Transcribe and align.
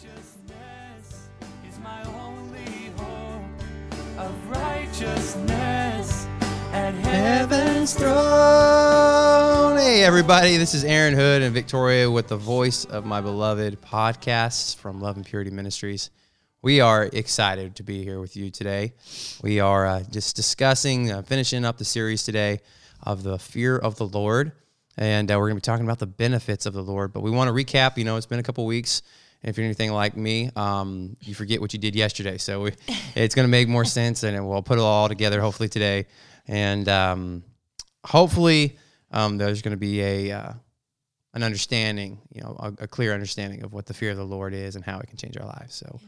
righteousness 0.00 1.28
is 1.68 1.78
my 1.80 2.02
only 2.22 2.90
hope 2.96 3.42
of 4.18 4.48
righteousness 4.48 6.26
at 6.72 6.94
heaven's 6.94 7.94
throne. 7.94 9.76
Hey, 9.76 10.02
everybody, 10.02 10.56
this 10.56 10.72
is 10.74 10.84
Aaron 10.84 11.14
Hood 11.14 11.42
and 11.42 11.52
Victoria 11.52 12.10
with 12.10 12.28
the 12.28 12.36
voice 12.36 12.84
of 12.86 13.04
my 13.04 13.20
beloved 13.20 13.80
podcasts 13.82 14.74
from 14.74 15.00
Love 15.00 15.16
and 15.16 15.26
Purity 15.26 15.50
Ministries. 15.50 16.10
We 16.62 16.80
are 16.80 17.04
excited 17.12 17.76
to 17.76 17.82
be 17.82 18.02
here 18.02 18.20
with 18.20 18.36
you 18.36 18.50
today. 18.50 18.94
We 19.42 19.60
are 19.60 19.86
uh, 19.86 20.02
just 20.10 20.34
discussing, 20.34 21.10
uh, 21.10 21.22
finishing 21.22 21.64
up 21.64 21.76
the 21.76 21.84
series 21.84 22.22
today 22.22 22.60
of 23.02 23.22
the 23.22 23.38
fear 23.38 23.76
of 23.76 23.96
the 23.96 24.06
Lord. 24.06 24.52
And 24.96 25.30
uh, 25.30 25.34
we're 25.34 25.48
going 25.48 25.56
to 25.56 25.62
be 25.62 25.72
talking 25.72 25.84
about 25.84 25.98
the 25.98 26.06
benefits 26.06 26.64
of 26.64 26.72
the 26.72 26.82
Lord. 26.82 27.12
But 27.12 27.20
we 27.20 27.30
want 27.30 27.48
to 27.48 27.54
recap. 27.54 27.98
You 27.98 28.04
know, 28.04 28.16
it's 28.16 28.26
been 28.26 28.38
a 28.38 28.42
couple 28.42 28.64
weeks. 28.64 29.02
If 29.42 29.56
you're 29.56 29.64
anything 29.64 29.92
like 29.92 30.16
me, 30.16 30.50
um, 30.54 31.16
you 31.20 31.34
forget 31.34 31.60
what 31.60 31.72
you 31.72 31.78
did 31.78 31.94
yesterday. 31.94 32.36
So 32.36 32.62
we, 32.62 32.72
it's 33.14 33.34
going 33.34 33.44
to 33.44 33.50
make 33.50 33.68
more 33.68 33.84
sense, 33.84 34.22
and 34.22 34.46
we'll 34.46 34.62
put 34.62 34.78
it 34.78 34.82
all 34.82 35.08
together 35.08 35.40
hopefully 35.40 35.68
today. 35.68 36.06
And 36.46 36.88
um, 36.88 37.44
hopefully, 38.04 38.76
um, 39.10 39.38
there's 39.38 39.62
going 39.62 39.72
to 39.72 39.78
be 39.78 40.02
a 40.02 40.32
uh, 40.32 40.52
an 41.34 41.42
understanding, 41.42 42.20
you 42.32 42.42
know, 42.42 42.56
a, 42.58 42.84
a, 42.84 42.88
clear 42.88 43.14
understanding 43.14 43.62
of 43.62 43.72
what 43.72 43.86
the 43.86 43.94
fear 43.94 44.10
of 44.10 44.16
the 44.16 44.24
Lord 44.24 44.52
is 44.52 44.74
and 44.74 44.84
how 44.84 44.98
it 44.98 45.06
can 45.06 45.16
change 45.16 45.36
our 45.36 45.46
lives. 45.46 45.76
So, 45.76 46.00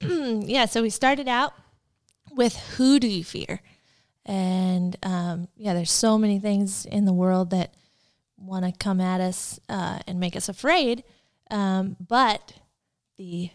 yeah. 0.00 0.08
yeah 0.46 0.64
so 0.64 0.80
we 0.80 0.88
started 0.88 1.28
out 1.28 1.52
with 2.34 2.56
who 2.76 2.98
do 2.98 3.06
you 3.06 3.22
fear, 3.22 3.60
and 4.24 4.96
um, 5.02 5.48
yeah, 5.56 5.74
there's 5.74 5.92
so 5.92 6.18
many 6.18 6.38
things 6.38 6.86
in 6.86 7.04
the 7.04 7.12
world 7.12 7.50
that 7.50 7.74
want 8.36 8.64
to 8.64 8.72
come 8.72 9.00
at 9.00 9.20
us 9.20 9.60
uh, 9.68 10.00
and 10.06 10.18
make 10.18 10.34
us 10.34 10.48
afraid, 10.48 11.04
um, 11.50 11.96
but 12.00 12.54
the 13.16 13.50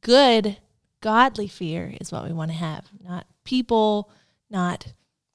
good, 0.00 0.56
godly 1.00 1.48
fear 1.48 1.94
is 2.00 2.12
what 2.12 2.24
we 2.24 2.32
want 2.32 2.50
to 2.50 2.56
have, 2.56 2.86
not 3.02 3.26
people, 3.44 4.10
not 4.48 4.92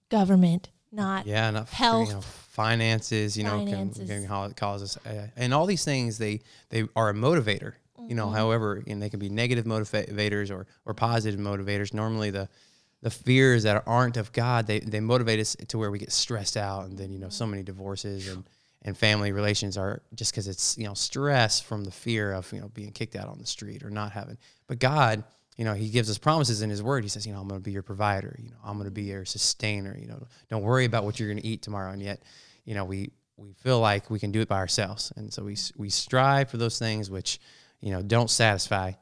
government, 0.10 0.70
not 0.92 1.26
yeah, 1.26 1.52
not 1.52 1.70
health, 1.70 2.08
you 2.08 2.14
know, 2.16 2.22
finances. 2.22 3.38
You 3.38 3.46
finances. 3.46 4.00
know, 4.00 4.16
can, 4.16 4.28
can 4.28 4.54
cause 4.54 4.84
us, 4.84 4.98
uh, 5.06 5.28
and 5.36 5.54
all 5.54 5.66
these 5.66 5.84
things 5.84 6.18
they 6.18 6.42
they 6.70 6.86
are 6.96 7.10
a 7.10 7.14
motivator. 7.14 7.74
Mm-hmm. 7.98 8.10
You 8.10 8.16
know, 8.16 8.28
mm-hmm. 8.28 8.36
however, 8.36 8.84
and 8.88 9.02
they 9.02 9.10
can 9.10 9.20
be 9.20 9.30
negative 9.30 9.66
motivators 9.66 10.52
or 10.52 10.68
or 10.86 10.94
positive 10.94 11.40
motivators. 11.40 11.94
Normally, 11.94 12.30
the 12.32 12.48
the 13.02 13.12
fears 13.12 13.64
that 13.64 13.84
aren't 13.86 14.18
of 14.18 14.32
God, 14.32 14.66
they, 14.66 14.80
they 14.80 15.00
motivate 15.00 15.40
us 15.40 15.56
to 15.68 15.78
where 15.78 15.92
we 15.92 16.00
get 16.00 16.12
stressed 16.12 16.58
out, 16.58 16.86
and 16.86 16.98
then 16.98 17.12
you 17.12 17.20
know 17.20 17.30
so 17.30 17.46
many 17.46 17.62
divorces 17.62 18.28
and 18.28 18.46
and 18.86 18.96
family 18.96 19.32
relations 19.32 19.78
are 19.78 20.04
just 20.14 20.32
because 20.32 20.48
it's 20.48 20.78
you 20.78 20.86
know 20.86 20.94
stress 20.94 21.60
from 21.60 21.84
the 21.84 21.92
fear 21.92 22.32
of 22.32 22.52
you 22.54 22.62
know 22.62 22.70
being 22.70 22.92
kicked 22.92 23.16
out 23.16 23.28
on 23.28 23.40
the 23.40 23.46
street 23.46 23.84
or 23.84 23.90
not 23.90 24.12
having. 24.12 24.38
But 24.68 24.80
God, 24.80 25.24
you 25.58 25.66
know, 25.66 25.74
He 25.74 25.90
gives 25.90 26.10
us 26.10 26.18
promises 26.18 26.62
in 26.62 26.70
His 26.70 26.84
Word. 26.84 27.04
He 27.04 27.10
says, 27.10 27.26
you 27.26 27.34
know, 27.34 27.42
I'm 27.42 27.48
going 27.48 27.60
to 27.60 27.64
be 27.64 27.72
your 27.72 27.84
provider. 27.84 28.38
You 28.42 28.52
know, 28.52 28.58
I'm 28.64 28.76
going 28.76 28.86
to 28.86 28.92
be 28.92 29.04
your 29.04 29.26
sustainer. 29.26 29.98
You 30.00 30.08
know, 30.08 30.28
don't 30.50 30.62
worry 30.62 30.86
about 30.86 31.04
what 31.04 31.20
you're 31.20 31.28
going 31.28 31.42
to 31.42 31.48
eat 31.48 31.64
tomorrow. 31.64 31.92
And 31.92 32.02
yet, 32.02 32.22
you 32.64 32.76
know, 32.76 32.86
we 32.86 33.12
we 33.38 33.54
feel 33.54 33.80
like 33.80 34.10
we 34.10 34.20
can 34.20 34.32
do 34.32 34.40
it 34.40 34.48
by 34.48 34.58
ourselves, 34.58 35.12
and 35.18 35.34
so 35.34 35.44
we 35.44 35.58
we 35.76 35.90
strive 35.90 36.50
for 36.50 36.58
those 36.58 36.78
things 36.78 37.10
which 37.10 37.40
you 37.82 37.92
know 37.92 38.04
don't 38.04 38.30
satisfy. 38.30 38.94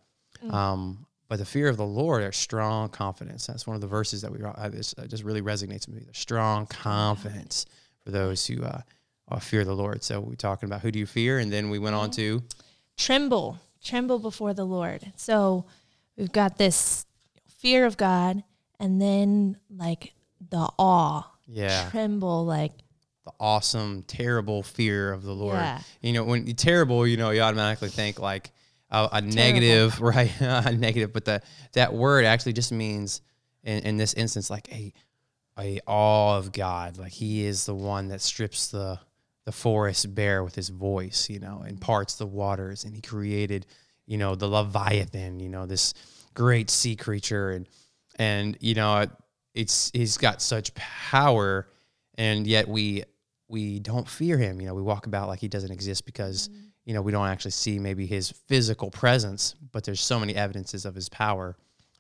Mm. 0.43 0.53
Um, 0.53 1.05
but 1.27 1.39
the 1.39 1.45
fear 1.45 1.67
of 1.67 1.77
the 1.77 1.85
Lord 1.85 2.23
are 2.23 2.31
strong 2.31 2.89
confidence. 2.89 3.47
That's 3.47 3.67
one 3.67 3.75
of 3.75 3.81
the 3.81 3.87
verses 3.87 4.21
that 4.21 4.31
we 4.31 4.39
uh, 4.43 4.69
this 4.69 4.95
uh, 4.97 5.07
just 5.07 5.23
really 5.23 5.41
resonates 5.41 5.87
with 5.87 5.95
me. 5.95 6.03
The 6.07 6.13
strong 6.13 6.67
confidence 6.67 7.65
for 8.05 8.11
those 8.11 8.45
who 8.45 8.63
uh, 8.63 8.81
uh, 9.29 9.39
fear 9.39 9.63
the 9.63 9.75
Lord. 9.75 10.03
So 10.03 10.19
we're 10.19 10.35
talking 10.35 10.67
about 10.67 10.81
who 10.81 10.91
do 10.91 10.99
you 10.99 11.05
fear, 11.05 11.39
and 11.39 11.52
then 11.52 11.69
we 11.69 11.79
went 11.79 11.95
on 11.95 12.11
to 12.11 12.43
tremble, 12.97 13.59
tremble 13.83 14.19
before 14.19 14.53
the 14.53 14.66
Lord. 14.66 15.13
So 15.16 15.66
we've 16.17 16.31
got 16.31 16.57
this 16.57 17.06
fear 17.57 17.85
of 17.85 17.97
God, 17.97 18.44
and 18.79 19.01
then 19.01 19.57
like 19.75 20.13
the 20.50 20.69
awe, 20.78 21.29
yeah, 21.47 21.89
tremble 21.89 22.45
like 22.45 22.72
the 23.25 23.31
awesome, 23.39 24.03
terrible 24.03 24.63
fear 24.63 25.13
of 25.13 25.23
the 25.23 25.34
Lord. 25.34 25.55
Yeah. 25.55 25.79
You 26.01 26.13
know, 26.13 26.23
when 26.23 26.45
terrible, 26.55 27.07
you 27.07 27.17
know, 27.17 27.29
you 27.29 27.41
automatically 27.41 27.90
think 27.90 28.19
like 28.19 28.51
a, 28.91 29.09
a 29.13 29.22
negative, 29.22 30.01
right? 30.01 30.31
a 30.40 30.72
negative, 30.72 31.13
but 31.13 31.25
the 31.25 31.41
that 31.73 31.94
word 31.94 32.25
actually 32.25 32.53
just 32.53 32.72
means 32.72 33.22
in, 33.63 33.79
in 33.84 33.97
this 33.97 34.13
instance 34.13 34.50
like 34.50 34.72
a 34.73 34.94
a 35.57 35.79
awe 35.88 36.38
of 36.38 36.51
God. 36.51 36.97
Like 36.97 37.11
He 37.11 37.45
is 37.45 37.66
the 37.66 37.75
one 37.75 38.09
that 38.09 38.22
strips 38.22 38.67
the 38.67 39.00
the 39.45 39.51
forest 39.51 40.13
bare 40.15 40.43
with 40.43 40.55
His 40.55 40.69
voice, 40.69 41.29
you 41.29 41.39
know, 41.39 41.63
and 41.65 41.79
parts 41.79 42.15
the 42.15 42.25
waters, 42.25 42.83
and 42.83 42.95
He 42.95 43.01
created, 43.01 43.65
you 44.05 44.17
know, 44.17 44.35
the 44.35 44.47
leviathan, 44.47 45.39
you 45.39 45.49
know, 45.49 45.65
this 45.65 45.93
great 46.33 46.69
sea 46.69 46.95
creature, 46.95 47.51
and 47.51 47.67
and 48.17 48.57
you 48.59 48.75
know, 48.75 49.05
it's 49.53 49.91
He's 49.93 50.17
got 50.17 50.41
such 50.41 50.73
power, 50.75 51.67
and 52.17 52.47
yet 52.47 52.67
we 52.67 53.03
we 53.47 53.79
don't 53.79 54.07
fear 54.07 54.37
Him. 54.37 54.61
You 54.61 54.67
know, 54.67 54.73
we 54.73 54.81
walk 54.81 55.05
about 55.07 55.27
like 55.27 55.39
He 55.39 55.47
doesn't 55.47 55.71
exist 55.71 56.05
because. 56.05 56.49
Mm-hmm 56.49 56.59
you 56.85 56.93
know, 56.93 57.01
we 57.01 57.11
don't 57.11 57.27
actually 57.27 57.51
see 57.51 57.79
maybe 57.79 58.05
his 58.05 58.31
physical 58.31 58.91
presence, 58.91 59.55
but 59.71 59.83
there's 59.83 60.01
so 60.01 60.19
many 60.19 60.35
evidences 60.35 60.85
of 60.85 60.95
his 60.95 61.09
power 61.09 61.55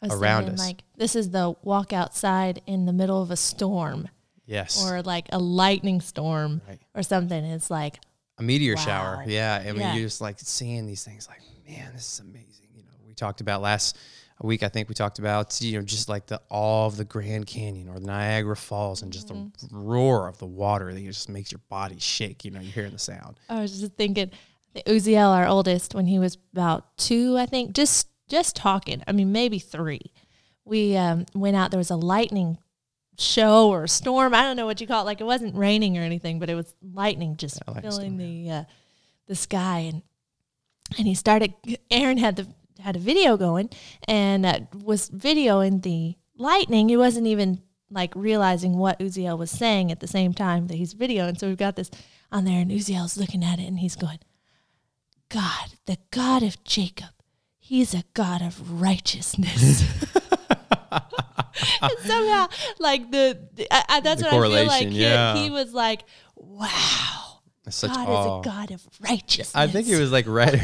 around 0.09 0.49
us. 0.49 0.59
Like 0.59 0.83
this 0.97 1.15
is 1.15 1.29
the 1.29 1.55
walk 1.63 1.93
outside 1.93 2.61
in 2.65 2.85
the 2.85 2.93
middle 2.93 3.21
of 3.21 3.31
a 3.31 3.37
storm. 3.37 4.09
Yes. 4.45 4.85
Or 4.85 5.01
like 5.01 5.27
a 5.31 5.39
lightning 5.39 6.01
storm 6.01 6.61
right. 6.67 6.79
or 6.93 7.03
something. 7.03 7.43
It's 7.43 7.71
like 7.71 7.99
a 8.37 8.43
meteor 8.43 8.75
wow. 8.75 8.81
shower. 8.81 9.23
Yeah. 9.27 9.61
I 9.61 9.71
mean, 9.71 9.81
yeah. 9.81 9.93
you're 9.93 10.05
just 10.05 10.21
like 10.21 10.39
seeing 10.39 10.85
these 10.85 11.03
things 11.03 11.27
like, 11.27 11.41
man, 11.67 11.91
this 11.93 12.13
is 12.13 12.19
amazing. 12.19 12.67
You 12.75 12.83
know, 12.83 12.91
we 13.07 13.13
talked 13.13 13.41
about 13.41 13.61
last 13.61 13.97
week, 14.43 14.63
I 14.63 14.67
think 14.67 14.89
we 14.89 14.95
talked 14.95 15.19
about, 15.19 15.59
you 15.61 15.79
know, 15.79 15.85
just 15.85 16.09
like 16.09 16.27
the 16.27 16.41
awe 16.49 16.85
of 16.85 16.97
the 16.97 17.05
Grand 17.05 17.47
Canyon 17.47 17.89
or 17.89 17.99
the 17.99 18.05
Niagara 18.05 18.55
Falls 18.55 19.01
and 19.01 19.11
just 19.11 19.29
mm-hmm. 19.29 19.47
the 19.67 19.77
roar 19.77 20.27
of 20.27 20.37
the 20.37 20.45
water 20.45 20.93
that 20.93 20.99
just 20.99 21.29
makes 21.29 21.51
your 21.51 21.61
body 21.69 21.97
shake. 21.99 22.43
You 22.43 22.51
know, 22.51 22.59
you're 22.59 22.71
hearing 22.71 22.91
the 22.91 22.99
sound. 22.99 23.39
I 23.49 23.61
was 23.61 23.79
just 23.79 23.93
thinking, 23.93 24.31
Uziel, 24.85 25.29
our 25.29 25.47
oldest, 25.47 25.95
when 25.95 26.07
he 26.07 26.19
was 26.19 26.37
about 26.51 26.97
two, 26.97 27.37
I 27.37 27.45
think, 27.45 27.73
just 27.73 28.09
just 28.27 28.55
talking. 28.55 29.03
I 29.07 29.11
mean, 29.11 29.31
maybe 29.31 29.59
three. 29.59 30.11
We 30.65 30.95
um, 30.97 31.25
went 31.33 31.55
out. 31.55 31.71
There 31.71 31.77
was 31.77 31.91
a 31.91 31.95
lightning 31.95 32.57
show 33.17 33.69
or 33.69 33.87
storm. 33.87 34.33
I 34.33 34.43
don't 34.43 34.55
know 34.55 34.65
what 34.65 34.81
you 34.81 34.87
call 34.87 35.03
it. 35.03 35.05
Like 35.05 35.21
it 35.21 35.25
wasn't 35.25 35.55
raining 35.55 35.97
or 35.97 36.01
anything, 36.01 36.39
but 36.39 36.49
it 36.49 36.55
was 36.55 36.73
lightning 36.81 37.37
just 37.37 37.61
yeah, 37.67 37.81
filling 37.81 38.17
the 38.17 38.49
uh, 38.49 38.63
the 39.27 39.35
sky. 39.35 39.79
And 39.79 40.01
and 40.97 41.07
he 41.07 41.15
started. 41.15 41.53
Aaron 41.89 42.17
had 42.17 42.35
the 42.35 42.47
had 42.81 42.95
a 42.95 42.99
video 42.99 43.37
going 43.37 43.69
and 44.07 44.45
uh, 44.45 44.59
was 44.83 45.09
videoing 45.09 45.81
the 45.83 46.15
lightning. 46.37 46.89
He 46.89 46.97
wasn't 46.97 47.27
even 47.27 47.61
like 47.89 48.11
realizing 48.15 48.77
what 48.77 48.99
Uziel 48.99 49.37
was 49.37 49.51
saying 49.51 49.91
at 49.91 49.99
the 49.99 50.07
same 50.07 50.33
time 50.33 50.67
that 50.67 50.75
he's 50.75 50.93
videoing. 50.93 51.37
So 51.37 51.47
we've 51.47 51.57
got 51.57 51.75
this 51.75 51.91
on 52.31 52.45
there, 52.45 52.59
and 52.59 52.71
Uziel's 52.71 53.17
looking 53.17 53.43
at 53.43 53.59
it, 53.59 53.67
and 53.67 53.79
he's 53.79 53.95
going 53.95 54.19
God, 55.29 55.77
the 55.85 55.97
God 56.11 56.43
of 56.43 56.63
Jacob, 56.63 57.09
he's 57.59 57.93
a 57.93 58.03
God 58.13 58.41
of 58.41 58.81
righteousness. 58.81 59.83
and 61.81 61.99
somehow, 62.01 62.47
like 62.79 63.11
the, 63.11 63.39
I, 63.71 63.85
I, 63.89 63.99
that's 64.01 64.21
the 64.21 64.27
what 64.29 64.51
I 64.51 64.57
feel 64.57 64.67
like. 64.67 64.87
Yeah. 64.91 65.35
He, 65.35 65.43
he 65.45 65.49
was 65.49 65.73
like, 65.73 66.03
"Wow, 66.35 67.39
such 67.69 67.93
God 67.93 68.07
awe. 68.07 68.39
is 68.39 68.45
a 68.45 68.49
God 68.49 68.71
of 68.71 68.87
righteousness." 68.99 69.55
I 69.55 69.67
think 69.67 69.87
it 69.87 69.99
was 69.99 70.11
like 70.11 70.25
right, 70.27 70.59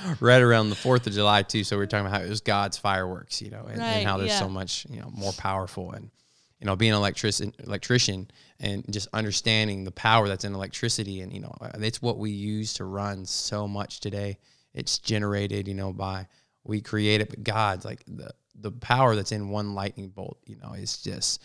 right 0.20 0.42
around 0.42 0.70
the 0.70 0.76
Fourth 0.76 1.06
of 1.06 1.12
July 1.12 1.42
too. 1.42 1.64
So 1.64 1.76
we 1.76 1.84
are 1.84 1.86
talking 1.86 2.06
about 2.06 2.20
how 2.20 2.24
it 2.26 2.28
was 2.28 2.40
God's 2.40 2.76
fireworks, 2.76 3.40
you 3.40 3.50
know, 3.50 3.66
and, 3.68 3.78
right, 3.78 3.88
and 3.88 4.06
how 4.06 4.18
there's 4.18 4.30
yeah. 4.30 4.38
so 4.38 4.48
much, 4.48 4.86
you 4.90 5.00
know, 5.00 5.10
more 5.12 5.32
powerful 5.32 5.92
and 5.92 6.10
you 6.60 6.66
know, 6.66 6.74
being 6.74 6.92
an 6.92 6.96
electrician, 6.96 7.52
electrician, 7.58 8.30
and 8.60 8.84
just 8.90 9.08
understanding 9.12 9.84
the 9.84 9.90
power 9.90 10.28
that's 10.28 10.44
in 10.44 10.54
electricity 10.54 11.20
and 11.20 11.32
you 11.32 11.40
know 11.40 11.54
it's 11.74 12.00
what 12.00 12.18
we 12.18 12.30
use 12.30 12.74
to 12.74 12.84
run 12.84 13.24
so 13.24 13.68
much 13.68 14.00
today 14.00 14.38
it's 14.74 14.98
generated 14.98 15.68
you 15.68 15.74
know 15.74 15.92
by 15.92 16.26
we 16.64 16.80
create 16.80 17.20
it 17.20 17.28
but 17.28 17.42
god's 17.42 17.84
like 17.84 18.02
the 18.06 18.30
the 18.60 18.72
power 18.72 19.14
that's 19.14 19.32
in 19.32 19.48
one 19.48 19.74
lightning 19.74 20.08
bolt 20.08 20.38
you 20.46 20.56
know 20.56 20.72
is 20.72 20.98
just 20.98 21.42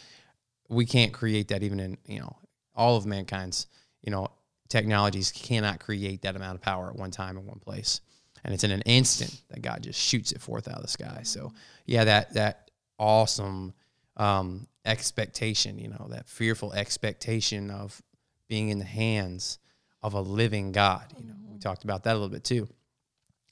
we 0.69 0.85
can't 0.85 1.13
create 1.13 1.49
that 1.49 1.63
even 1.63 1.79
in 1.79 1.97
you 2.05 2.19
know 2.19 2.35
all 2.75 2.95
of 2.97 3.05
mankind's 3.05 3.67
you 4.01 4.11
know 4.11 4.27
technologies 4.69 5.31
cannot 5.31 5.79
create 5.79 6.21
that 6.21 6.35
amount 6.35 6.55
of 6.55 6.61
power 6.61 6.89
at 6.89 6.95
one 6.95 7.11
time 7.11 7.37
in 7.37 7.45
one 7.45 7.59
place 7.59 8.01
and 8.43 8.53
it's 8.53 8.63
in 8.63 8.71
an 8.71 8.81
instant 8.81 9.41
that 9.49 9.61
god 9.61 9.83
just 9.83 9.99
shoots 9.99 10.31
it 10.31 10.41
forth 10.41 10.67
out 10.67 10.75
of 10.75 10.81
the 10.81 10.87
sky 10.87 11.21
so 11.23 11.51
yeah 11.85 12.03
that 12.05 12.33
that 12.33 12.71
awesome 12.97 13.73
um, 14.17 14.67
expectation, 14.85 15.77
you 15.79 15.89
know, 15.89 16.07
that 16.09 16.27
fearful 16.27 16.73
expectation 16.73 17.71
of 17.71 18.01
being 18.47 18.69
in 18.69 18.79
the 18.79 18.85
hands 18.85 19.59
of 20.03 20.13
a 20.13 20.21
living 20.21 20.71
God. 20.71 21.05
You 21.17 21.27
know, 21.27 21.33
we 21.51 21.59
talked 21.59 21.83
about 21.83 22.03
that 22.03 22.11
a 22.11 22.13
little 22.13 22.29
bit 22.29 22.43
too. 22.43 22.67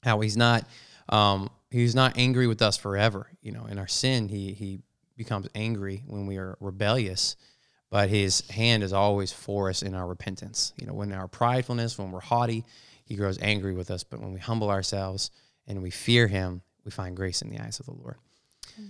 How 0.03 0.19
he's 0.21 0.37
not 0.37 0.65
um, 1.09 1.49
he's 1.71 1.95
not 1.95 2.17
angry 2.17 2.47
with 2.47 2.61
us 2.61 2.77
forever. 2.77 3.27
You 3.41 3.51
know, 3.51 3.65
in 3.65 3.77
our 3.77 3.87
sin, 3.87 4.29
he 4.29 4.53
he 4.53 4.79
becomes 5.17 5.47
angry 5.53 6.03
when 6.07 6.25
we 6.25 6.37
are 6.37 6.57
rebellious, 6.59 7.35
but 7.89 8.09
his 8.09 8.47
hand 8.49 8.83
is 8.83 8.93
always 8.93 9.31
for 9.31 9.69
us 9.69 9.81
in 9.81 9.93
our 9.93 10.07
repentance. 10.07 10.73
You 10.79 10.87
know, 10.87 10.93
when 10.93 11.11
our 11.11 11.27
pridefulness, 11.27 11.97
when 11.97 12.11
we're 12.11 12.21
haughty, 12.21 12.63
he 13.09 13.15
grows 13.15 13.39
angry 13.41 13.73
with 13.73 13.89
us. 13.91 14.03
But 14.03 14.21
when 14.21 14.33
we 14.33 14.39
humble 14.39 14.69
ourselves 14.69 15.31
and 15.67 15.81
we 15.81 15.89
fear 15.89 16.27
Him, 16.27 16.61
we 16.85 16.91
find 16.91 17.17
grace 17.17 17.41
in 17.41 17.49
the 17.49 17.59
eyes 17.59 17.79
of 17.79 17.87
the 17.87 17.93
Lord. 17.93 18.15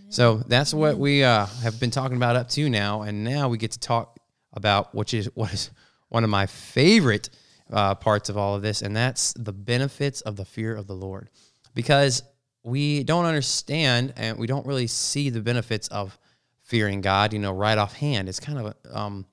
So 0.10 0.36
that's 0.46 0.72
what 0.72 1.00
we 1.00 1.24
uh, 1.24 1.48
have 1.48 1.80
been 1.80 1.90
talking 1.90 2.18
about 2.18 2.36
up 2.36 2.50
to 2.50 2.70
now, 2.70 3.02
and 3.02 3.24
now 3.24 3.50
we 3.50 3.58
get 3.58 3.72
to 3.72 3.80
talk 3.80 4.20
about 4.54 4.94
which 4.94 5.16
is 5.16 5.30
what 5.34 5.52
is 5.52 5.72
one 6.10 6.24
of 6.24 6.30
my 6.30 6.46
favorite 6.46 7.30
uh, 7.72 7.96
parts 7.96 8.30
of 8.30 8.38
all 8.38 8.56
of 8.56 8.62
this, 8.62 8.84
and 8.84 8.96
that's 8.96 9.34
the 9.34 9.54
benefits 9.54 10.22
of 10.22 10.36
the 10.36 10.46
fear 10.46 10.76
of 10.76 10.86
the 10.86 10.94
Lord, 10.94 11.30
because 11.74 12.22
we 12.64 13.04
don't 13.04 13.26
understand 13.26 14.14
and 14.18 14.38
we 14.38 14.48
don't 14.48 14.66
really 14.66 14.88
see 14.88 15.30
the 15.30 15.42
benefits 15.42 15.88
of 15.90 16.18
fearing 16.64 17.02
God, 17.02 17.34
you 17.34 17.40
know, 17.40 17.52
right 17.52 17.78
offhand. 17.78 18.30
It's 18.30 18.40
kind 18.40 18.60
of 18.60 18.66
a, 18.86 18.98
um, 18.98 19.26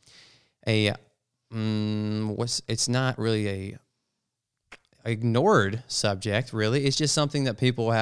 a 0.67 0.95
um, 1.53 2.33
what's 2.37 2.63
it's 2.69 2.89
not 2.89 3.19
really 3.19 3.49
a 3.49 3.79
ignored 5.05 5.83
subject, 5.87 6.53
really. 6.53 6.85
It's 6.85 6.97
just 6.97 7.15
something 7.15 7.45
that 7.45 7.59
people 7.59 7.93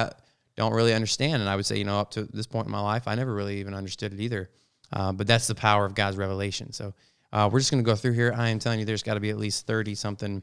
don't 0.55 0.73
really 0.73 0.93
understand. 0.93 1.41
And 1.41 1.49
I 1.49 1.55
would 1.55 1.65
say, 1.65 1.77
you 1.77 1.83
know, 1.83 1.99
up 1.99 2.11
to 2.11 2.23
this 2.23 2.47
point 2.47 2.65
in 2.65 2.71
my 2.71 2.81
life, 2.81 3.07
I 3.07 3.15
never 3.15 3.33
really 3.33 3.59
even 3.59 3.73
understood 3.73 4.13
it 4.13 4.19
either. 4.19 4.49
Uh, 4.91 5.11
but 5.11 5.27
that's 5.27 5.47
the 5.47 5.55
power 5.55 5.85
of 5.85 5.95
God's 5.95 6.17
revelation. 6.17 6.71
So 6.73 6.93
uh, 7.31 7.49
we're 7.51 7.59
just 7.59 7.71
going 7.71 7.83
to 7.83 7.87
go 7.87 7.95
through 7.95 8.13
here. 8.13 8.33
I 8.35 8.49
am 8.49 8.59
telling 8.59 8.79
you, 8.79 8.85
there's 8.85 9.03
got 9.03 9.15
to 9.15 9.19
be 9.19 9.29
at 9.29 9.37
least 9.37 9.67
30 9.67 9.95
something, 9.95 10.41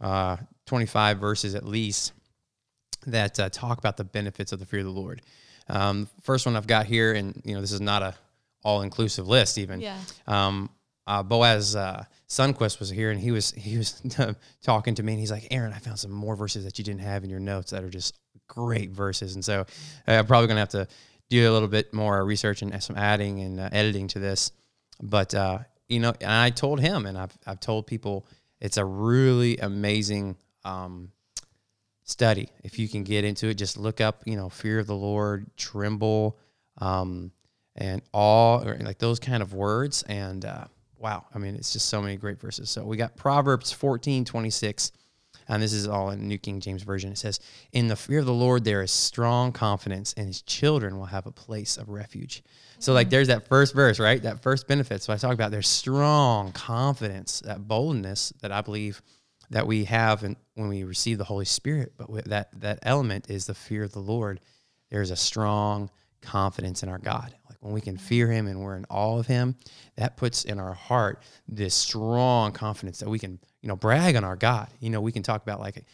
uh, 0.00 0.36
25 0.66 1.18
verses 1.18 1.54
at 1.54 1.64
least 1.64 2.12
that 3.06 3.38
uh, 3.38 3.48
talk 3.50 3.78
about 3.78 3.96
the 3.96 4.04
benefits 4.04 4.52
of 4.52 4.58
the 4.58 4.66
fear 4.66 4.80
of 4.80 4.86
the 4.86 4.92
Lord. 4.92 5.22
Um, 5.68 6.08
first 6.22 6.46
one 6.46 6.56
I've 6.56 6.66
got 6.66 6.86
here, 6.86 7.12
and 7.12 7.40
you 7.44 7.54
know, 7.54 7.60
this 7.60 7.72
is 7.72 7.80
not 7.80 8.02
a 8.02 8.14
all 8.64 8.82
inclusive 8.82 9.28
list 9.28 9.58
even. 9.58 9.80
Yeah. 9.80 9.98
Um, 10.26 10.70
uh, 11.06 11.22
Boaz 11.22 11.74
uh, 11.74 12.04
Sunquist 12.28 12.78
was 12.78 12.88
here, 12.88 13.10
and 13.10 13.20
he 13.20 13.30
was 13.32 13.50
he 13.52 13.76
was 13.76 14.00
talking 14.62 14.94
to 14.94 15.02
me, 15.02 15.12
and 15.12 15.20
he's 15.20 15.30
like, 15.30 15.48
"Aaron, 15.50 15.72
I 15.72 15.78
found 15.78 15.98
some 15.98 16.12
more 16.12 16.36
verses 16.36 16.64
that 16.64 16.78
you 16.78 16.84
didn't 16.84 17.00
have 17.00 17.24
in 17.24 17.30
your 17.30 17.40
notes 17.40 17.70
that 17.72 17.82
are 17.82 17.90
just 17.90 18.18
great 18.48 18.90
verses." 18.90 19.34
And 19.34 19.44
so 19.44 19.60
uh, 20.06 20.12
I'm 20.12 20.26
probably 20.26 20.46
gonna 20.48 20.60
have 20.60 20.68
to 20.70 20.86
do 21.28 21.50
a 21.50 21.52
little 21.52 21.68
bit 21.68 21.92
more 21.92 22.24
research 22.24 22.62
and 22.62 22.82
some 22.82 22.96
adding 22.96 23.40
and 23.40 23.58
uh, 23.58 23.68
editing 23.72 24.06
to 24.08 24.18
this. 24.18 24.52
But 25.02 25.34
uh, 25.34 25.58
you 25.88 25.98
know, 25.98 26.12
and 26.20 26.30
I 26.30 26.50
told 26.50 26.80
him, 26.80 27.06
and 27.06 27.18
I've 27.18 27.36
I've 27.46 27.60
told 27.60 27.86
people, 27.86 28.26
it's 28.60 28.76
a 28.76 28.84
really 28.84 29.58
amazing 29.58 30.36
um, 30.64 31.10
study. 32.12 32.48
If 32.62 32.78
you 32.78 32.88
can 32.88 33.02
get 33.02 33.24
into 33.24 33.48
it, 33.48 33.54
just 33.54 33.76
look 33.76 34.00
up, 34.00 34.22
you 34.26 34.36
know, 34.36 34.48
fear 34.48 34.78
of 34.78 34.86
the 34.86 34.94
Lord, 34.94 35.46
tremble, 35.56 36.38
um, 36.78 37.32
and 37.74 38.02
awe, 38.12 38.62
or 38.62 38.76
like 38.76 38.98
those 38.98 39.18
kind 39.18 39.42
of 39.42 39.54
words, 39.54 40.02
and 40.04 40.44
uh, 40.44 40.64
wow, 40.98 41.24
I 41.34 41.38
mean, 41.38 41.54
it's 41.54 41.72
just 41.72 41.88
so 41.88 42.00
many 42.00 42.16
great 42.16 42.40
verses. 42.40 42.70
So 42.70 42.84
we 42.84 42.96
got 42.96 43.16
Proverbs 43.16 43.72
14, 43.72 44.24
26, 44.24 44.92
and 45.48 45.62
this 45.62 45.72
is 45.72 45.88
all 45.88 46.10
in 46.10 46.28
New 46.28 46.38
King 46.38 46.60
James 46.60 46.82
Version. 46.82 47.10
It 47.10 47.18
says, 47.18 47.40
In 47.72 47.88
the 47.88 47.96
fear 47.96 48.20
of 48.20 48.26
the 48.26 48.32
Lord, 48.32 48.64
there 48.64 48.82
is 48.82 48.92
strong 48.92 49.52
confidence, 49.52 50.14
and 50.16 50.26
his 50.26 50.42
children 50.42 50.98
will 50.98 51.06
have 51.06 51.26
a 51.26 51.32
place 51.32 51.76
of 51.76 51.88
refuge. 51.88 52.44
So, 52.78 52.92
like, 52.92 53.10
there's 53.10 53.28
that 53.28 53.48
first 53.48 53.74
verse, 53.74 53.98
right? 53.98 54.22
That 54.22 54.42
first 54.42 54.68
benefit. 54.68 55.02
So, 55.02 55.12
I 55.12 55.16
talk 55.16 55.34
about 55.34 55.50
there's 55.50 55.68
strong 55.68 56.52
confidence, 56.52 57.40
that 57.40 57.66
boldness 57.66 58.32
that 58.40 58.52
I 58.52 58.60
believe 58.60 59.02
that 59.52 59.66
we 59.66 59.84
have 59.84 60.24
in, 60.24 60.36
when 60.54 60.68
we 60.68 60.84
receive 60.84 61.18
the 61.18 61.24
Holy 61.24 61.44
Spirit. 61.44 61.92
But 61.96 62.24
that, 62.24 62.60
that 62.60 62.80
element 62.82 63.30
is 63.30 63.46
the 63.46 63.54
fear 63.54 63.84
of 63.84 63.92
the 63.92 64.00
Lord. 64.00 64.40
There's 64.90 65.10
a 65.10 65.16
strong 65.16 65.90
confidence 66.20 66.82
in 66.82 66.88
our 66.88 66.98
God 66.98 67.34
Like 67.48 67.58
when 67.60 67.72
we 67.72 67.80
can 67.80 67.96
fear 67.96 68.30
him 68.30 68.46
and 68.46 68.60
we're 68.60 68.76
in 68.76 68.86
awe 68.88 69.18
of 69.18 69.26
him, 69.26 69.56
that 69.96 70.16
puts 70.16 70.44
in 70.44 70.58
our 70.58 70.72
heart 70.72 71.22
this 71.48 71.74
strong 71.74 72.52
confidence 72.52 73.00
that 73.00 73.08
we 73.08 73.18
can, 73.18 73.38
you 73.60 73.68
know, 73.68 73.76
brag 73.76 74.16
on 74.16 74.24
our 74.24 74.36
God. 74.36 74.68
You 74.80 74.90
know, 74.90 75.00
we 75.00 75.12
can 75.12 75.22
talk 75.22 75.42
about 75.42 75.60
like, 75.60 75.84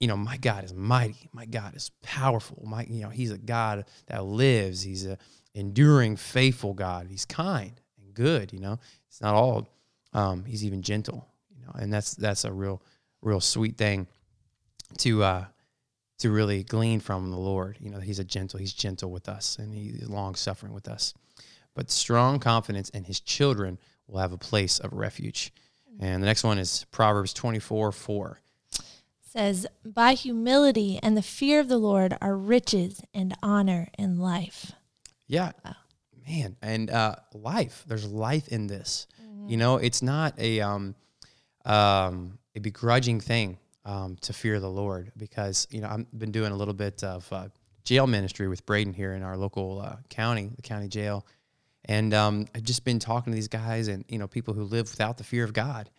you 0.00 0.08
know, 0.08 0.16
my 0.16 0.36
God 0.36 0.64
is 0.64 0.74
mighty. 0.74 1.28
My 1.32 1.46
God 1.46 1.76
is 1.76 1.90
powerful. 2.02 2.62
My, 2.66 2.86
you 2.88 3.02
know, 3.02 3.08
he's 3.08 3.30
a 3.30 3.38
God 3.38 3.84
that 4.06 4.24
lives. 4.24 4.82
He's 4.82 5.06
a 5.06 5.18
enduring, 5.54 6.16
faithful 6.16 6.74
God. 6.74 7.06
He's 7.08 7.24
kind 7.24 7.80
and 8.02 8.14
good. 8.14 8.52
You 8.52 8.60
know, 8.60 8.78
it's 9.08 9.20
not 9.20 9.34
all. 9.34 9.68
Um, 10.12 10.44
he's 10.44 10.64
even 10.64 10.82
gentle. 10.82 11.26
You 11.50 11.64
know, 11.64 11.72
and 11.78 11.92
that's 11.92 12.14
that's 12.14 12.44
a 12.44 12.52
real, 12.52 12.82
real 13.26 13.40
sweet 13.40 13.76
thing 13.76 14.06
to 14.98 15.22
uh, 15.22 15.44
to 16.18 16.30
really 16.30 16.62
glean 16.62 17.00
from 17.00 17.30
the 17.30 17.36
Lord. 17.36 17.76
You 17.80 17.90
know, 17.90 17.98
He's 17.98 18.18
a 18.18 18.24
gentle, 18.24 18.58
He's 18.58 18.72
gentle 18.72 19.10
with 19.10 19.28
us, 19.28 19.58
and 19.58 19.74
He's 19.74 20.08
long 20.08 20.34
suffering 20.34 20.72
with 20.72 20.88
us. 20.88 21.12
But 21.74 21.90
strong 21.90 22.38
confidence 22.38 22.88
in 22.90 23.04
His 23.04 23.20
children 23.20 23.78
will 24.06 24.20
have 24.20 24.32
a 24.32 24.38
place 24.38 24.78
of 24.78 24.92
refuge. 24.92 25.52
And 25.98 26.22
the 26.22 26.26
next 26.26 26.44
one 26.44 26.58
is 26.58 26.86
Proverbs 26.90 27.34
24 27.34 27.92
4. 27.92 28.40
Says, 29.20 29.66
By 29.84 30.14
humility 30.14 30.98
and 31.02 31.16
the 31.16 31.22
fear 31.22 31.60
of 31.60 31.68
the 31.68 31.78
Lord 31.78 32.16
are 32.22 32.36
riches 32.36 33.02
and 33.12 33.34
honor 33.42 33.88
and 33.98 34.18
life. 34.18 34.72
Yeah. 35.26 35.52
Wow. 35.64 35.76
Man. 36.26 36.56
And 36.62 36.90
uh, 36.90 37.16
life. 37.34 37.84
There's 37.86 38.06
life 38.06 38.48
in 38.48 38.66
this. 38.66 39.06
Mm-hmm. 39.22 39.48
You 39.50 39.56
know, 39.58 39.76
it's 39.76 40.02
not 40.02 40.38
a 40.38 40.60
um, 40.60 40.94
um, 41.64 42.38
a 42.56 42.60
begrudging 42.60 43.20
thing 43.20 43.58
um, 43.84 44.16
to 44.22 44.32
fear 44.32 44.58
the 44.58 44.70
Lord 44.70 45.12
because 45.16 45.68
you 45.70 45.80
know 45.80 45.88
I've 45.88 46.18
been 46.18 46.32
doing 46.32 46.50
a 46.50 46.56
little 46.56 46.74
bit 46.74 47.04
of 47.04 47.30
uh, 47.32 47.48
jail 47.84 48.06
ministry 48.06 48.48
with 48.48 48.66
Braden 48.66 48.92
here 48.92 49.12
in 49.12 49.22
our 49.22 49.36
local 49.36 49.80
uh, 49.80 49.96
county, 50.08 50.50
the 50.56 50.62
county 50.62 50.88
jail, 50.88 51.24
and 51.84 52.12
um, 52.12 52.46
I've 52.54 52.64
just 52.64 52.84
been 52.84 52.98
talking 52.98 53.32
to 53.32 53.34
these 53.34 53.48
guys 53.48 53.88
and 53.88 54.04
you 54.08 54.18
know 54.18 54.26
people 54.26 54.54
who 54.54 54.64
live 54.64 54.90
without 54.90 55.18
the 55.18 55.24
fear 55.24 55.44
of 55.44 55.52
God. 55.52 55.90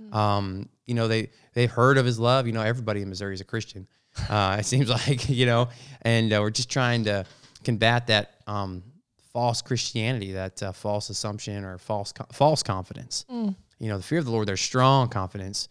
Mm. 0.00 0.14
Um, 0.14 0.68
you 0.86 0.94
know 0.94 1.06
they 1.06 1.30
they've 1.54 1.70
heard 1.70 1.98
of 1.98 2.06
His 2.06 2.18
love. 2.18 2.46
You 2.46 2.52
know 2.52 2.62
everybody 2.62 3.02
in 3.02 3.08
Missouri 3.08 3.34
is 3.34 3.40
a 3.40 3.44
Christian. 3.44 3.86
Uh, 4.30 4.56
it 4.58 4.64
seems 4.64 4.88
like 4.88 5.28
you 5.28 5.44
know, 5.44 5.68
and 6.00 6.32
uh, 6.32 6.38
we're 6.40 6.48
just 6.48 6.70
trying 6.70 7.04
to 7.04 7.22
combat 7.64 8.06
that 8.06 8.36
um, 8.46 8.82
false 9.30 9.60
Christianity, 9.60 10.32
that 10.32 10.62
uh, 10.62 10.72
false 10.72 11.10
assumption 11.10 11.64
or 11.66 11.76
false 11.76 12.14
false 12.32 12.62
confidence. 12.62 13.26
Mm. 13.30 13.54
You 13.78 13.88
know 13.90 13.98
the 13.98 14.02
fear 14.02 14.18
of 14.18 14.24
the 14.24 14.30
Lord. 14.30 14.48
There's 14.48 14.62
strong 14.62 15.10
confidence, 15.10 15.68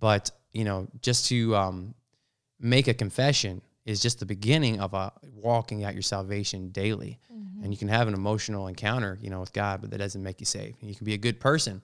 but 0.00 0.30
you 0.52 0.64
know, 0.64 0.88
just 1.02 1.26
to 1.26 1.54
um, 1.54 1.94
make 2.58 2.88
a 2.88 2.94
confession 2.94 3.62
is 3.84 4.00
just 4.00 4.18
the 4.18 4.26
beginning 4.26 4.80
of 4.80 4.94
a 4.94 5.12
walking 5.34 5.84
out 5.84 5.94
your 5.94 6.02
salvation 6.02 6.68
daily. 6.70 7.18
Mm-hmm. 7.32 7.64
And 7.64 7.72
you 7.72 7.78
can 7.78 7.88
have 7.88 8.06
an 8.06 8.14
emotional 8.14 8.66
encounter, 8.68 9.18
you 9.20 9.30
know, 9.30 9.40
with 9.40 9.52
God, 9.52 9.80
but 9.80 9.90
that 9.90 9.98
doesn't 9.98 10.22
make 10.22 10.40
you 10.40 10.46
saved. 10.46 10.76
And 10.80 10.90
you 10.90 10.96
can 10.96 11.04
be 11.04 11.14
a 11.14 11.18
good 11.18 11.40
person, 11.40 11.82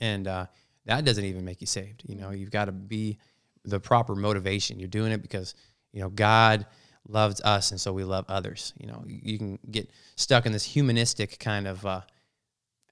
and 0.00 0.26
uh, 0.26 0.46
that 0.86 1.04
doesn't 1.04 1.24
even 1.24 1.44
make 1.44 1.60
you 1.60 1.66
saved. 1.66 2.02
You 2.06 2.16
know, 2.16 2.30
you've 2.30 2.50
got 2.50 2.66
to 2.66 2.72
be 2.72 3.18
the 3.64 3.78
proper 3.78 4.14
motivation. 4.14 4.78
You're 4.78 4.88
doing 4.88 5.12
it 5.12 5.22
because 5.22 5.54
you 5.92 6.00
know 6.00 6.08
God 6.08 6.66
loves 7.08 7.40
us, 7.42 7.70
and 7.70 7.80
so 7.80 7.92
we 7.92 8.04
love 8.04 8.24
others. 8.28 8.72
You 8.78 8.86
know, 8.88 9.04
you 9.06 9.38
can 9.38 9.58
get 9.70 9.90
stuck 10.16 10.46
in 10.46 10.52
this 10.52 10.64
humanistic 10.64 11.38
kind 11.38 11.68
of 11.68 11.84
uh, 11.86 12.00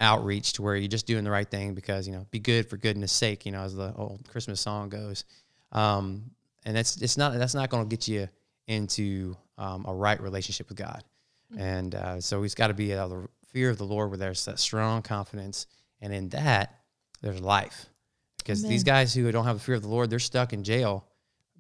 outreach 0.01 0.55
to 0.55 0.63
where 0.63 0.77
you're 0.77 0.89
just 0.89 1.07
doing 1.07 1.25
the 1.25 1.31
right 1.31 1.51
thing 1.51 1.75
because 1.75 2.07
you 2.07 2.15
know 2.15 2.27
be 2.31 2.39
good 2.39 2.69
for 2.69 2.77
goodness 2.77 3.13
sake 3.13 3.45
you 3.45 3.53
know 3.53 3.61
as 3.61 3.75
the 3.75 3.93
old 3.97 4.27
christmas 4.29 4.61
song 4.61 4.89
goes 4.89 5.25
um, 5.73 6.25
and 6.65 6.75
that's 6.75 7.01
it's 7.01 7.17
not 7.17 7.35
that's 7.35 7.55
not 7.55 7.69
going 7.71 7.87
to 7.87 7.97
get 7.97 8.09
you 8.09 8.29
into 8.67 9.37
um, 9.59 9.85
a 9.87 9.95
right 9.95 10.21
relationship 10.23 10.69
with 10.69 10.79
god 10.79 11.05
mm-hmm. 11.53 11.61
and 11.61 11.95
uh, 11.95 12.21
so 12.21 12.41
we've 12.41 12.55
got 12.55 12.69
to 12.69 12.75
be 12.75 12.95
out 12.95 13.11
of 13.11 13.11
the 13.11 13.29
fear 13.53 13.69
of 13.69 13.79
the 13.79 13.85
lord 13.85 14.09
where 14.09 14.19
there's 14.19 14.45
that 14.47 14.59
strong 14.59 15.03
confidence 15.03 15.67
and 16.01 16.15
in 16.15 16.29
that 16.31 16.81
there's 17.21 17.41
life 17.41 17.87
because 18.39 18.61
Amen. 18.61 18.71
these 18.71 18.85
guys 18.85 19.13
who 19.13 19.31
don't 19.31 19.45
have 19.45 19.59
the 19.59 19.65
fear 19.65 19.75
of 19.75 19.83
the 19.83 19.89
lord 19.89 20.09
they're 20.09 20.19
stuck 20.19 20.53
in 20.55 20.65
jail 20.65 21.07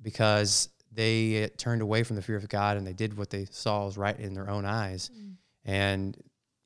because 0.03 0.71
they 0.93 1.51
turned 1.59 1.83
away 1.83 2.03
from 2.05 2.17
the 2.17 2.23
fear 2.23 2.37
of 2.37 2.49
god 2.49 2.79
and 2.79 2.87
they 2.87 2.95
did 2.95 3.19
what 3.19 3.29
they 3.29 3.47
saw 3.51 3.87
as 3.87 3.99
right 3.99 4.19
in 4.19 4.33
their 4.33 4.49
own 4.49 4.65
eyes 4.65 5.11
mm. 5.15 5.35
and 5.67 6.17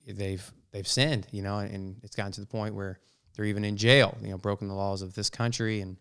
they've 0.06 0.52
they've 0.74 0.88
sinned, 0.88 1.26
you 1.30 1.40
know, 1.40 1.58
and 1.58 1.96
it's 2.02 2.16
gotten 2.16 2.32
to 2.32 2.40
the 2.40 2.46
point 2.46 2.74
where 2.74 2.98
they're 3.34 3.44
even 3.44 3.64
in 3.64 3.76
jail, 3.76 4.18
you 4.20 4.28
know, 4.28 4.36
broken 4.36 4.66
the 4.68 4.74
laws 4.74 5.02
of 5.02 5.14
this 5.14 5.30
country 5.30 5.80
and 5.80 5.96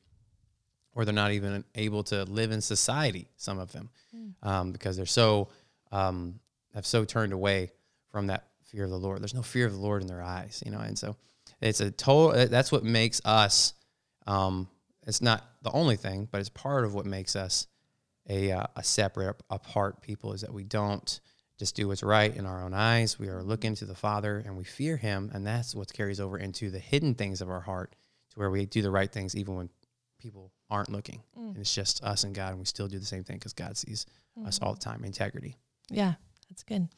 or 0.95 1.05
they're 1.05 1.13
not 1.13 1.31
even 1.31 1.63
able 1.75 2.03
to 2.03 2.23
live 2.25 2.51
in 2.51 2.59
society, 2.59 3.27
some 3.37 3.59
of 3.59 3.71
them, 3.71 3.89
mm. 4.15 4.31
um, 4.47 4.71
because 4.71 4.97
they're 4.97 5.05
so 5.05 5.47
um, 5.91 6.39
have 6.73 6.85
so 6.85 7.05
turned 7.05 7.33
away 7.33 7.71
from 8.09 8.27
that 8.27 8.47
fear 8.63 8.83
of 8.83 8.89
the 8.89 8.97
Lord. 8.97 9.21
There's 9.21 9.33
no 9.33 9.41
fear 9.43 9.65
of 9.65 9.73
the 9.73 9.79
Lord 9.79 10.01
in 10.01 10.07
their 10.07 10.21
eyes, 10.21 10.61
you 10.65 10.71
know, 10.71 10.79
and 10.79 10.97
so 10.97 11.15
it's 11.61 11.79
a 11.79 11.91
total. 11.91 12.47
That's 12.47 12.71
what 12.71 12.83
makes 12.83 13.21
us. 13.25 13.73
Um, 14.25 14.67
it's 15.05 15.21
not 15.21 15.43
the 15.61 15.71
only 15.71 15.97
thing, 15.97 16.27
but 16.31 16.39
it's 16.39 16.49
part 16.49 16.83
of 16.83 16.93
what 16.95 17.05
makes 17.05 17.35
us 17.35 17.67
a 18.27 18.51
uh, 18.51 18.65
a 18.75 18.83
separate, 18.83 19.35
apart 19.51 20.01
people. 20.01 20.33
Is 20.33 20.41
that 20.41 20.53
we 20.53 20.63
don't 20.63 21.19
just 21.63 21.77
do 21.77 21.87
what's 21.87 22.03
right 22.03 22.35
in 22.35 22.45
our 22.45 22.61
own 22.61 22.73
eyes. 22.73 23.17
We 23.17 23.29
are 23.29 23.41
looking 23.41 23.73
to 23.75 23.85
the 23.85 23.95
Father 23.95 24.43
and 24.45 24.57
we 24.57 24.65
fear 24.65 24.97
Him, 24.97 25.31
and 25.33 25.47
that's 25.47 25.73
what 25.73 25.93
carries 25.93 26.19
over 26.19 26.37
into 26.37 26.69
the 26.69 26.77
hidden 26.77 27.15
things 27.15 27.39
of 27.39 27.49
our 27.49 27.61
heart, 27.61 27.95
to 28.31 28.39
where 28.39 28.49
we 28.49 28.65
do 28.65 28.81
the 28.81 28.91
right 28.91 29.09
things 29.09 29.33
even 29.33 29.55
when 29.55 29.69
people 30.19 30.51
aren't 30.69 30.91
looking. 30.91 31.21
Mm. 31.39 31.51
And 31.51 31.57
it's 31.59 31.73
just 31.73 32.03
us 32.03 32.25
and 32.25 32.35
God, 32.35 32.49
and 32.49 32.59
we 32.59 32.65
still 32.65 32.89
do 32.89 32.99
the 32.99 33.05
same 33.05 33.23
thing 33.23 33.37
because 33.37 33.53
God 33.53 33.77
sees 33.77 34.05
mm-hmm. 34.37 34.45
us 34.45 34.59
all 34.61 34.73
the 34.73 34.79
time. 34.81 35.05
Integrity. 35.05 35.55
Yeah, 35.89 36.15
that's 36.49 36.63
good. 36.63 36.89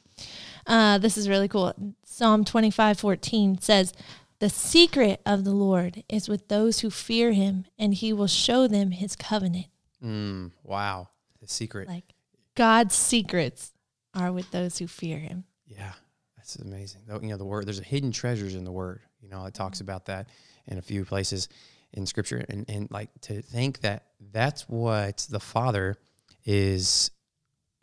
Uh, 0.65 0.97
this 0.97 1.15
is 1.15 1.29
really 1.29 1.47
cool. 1.47 1.71
Psalm 2.03 2.43
twenty 2.43 2.71
five 2.71 2.99
fourteen 2.99 3.61
says, 3.61 3.93
"The 4.39 4.49
secret 4.49 5.21
of 5.27 5.43
the 5.43 5.53
Lord 5.53 6.03
is 6.09 6.27
with 6.27 6.47
those 6.47 6.79
who 6.79 6.89
fear 6.89 7.33
Him, 7.33 7.65
and 7.77 7.93
He 7.93 8.11
will 8.13 8.25
show 8.25 8.67
them 8.67 8.89
His 8.89 9.15
covenant." 9.15 9.67
Mm, 10.03 10.53
wow, 10.63 11.09
the 11.39 11.47
secret. 11.47 11.87
Like 11.87 12.15
God's 12.55 12.95
secrets 12.95 13.73
are 14.15 14.31
with 14.31 14.49
those 14.51 14.77
who 14.77 14.87
fear 14.87 15.17
him. 15.17 15.43
Yeah, 15.67 15.93
that's 16.37 16.55
amazing. 16.57 17.01
You 17.07 17.29
know, 17.29 17.37
the 17.37 17.45
word, 17.45 17.65
there's 17.65 17.79
a 17.79 17.83
hidden 17.83 18.11
treasures 18.11 18.55
in 18.55 18.63
the 18.63 18.71
word. 18.71 19.01
You 19.21 19.29
know, 19.29 19.45
it 19.45 19.53
talks 19.53 19.81
about 19.81 20.05
that 20.05 20.29
in 20.67 20.77
a 20.77 20.81
few 20.81 21.05
places 21.05 21.49
in 21.93 22.05
scripture. 22.05 22.45
And, 22.49 22.65
and 22.69 22.89
like 22.91 23.09
to 23.21 23.41
think 23.41 23.81
that 23.81 24.03
that's 24.31 24.69
what 24.69 25.25
the 25.29 25.39
Father 25.39 25.97
is, 26.45 27.11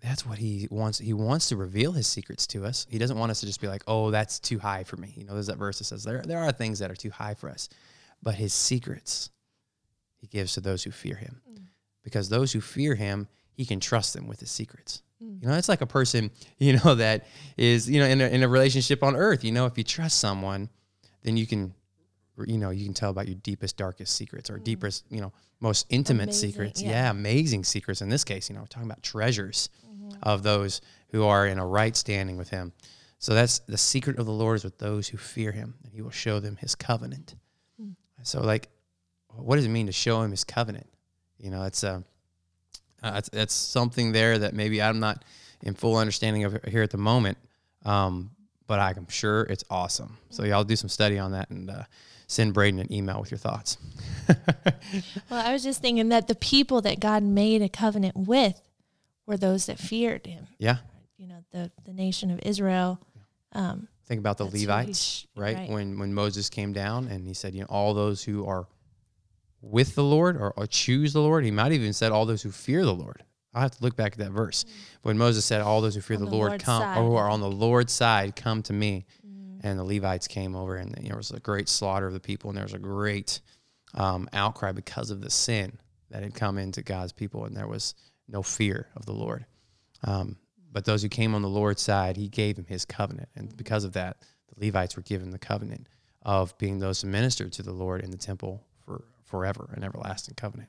that's 0.00 0.26
what 0.26 0.38
he 0.38 0.68
wants. 0.70 0.98
He 0.98 1.12
wants 1.12 1.48
to 1.48 1.56
reveal 1.56 1.92
his 1.92 2.06
secrets 2.06 2.46
to 2.48 2.64
us. 2.64 2.86
He 2.88 2.98
doesn't 2.98 3.18
want 3.18 3.30
us 3.30 3.40
to 3.40 3.46
just 3.46 3.60
be 3.60 3.68
like, 3.68 3.82
oh, 3.86 4.10
that's 4.10 4.38
too 4.38 4.58
high 4.58 4.84
for 4.84 4.96
me. 4.96 5.12
You 5.16 5.24
know, 5.24 5.34
there's 5.34 5.48
that 5.48 5.58
verse 5.58 5.78
that 5.78 5.84
says 5.84 6.04
there, 6.04 6.22
there 6.22 6.38
are 6.38 6.52
things 6.52 6.78
that 6.78 6.90
are 6.90 6.96
too 6.96 7.10
high 7.10 7.34
for 7.34 7.48
us, 7.48 7.68
but 8.22 8.34
his 8.34 8.54
secrets 8.54 9.30
he 10.22 10.28
gives 10.28 10.54
to 10.54 10.60
those 10.60 10.84
who 10.84 10.92
fear 10.92 11.16
him. 11.16 11.42
Mm. 11.50 11.64
Because 12.04 12.28
those 12.28 12.52
who 12.52 12.60
fear 12.60 12.94
him, 12.94 13.28
he 13.54 13.64
can 13.64 13.80
trust 13.80 14.14
them 14.14 14.26
with 14.26 14.40
his 14.40 14.50
secrets. 14.50 15.02
Mm. 15.22 15.42
You 15.42 15.48
know, 15.48 15.54
it's 15.54 15.68
like 15.68 15.80
a 15.80 15.86
person, 15.86 16.30
you 16.58 16.78
know, 16.78 16.94
that 16.94 17.26
is, 17.56 17.88
you 17.88 18.00
know, 18.00 18.06
in 18.06 18.20
a, 18.20 18.26
in 18.26 18.42
a 18.42 18.48
relationship 18.48 19.02
on 19.02 19.16
earth. 19.16 19.44
You 19.44 19.52
know, 19.52 19.66
if 19.66 19.76
you 19.78 19.84
trust 19.84 20.18
someone, 20.18 20.68
then 21.22 21.36
you 21.36 21.46
can, 21.46 21.74
you 22.46 22.58
know, 22.58 22.70
you 22.70 22.84
can 22.84 22.94
tell 22.94 23.10
about 23.10 23.28
your 23.28 23.36
deepest, 23.36 23.76
darkest 23.76 24.16
secrets 24.16 24.50
or 24.50 24.58
mm. 24.58 24.64
deepest, 24.64 25.04
you 25.10 25.20
know, 25.20 25.32
most 25.60 25.86
intimate 25.90 26.24
Amazing, 26.24 26.50
secrets. 26.50 26.82
yeah. 26.82 26.90
Yeah. 26.90 27.10
amazing 27.10 27.64
secrets. 27.64 28.02
In 28.02 28.08
this 28.08 28.24
case, 28.24 28.48
you 28.48 28.54
know, 28.54 28.62
we're 28.62 28.66
talking 28.66 28.88
about 28.88 29.02
treasures 29.02 29.68
mm-hmm. 29.86 30.10
of 30.22 30.42
those 30.42 30.80
who 31.10 31.24
are 31.24 31.46
in 31.46 31.58
a 31.58 31.66
right 31.66 31.96
standing 31.96 32.36
with 32.36 32.50
him. 32.50 32.72
So 33.18 33.34
that's 33.34 33.60
the 33.60 33.78
secret 33.78 34.18
of 34.18 34.26
the 34.26 34.32
Lord 34.32 34.56
is 34.56 34.64
with 34.64 34.78
those 34.78 35.06
who 35.06 35.16
fear 35.16 35.52
him, 35.52 35.74
and 35.84 35.92
he 35.92 36.02
will 36.02 36.10
show 36.10 36.40
them 36.40 36.56
his 36.56 36.74
covenant. 36.74 37.36
Mm. 37.80 37.94
So, 38.24 38.42
like, 38.42 38.68
what 39.28 39.56
does 39.56 39.64
it 39.64 39.68
mean 39.68 39.86
to 39.86 39.92
show 39.92 40.22
him 40.22 40.32
his 40.32 40.42
covenant? 40.42 40.88
You 41.38 41.50
know, 41.50 41.62
it's 41.62 41.84
uh, 41.84 42.00
uh, 43.02 43.14
it's, 43.16 43.30
it's 43.32 43.54
something 43.54 44.12
there 44.12 44.38
that 44.38 44.54
maybe 44.54 44.80
I'm 44.82 45.00
not 45.00 45.24
in 45.62 45.74
full 45.74 45.96
understanding 45.96 46.44
of 46.44 46.58
here 46.68 46.82
at 46.82 46.90
the 46.90 46.98
moment, 46.98 47.38
um, 47.84 48.30
but 48.66 48.78
I'm 48.78 49.08
sure 49.08 49.42
it's 49.42 49.64
awesome. 49.70 50.16
So 50.30 50.44
y'all 50.44 50.64
do 50.64 50.76
some 50.76 50.88
study 50.88 51.18
on 51.18 51.32
that 51.32 51.50
and 51.50 51.70
uh, 51.70 51.84
send 52.26 52.54
Braden 52.54 52.80
an 52.80 52.92
email 52.92 53.20
with 53.20 53.30
your 53.30 53.38
thoughts. 53.38 53.76
Well, 55.30 55.44
I 55.46 55.52
was 55.52 55.62
just 55.62 55.80
thinking 55.80 56.10
that 56.10 56.28
the 56.28 56.34
people 56.34 56.82
that 56.82 57.00
God 57.00 57.22
made 57.22 57.62
a 57.62 57.68
covenant 57.68 58.14
with 58.16 58.60
were 59.26 59.36
those 59.36 59.66
that 59.66 59.78
feared 59.78 60.26
him. 60.26 60.46
yeah, 60.58 60.78
You 61.16 61.28
know, 61.28 61.44
the, 61.50 61.70
the 61.84 61.92
nation 61.92 62.30
of 62.30 62.40
Israel. 62.42 63.00
Um, 63.52 63.88
think 64.06 64.18
about 64.20 64.36
the 64.38 64.44
That's 64.44 64.56
he 64.60 64.66
Levites, 64.66 65.26
right? 65.36 65.56
right. 65.56 65.70
When 65.70 65.98
when 65.98 66.12
Moses 66.12 66.50
came 66.50 66.72
down 66.72 67.08
and 67.08 67.26
he 67.26 67.34
said, 67.34 67.54
you 67.54 67.60
know, 67.60 67.66
all 67.70 67.94
those 67.94 68.22
who 68.22 68.46
are 68.46 68.66
with 69.62 69.94
the 69.94 70.04
Lord 70.04 70.36
or, 70.36 70.52
or 70.56 70.66
choose 70.66 71.12
the 71.12 71.20
Lord. 71.20 71.44
He 71.44 71.50
might 71.50 71.72
even 71.72 71.92
said 71.92 72.12
all 72.12 72.26
those 72.26 72.42
who 72.42 72.50
fear 72.50 72.84
the 72.84 72.92
Lord. 72.94 73.24
I'll 73.54 73.62
have 73.62 73.76
to 73.76 73.82
look 73.82 73.96
back 73.96 74.12
at 74.12 74.18
that 74.18 74.32
verse. 74.32 74.64
But 75.02 75.10
when 75.10 75.18
Moses 75.18 75.44
said, 75.44 75.60
All 75.60 75.80
those 75.80 75.94
who 75.94 76.00
fear 76.00 76.16
the, 76.16 76.24
the 76.24 76.30
Lord 76.30 76.50
Lord's 76.50 76.64
come, 76.64 76.82
side. 76.82 76.98
or 76.98 77.04
who 77.04 77.14
are 77.16 77.28
on 77.28 77.40
the 77.40 77.50
Lord's 77.50 77.92
side, 77.92 78.34
come 78.34 78.62
to 78.64 78.72
me. 78.72 79.06
And 79.64 79.78
the 79.78 79.84
Levites 79.84 80.26
came 80.26 80.56
over, 80.56 80.74
and 80.74 80.92
there 80.92 81.16
was 81.16 81.30
a 81.30 81.38
great 81.38 81.68
slaughter 81.68 82.08
of 82.08 82.12
the 82.12 82.20
people, 82.20 82.50
and 82.50 82.56
there 82.56 82.64
was 82.64 82.74
a 82.74 82.80
great 82.80 83.40
um, 83.94 84.28
outcry 84.32 84.72
because 84.72 85.10
of 85.10 85.20
the 85.20 85.30
sin 85.30 85.78
that 86.10 86.24
had 86.24 86.34
come 86.34 86.58
into 86.58 86.82
God's 86.82 87.12
people, 87.12 87.44
and 87.44 87.56
there 87.56 87.68
was 87.68 87.94
no 88.26 88.42
fear 88.42 88.88
of 88.96 89.06
the 89.06 89.12
Lord. 89.12 89.46
Um, 90.02 90.36
but 90.72 90.84
those 90.84 91.02
who 91.02 91.08
came 91.08 91.34
on 91.34 91.42
the 91.42 91.48
Lord's 91.48 91.80
side, 91.82 92.16
he 92.16 92.28
gave 92.28 92.56
them 92.56 92.66
his 92.66 92.84
covenant. 92.84 93.28
And 93.36 93.56
because 93.56 93.84
of 93.84 93.92
that, 93.92 94.16
the 94.52 94.66
Levites 94.66 94.96
were 94.96 95.02
given 95.02 95.30
the 95.30 95.38
covenant 95.38 95.86
of 96.22 96.58
being 96.58 96.80
those 96.80 97.02
who 97.02 97.08
ministered 97.08 97.52
to 97.52 97.62
the 97.62 97.72
Lord 97.72 98.00
in 98.00 98.10
the 98.10 98.16
temple 98.16 98.64
forever, 99.32 99.70
an 99.74 99.82
everlasting 99.82 100.34
covenant. 100.34 100.68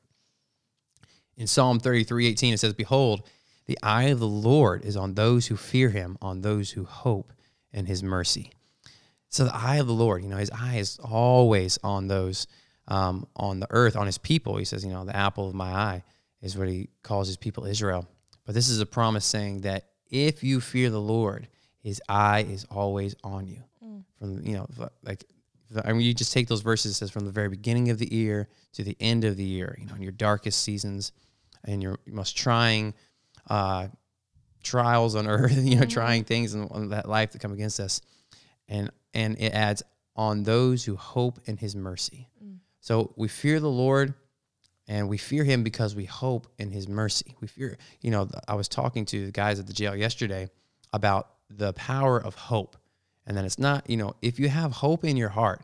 In 1.36 1.48
Psalm 1.48 1.82
33 1.82 2.28
18, 2.28 2.54
it 2.54 2.60
says, 2.62 2.74
Behold, 2.74 3.28
the 3.66 3.78
eye 3.84 4.06
of 4.06 4.20
the 4.20 4.28
Lord 4.28 4.86
is 4.86 4.96
on 4.96 5.16
those 5.16 5.48
who 5.48 5.58
fear 5.58 5.90
him, 5.90 6.18
on 6.22 6.42
those 6.42 6.72
who 6.72 6.86
hope 6.86 7.34
in 7.74 7.88
his 7.88 8.02
mercy. 8.02 8.52
So 9.28 9.44
the 9.44 9.54
eye 9.54 9.78
of 9.78 9.88
the 9.88 9.94
Lord, 9.94 10.24
you 10.24 10.30
know, 10.30 10.38
his 10.38 10.52
eye 10.52 10.78
is 10.78 10.98
always 11.04 11.78
on 11.84 12.08
those 12.08 12.48
um, 12.88 13.28
on 13.36 13.60
the 13.60 13.68
earth, 13.70 13.98
on 13.98 14.06
his 14.06 14.18
people. 14.18 14.56
He 14.56 14.66
says, 14.66 14.86
you 14.86 14.92
know, 14.92 15.04
the 15.04 15.16
apple 15.16 15.50
of 15.50 15.56
my 15.56 15.72
eye 15.72 16.04
is 16.42 16.58
what 16.58 16.70
he 16.70 16.90
calls 17.02 17.28
his 17.28 17.38
people 17.38 17.66
Israel. 17.66 18.08
But 18.46 18.56
this 18.56 18.70
is 18.70 18.80
a 18.80 18.86
promise 18.86 19.26
saying 19.26 19.62
that 19.62 19.90
if 20.10 20.42
you 20.42 20.62
fear 20.62 20.90
the 20.90 21.02
Lord, 21.02 21.50
his 21.80 22.02
eye 22.08 22.46
is 22.50 22.66
always 22.72 23.16
on 23.24 23.48
you. 23.48 23.64
From, 24.20 24.46
you 24.46 24.54
know, 24.54 24.68
like, 25.04 25.26
I 25.84 25.94
mean, 25.94 26.02
you 26.02 26.14
just 26.14 26.34
take 26.34 26.48
those 26.48 26.62
verses, 26.62 26.92
it 26.92 26.96
says 26.96 27.12
from 27.12 27.26
the 27.26 27.32
very 27.32 27.50
beginning 27.50 27.90
of 27.90 28.00
the 28.00 28.12
year 28.14 28.48
to 28.74 28.84
the 28.84 28.98
end 29.00 29.24
of 29.24 29.38
the 29.38 29.44
year, 29.44 29.78
you 29.80 29.86
know, 29.86 29.96
in 29.96 30.02
your 30.02 30.12
darkest 30.12 30.62
seasons 30.62 31.12
and 31.64 31.82
your 31.82 32.00
most 32.08 32.36
trying 32.36 32.94
uh, 33.50 33.88
trials 34.64 35.16
on 35.16 35.28
earth, 35.30 35.58
you 35.58 35.80
know, 35.80 35.86
trying 35.86 36.24
things 36.24 36.54
in, 36.54 36.68
in 36.74 36.90
that 36.90 37.08
life 37.08 37.32
that 37.32 37.40
come 37.40 37.54
against 37.54 37.80
us. 37.80 38.02
And, 38.68 38.92
and 39.14 39.38
it 39.40 39.54
adds 39.54 39.84
on 40.16 40.44
those 40.44 40.84
who 40.86 40.96
hope 40.96 41.40
in 41.46 41.58
his 41.58 41.76
mercy. 41.76 42.30
So 42.84 43.14
we 43.16 43.30
fear 43.30 43.60
the 43.60 43.70
Lord 43.70 44.14
and 44.88 45.08
we 45.08 45.18
fear 45.18 45.44
him 45.44 45.64
because 45.64 45.96
we 45.96 46.06
hope 46.06 46.48
in 46.60 46.70
his 46.70 46.88
mercy. 46.88 47.36
We 47.40 47.48
fear, 47.48 47.78
you 48.02 48.12
know, 48.12 48.30
I 48.48 48.56
was 48.56 48.68
talking 48.68 49.06
to 49.06 49.28
the 49.28 49.32
guys 49.32 49.60
at 49.60 49.68
the 49.68 49.74
jail 49.74 49.96
yesterday 49.96 50.50
about 50.92 51.30
the 51.50 51.72
power 51.74 52.22
of 52.22 52.36
hope. 52.36 52.76
And 53.26 53.38
then 53.38 53.46
it's 53.46 53.60
not, 53.60 53.90
you 53.90 53.98
know, 53.98 54.16
if 54.22 54.40
you 54.40 54.50
have 54.50 54.72
hope 54.72 55.04
in 55.04 55.18
your 55.18 55.30
heart, 55.30 55.62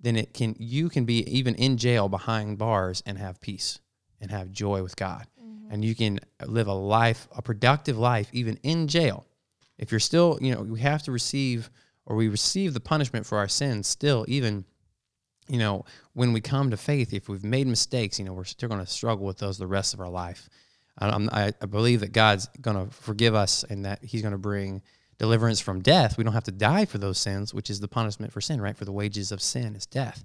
then 0.00 0.16
it 0.16 0.32
can 0.32 0.56
you 0.58 0.88
can 0.88 1.04
be 1.04 1.24
even 1.26 1.54
in 1.56 1.76
jail 1.76 2.08
behind 2.08 2.58
bars 2.58 3.02
and 3.04 3.18
have 3.18 3.40
peace 3.40 3.80
and 4.20 4.30
have 4.30 4.50
joy 4.50 4.82
with 4.82 4.96
God. 4.96 5.26
Mm-hmm. 5.42 5.72
And 5.72 5.84
you 5.84 5.94
can 5.94 6.20
live 6.46 6.68
a 6.68 6.74
life, 6.74 7.28
a 7.36 7.42
productive 7.42 7.98
life 7.98 8.28
even 8.32 8.58
in 8.62 8.88
jail. 8.88 9.26
If 9.78 9.90
you're 9.90 10.00
still, 10.00 10.38
you 10.40 10.54
know, 10.54 10.62
we 10.62 10.80
have 10.80 11.02
to 11.04 11.12
receive 11.12 11.70
or 12.06 12.16
we 12.16 12.28
receive 12.28 12.74
the 12.74 12.80
punishment 12.80 13.26
for 13.26 13.38
our 13.38 13.48
sins 13.48 13.88
still 13.88 14.24
even 14.28 14.64
you 15.48 15.58
know, 15.58 15.84
when 16.12 16.32
we 16.32 16.40
come 16.40 16.70
to 16.70 16.76
faith, 16.76 17.12
if 17.12 17.28
we've 17.28 17.42
made 17.42 17.66
mistakes, 17.66 18.20
you 18.20 18.24
know, 18.24 18.32
we're 18.32 18.44
still 18.44 18.68
going 18.68 18.80
to 18.80 18.90
struggle 18.90 19.26
with 19.26 19.38
those 19.38 19.58
the 19.58 19.66
rest 19.66 19.94
of 19.94 20.00
our 20.00 20.08
life. 20.08 20.48
I, 20.98 21.52
I 21.60 21.66
believe 21.66 22.00
that 22.00 22.12
God's 22.12 22.46
going 22.60 22.76
to 22.76 22.94
forgive 22.94 23.34
us 23.34 23.64
and 23.64 23.84
that 23.84 24.04
He's 24.04 24.22
going 24.22 24.32
to 24.32 24.38
bring 24.38 24.82
deliverance 25.20 25.60
from 25.60 25.82
death. 25.82 26.16
We 26.16 26.24
don't 26.24 26.32
have 26.32 26.44
to 26.44 26.50
die 26.50 26.86
for 26.86 26.96
those 26.96 27.18
sins, 27.18 27.52
which 27.52 27.68
is 27.68 27.78
the 27.78 27.88
punishment 27.88 28.32
for 28.32 28.40
sin, 28.40 28.58
right? 28.58 28.74
For 28.74 28.86
the 28.86 28.92
wages 28.92 29.30
of 29.30 29.42
sin 29.42 29.76
is 29.76 29.84
death. 29.84 30.24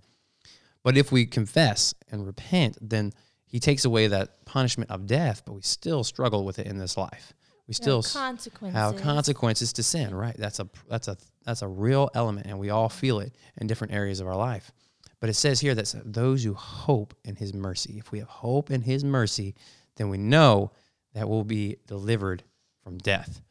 But 0.83 0.95
if 0.95 1.11
we 1.11 1.25
confess 1.25 1.93
and 2.09 2.25
repent, 2.25 2.77
then 2.81 3.11
He 3.45 3.59
takes 3.59 3.83
away 3.83 4.07
that 4.07 4.45
punishment 4.45 4.89
of 4.89 5.05
death, 5.05 5.43
but 5.45 5.51
we 5.51 5.61
still 5.61 6.05
struggle 6.05 6.45
with 6.45 6.59
it 6.59 6.65
in 6.65 6.77
this 6.77 6.95
life. 6.95 7.33
We 7.67 7.73
still 7.73 8.03
consequences. 8.03 8.79
have 8.79 8.95
consequences 8.95 9.73
to 9.73 9.83
sin, 9.83 10.15
right? 10.15 10.35
That's 10.37 10.61
a 10.61 10.69
that's 10.89 11.09
a 11.09 11.17
that's 11.45 11.61
a 11.61 11.67
real 11.67 12.09
element, 12.13 12.47
and 12.47 12.57
we 12.57 12.69
all 12.69 12.87
feel 12.87 13.19
it 13.19 13.35
in 13.57 13.67
different 13.67 13.93
areas 13.93 14.21
of 14.21 14.27
our 14.27 14.37
life. 14.37 14.71
But 15.19 15.29
it 15.29 15.33
says 15.33 15.59
here 15.59 15.75
that 15.75 15.93
those 16.05 16.45
who 16.45 16.53
hope 16.53 17.13
in 17.25 17.35
His 17.35 17.53
mercy, 17.53 17.97
if 17.97 18.13
we 18.13 18.19
have 18.19 18.29
hope 18.29 18.71
in 18.71 18.81
His 18.81 19.03
mercy, 19.03 19.55
then 19.97 20.07
we 20.07 20.17
know 20.17 20.71
that 21.13 21.27
we'll 21.27 21.43
be 21.43 21.77
delivered 21.85 22.43
from 22.81 22.97
death, 22.99 23.41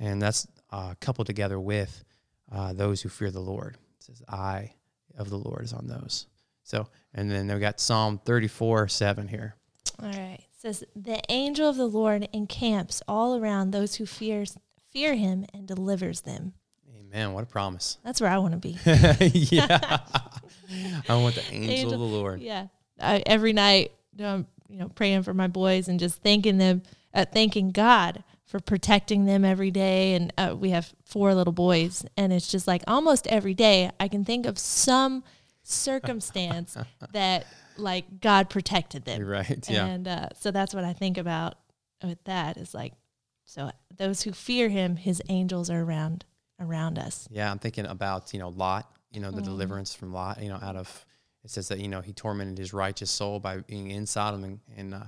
and 0.00 0.22
that's 0.22 0.46
uh, 0.70 0.94
coupled 1.00 1.26
together 1.26 1.58
with 1.58 2.04
uh, 2.50 2.72
those 2.72 3.02
who 3.02 3.08
fear 3.08 3.30
the 3.30 3.40
Lord. 3.40 3.76
It 3.98 4.04
says, 4.04 4.22
"Eye 4.28 4.74
of 5.16 5.30
the 5.30 5.38
Lord 5.38 5.64
is 5.64 5.72
on 5.72 5.86
those." 5.86 6.26
So, 6.62 6.88
and 7.14 7.30
then 7.30 7.52
we 7.52 7.60
got 7.60 7.80
Psalm 7.80 8.18
thirty-four 8.24 8.88
seven 8.88 9.28
here. 9.28 9.56
All 10.02 10.08
right. 10.10 10.38
It 10.40 10.60
says, 10.60 10.84
The 10.94 11.20
angel 11.30 11.68
of 11.68 11.76
the 11.76 11.86
Lord 11.88 12.28
encamps 12.32 13.02
all 13.08 13.36
around 13.36 13.70
those 13.70 13.96
who 13.96 14.06
fears, 14.06 14.58
fear 14.90 15.14
him 15.14 15.46
and 15.54 15.66
delivers 15.66 16.22
them. 16.22 16.54
Amen. 16.98 17.32
What 17.32 17.44
a 17.44 17.46
promise. 17.46 17.98
That's 18.04 18.20
where 18.20 18.30
I 18.30 18.38
want 18.38 18.52
to 18.52 18.58
be. 18.58 18.78
yeah. 19.50 19.98
I 21.08 21.16
want 21.16 21.34
the 21.36 21.44
angel, 21.50 21.70
Angel- 21.70 21.92
of 21.94 22.00
the 22.00 22.16
Lord. 22.16 22.40
Yeah. 22.40 22.66
I, 23.00 23.22
every 23.26 23.52
night, 23.52 23.92
um, 24.22 24.46
you 24.68 24.78
know, 24.78 24.88
praying 24.88 25.22
for 25.22 25.34
my 25.34 25.46
boys 25.46 25.88
and 25.88 26.00
just 26.00 26.22
thanking 26.22 26.58
them, 26.58 26.82
uh, 27.14 27.24
thanking 27.30 27.70
God 27.70 28.24
for 28.46 28.60
protecting 28.60 29.26
them 29.26 29.44
every 29.44 29.70
day. 29.70 30.14
And 30.14 30.32
uh, 30.38 30.56
we 30.58 30.70
have 30.70 30.94
four 31.04 31.34
little 31.34 31.52
boys, 31.52 32.04
and 32.16 32.32
it's 32.32 32.48
just 32.48 32.66
like 32.66 32.82
almost 32.86 33.26
every 33.26 33.54
day 33.54 33.90
I 34.00 34.08
can 34.08 34.24
think 34.24 34.46
of 34.46 34.58
some 34.58 35.24
circumstance 35.62 36.76
that 37.12 37.46
like 37.76 38.20
God 38.20 38.48
protected 38.48 39.04
them. 39.04 39.22
Right. 39.24 39.68
Yeah. 39.68 39.86
And 39.86 40.08
uh, 40.08 40.28
so 40.38 40.50
that's 40.50 40.74
what 40.74 40.84
I 40.84 40.92
think 40.92 41.18
about 41.18 41.56
with 42.02 42.22
that 42.24 42.56
is 42.56 42.72
like, 42.72 42.94
so 43.44 43.70
those 43.96 44.22
who 44.22 44.32
fear 44.32 44.68
Him, 44.68 44.96
His 44.96 45.22
angels 45.28 45.70
are 45.70 45.82
around 45.82 46.24
around 46.58 46.98
us. 46.98 47.28
Yeah, 47.30 47.50
I'm 47.50 47.58
thinking 47.58 47.86
about 47.86 48.32
you 48.32 48.38
know 48.38 48.48
Lot, 48.48 48.90
you 49.10 49.20
know 49.20 49.30
the 49.30 49.42
deliverance 49.42 49.94
from 49.94 50.12
Lot, 50.12 50.42
you 50.42 50.48
know 50.48 50.58
out 50.62 50.76
of 50.76 51.04
it 51.46 51.50
says 51.50 51.68
that 51.68 51.78
you 51.78 51.86
know 51.88 52.00
he 52.00 52.12
tormented 52.12 52.58
his 52.58 52.72
righteous 52.72 53.10
soul 53.10 53.38
by 53.38 53.58
being 53.58 53.90
in 53.90 54.04
Sodom 54.04 54.42
and, 54.42 54.60
and 54.76 54.94
uh, 54.94 55.04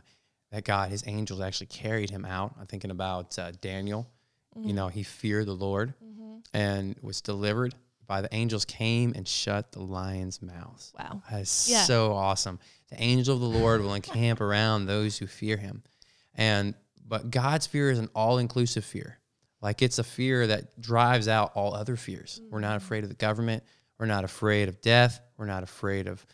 that 0.50 0.64
God, 0.64 0.90
his 0.90 1.05
angels 1.07 1.40
actually 1.40 1.67
carried 1.67 2.11
him 2.11 2.25
out. 2.25 2.55
I'm 2.59 2.67
thinking 2.67 2.90
about 2.90 3.38
uh, 3.38 3.52
Daniel, 3.61 4.09
you 4.61 4.73
know 4.73 4.88
he 4.88 5.02
feared 5.05 5.47
the 5.47 5.52
Lord 5.55 5.95
and 6.52 6.97
was 7.02 7.21
delivered 7.21 7.75
by 8.07 8.23
the 8.23 8.35
angels 8.35 8.64
came 8.64 9.12
and 9.14 9.28
shut 9.28 9.71
the 9.73 9.83
lions' 9.83 10.40
mouths. 10.40 10.93
Wow. 10.99 11.23
That's 11.31 11.69
Yeah. 11.69 11.83
so 11.83 12.14
awesome. 12.14 12.59
The 12.90 13.00
angel 13.00 13.35
of 13.35 13.40
the 13.40 13.59
Lord 13.59 13.83
will 13.83 13.93
encamp 13.95 14.40
around 14.40 14.87
those 14.87 15.19
who 15.19 15.26
fear 15.26 15.57
him. 15.59 15.83
And 16.35 16.75
but 17.07 17.31
God's 17.31 17.67
fear 17.67 17.90
is 17.90 17.99
an 17.99 18.09
all-inclusive 18.14 18.85
fear. 18.85 19.19
Like 19.61 19.83
it's 19.83 19.99
a 19.99 20.05
fear 20.05 20.47
that 20.47 20.81
drives 20.81 21.28
out 21.28 21.52
all 21.55 21.75
other 21.75 21.97
fears. 21.97 22.40
We're 22.50 22.61
not 22.61 22.76
afraid 22.76 23.02
of 23.05 23.11
the 23.11 23.17
government. 23.17 23.62
We're 23.99 24.07
not 24.07 24.25
afraid 24.25 24.69
of 24.69 24.81
death. 24.81 25.21
We're 25.37 25.47
not 25.47 25.62
afraid 25.62 26.07
of, 26.07 26.25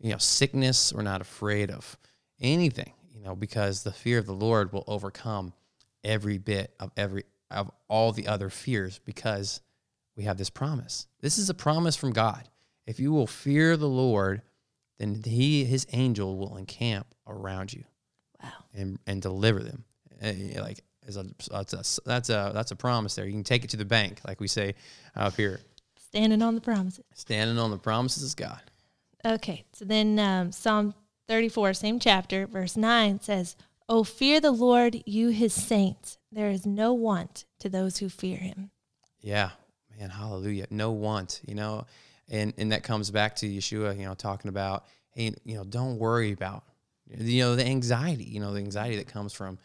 you 0.00 0.10
know, 0.12 0.18
sickness. 0.18 0.92
We're 0.92 1.02
not 1.02 1.20
afraid 1.20 1.70
of 1.70 1.96
anything, 2.40 2.92
you 3.24 3.30
know, 3.30 3.36
because 3.36 3.84
the 3.84 3.92
fear 3.92 4.18
of 4.18 4.26
the 4.26 4.34
Lord 4.34 4.70
will 4.70 4.84
overcome 4.86 5.54
every 6.02 6.36
bit 6.36 6.74
of 6.78 6.90
every 6.94 7.24
of 7.50 7.70
all 7.88 8.12
the 8.12 8.26
other 8.26 8.50
fears 8.50 9.00
because 9.02 9.62
we 10.14 10.24
have 10.24 10.36
this 10.36 10.50
promise. 10.50 11.06
This 11.20 11.38
is 11.38 11.48
a 11.48 11.54
promise 11.54 11.96
from 11.96 12.12
God. 12.12 12.46
If 12.86 13.00
you 13.00 13.12
will 13.12 13.26
fear 13.26 13.78
the 13.78 13.88
Lord, 13.88 14.42
then 14.98 15.22
he 15.24 15.64
his 15.64 15.86
angel 15.92 16.36
will 16.36 16.58
encamp 16.58 17.06
around 17.26 17.72
you. 17.72 17.84
Wow. 18.42 18.50
And 18.74 18.98
and 19.06 19.22
deliver 19.22 19.60
them. 19.60 19.84
Eh, 20.20 20.60
Like 20.60 20.82
is 21.06 21.16
a 21.16 21.24
that's 21.50 21.72
a 21.72 22.02
that's 22.04 22.28
a 22.28 22.50
that's 22.52 22.72
a 22.72 22.76
promise 22.76 23.14
there. 23.14 23.24
You 23.24 23.32
can 23.32 23.44
take 23.44 23.64
it 23.64 23.70
to 23.70 23.78
the 23.78 23.86
bank, 23.86 24.20
like 24.26 24.38
we 24.38 24.48
say 24.48 24.74
up 25.16 25.36
here. 25.36 25.60
Standing 25.98 26.42
on 26.42 26.54
the 26.54 26.60
promises. 26.60 27.04
Standing 27.14 27.58
on 27.58 27.70
the 27.70 27.78
promises 27.78 28.32
of 28.32 28.36
God. 28.36 28.60
Okay, 29.24 29.64
so 29.72 29.86
then 29.86 30.18
um, 30.18 30.52
Psalm 30.52 30.94
34, 31.28 31.74
same 31.74 31.98
chapter, 31.98 32.46
verse 32.46 32.76
9 32.76 33.20
says, 33.20 33.56
Oh, 33.88 34.04
fear 34.04 34.40
the 34.40 34.50
Lord, 34.50 35.02
you 35.04 35.28
his 35.28 35.52
saints. 35.52 36.16
There 36.32 36.48
is 36.48 36.64
no 36.64 36.92
want 36.94 37.44
to 37.58 37.68
those 37.68 37.98
who 37.98 38.08
fear 38.08 38.38
him. 38.38 38.70
Yeah, 39.20 39.50
man, 39.98 40.10
hallelujah. 40.10 40.66
No 40.70 40.90
want, 40.92 41.40
you 41.46 41.54
know, 41.54 41.86
and 42.28 42.54
and 42.56 42.72
that 42.72 42.82
comes 42.82 43.10
back 43.10 43.36
to 43.36 43.46
Yeshua, 43.46 43.96
you 43.98 44.04
know, 44.04 44.14
talking 44.14 44.48
about, 44.48 44.84
hey, 45.10 45.34
you 45.44 45.56
know, 45.56 45.64
don't 45.64 45.98
worry 45.98 46.32
about, 46.32 46.64
you 47.06 47.42
know, 47.42 47.56
the 47.56 47.66
anxiety, 47.66 48.24
you 48.24 48.40
know, 48.40 48.52
the 48.52 48.60
anxiety 48.60 48.96
that 48.96 49.06
comes 49.06 49.32
from, 49.32 49.58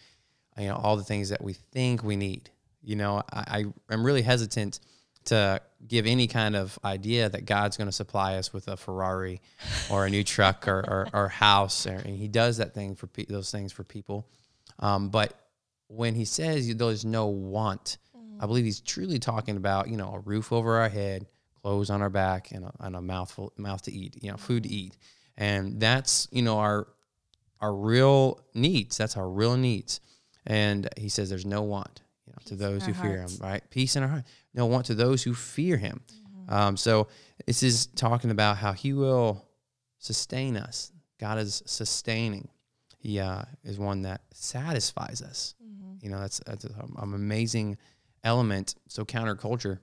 you 0.58 0.68
know, 0.68 0.76
all 0.76 0.98
the 0.98 1.04
things 1.04 1.30
that 1.30 1.42
we 1.42 1.54
think 1.54 2.04
we 2.04 2.16
need. 2.16 2.50
You 2.82 2.98
know, 2.98 3.24
I, 3.32 3.66
I 3.90 3.94
am 3.94 4.06
really 4.06 4.22
hesitant 4.22 4.80
to 5.30 5.62
give 5.88 6.06
any 6.06 6.28
kind 6.28 6.56
of 6.56 6.78
idea 6.84 7.30
that 7.30 7.46
God's 7.46 7.78
going 7.78 7.88
to 7.88 7.94
supply 7.94 8.36
us 8.36 8.54
with 8.54 8.68
a 8.68 8.78
Ferrari 8.78 9.42
or 9.92 10.06
a 10.06 10.10
new 10.10 10.24
truck 10.24 10.68
or, 10.68 10.80
or, 10.80 11.08
or 11.14 11.28
house. 11.30 11.88
Or, 11.88 11.94
and 11.94 12.16
he 12.16 12.28
does 12.28 12.58
that 12.58 12.74
thing 12.74 12.96
for 12.96 13.08
pe- 13.08 13.26
those 13.26 13.52
things 13.52 13.72
for 13.72 13.84
people. 13.84 14.28
Um, 14.80 15.10
but 15.10 15.34
when 15.88 16.16
he 16.16 16.26
says 16.26 16.74
there's 16.76 17.06
no 17.06 17.28
want, 17.28 17.98
I 18.40 18.46
believe 18.46 18.66
he's 18.66 18.80
truly 18.80 19.20
talking 19.20 19.58
about, 19.58 19.90
you 19.90 19.98
know, 19.98 20.14
a 20.14 20.20
roof 20.20 20.54
over 20.54 20.78
our 20.78 20.90
head, 20.90 21.28
clothes 21.62 21.90
on 21.90 22.02
our 22.02 22.10
back, 22.10 22.52
and 22.52 22.66
a, 22.66 22.72
and 22.80 22.96
a 22.96 23.02
mouthful, 23.02 23.52
mouth 23.58 23.82
to 23.84 23.92
eat, 23.92 24.22
you 24.22 24.32
know, 24.32 24.38
food 24.38 24.64
to 24.64 24.70
eat. 24.70 24.96
And 25.36 25.80
that's, 25.80 26.28
you 26.32 26.42
know, 26.42 26.60
our, 26.60 26.88
our 27.60 27.74
real 27.74 28.42
needs. 28.54 28.98
That's 28.98 29.18
our 29.18 29.30
real 29.30 29.58
needs. 29.58 30.00
And 30.46 30.88
he 30.98 31.10
says 31.10 31.30
there's 31.30 31.46
no 31.46 31.64
want, 31.64 32.02
know, 32.40 32.50
to 32.50 32.56
those 32.56 32.86
who 32.86 32.94
fear 32.94 33.18
him, 33.18 33.30
right? 33.40 33.62
Peace 33.70 33.96
in 33.96 34.04
our 34.04 34.10
heart. 34.10 34.24
No 34.54 34.66
want 34.66 34.86
to 34.88 34.96
those 34.96 35.24
who 35.24 35.34
fear 35.34 35.78
him. 35.78 36.02
Um, 36.48 36.78
so 36.78 37.08
this 37.46 37.64
is 37.64 37.88
talking 37.88 38.32
about 38.32 38.58
how 38.58 38.74
he 38.74 38.94
will 38.94 39.46
sustain 39.98 40.58
us. 40.58 40.92
God 41.20 41.38
is 41.38 41.62
sustaining. 41.66 42.48
He 42.98 43.20
uh, 43.20 43.44
is 43.64 43.78
one 43.78 44.02
that 44.04 44.22
satisfies 44.34 45.22
us. 45.22 45.56
You 46.02 46.10
know, 46.10 46.20
that's, 46.20 46.42
that's 46.46 46.64
an 46.64 47.14
amazing 47.14 47.78
element. 48.24 48.76
So 48.88 49.06
counterculture 49.06 49.80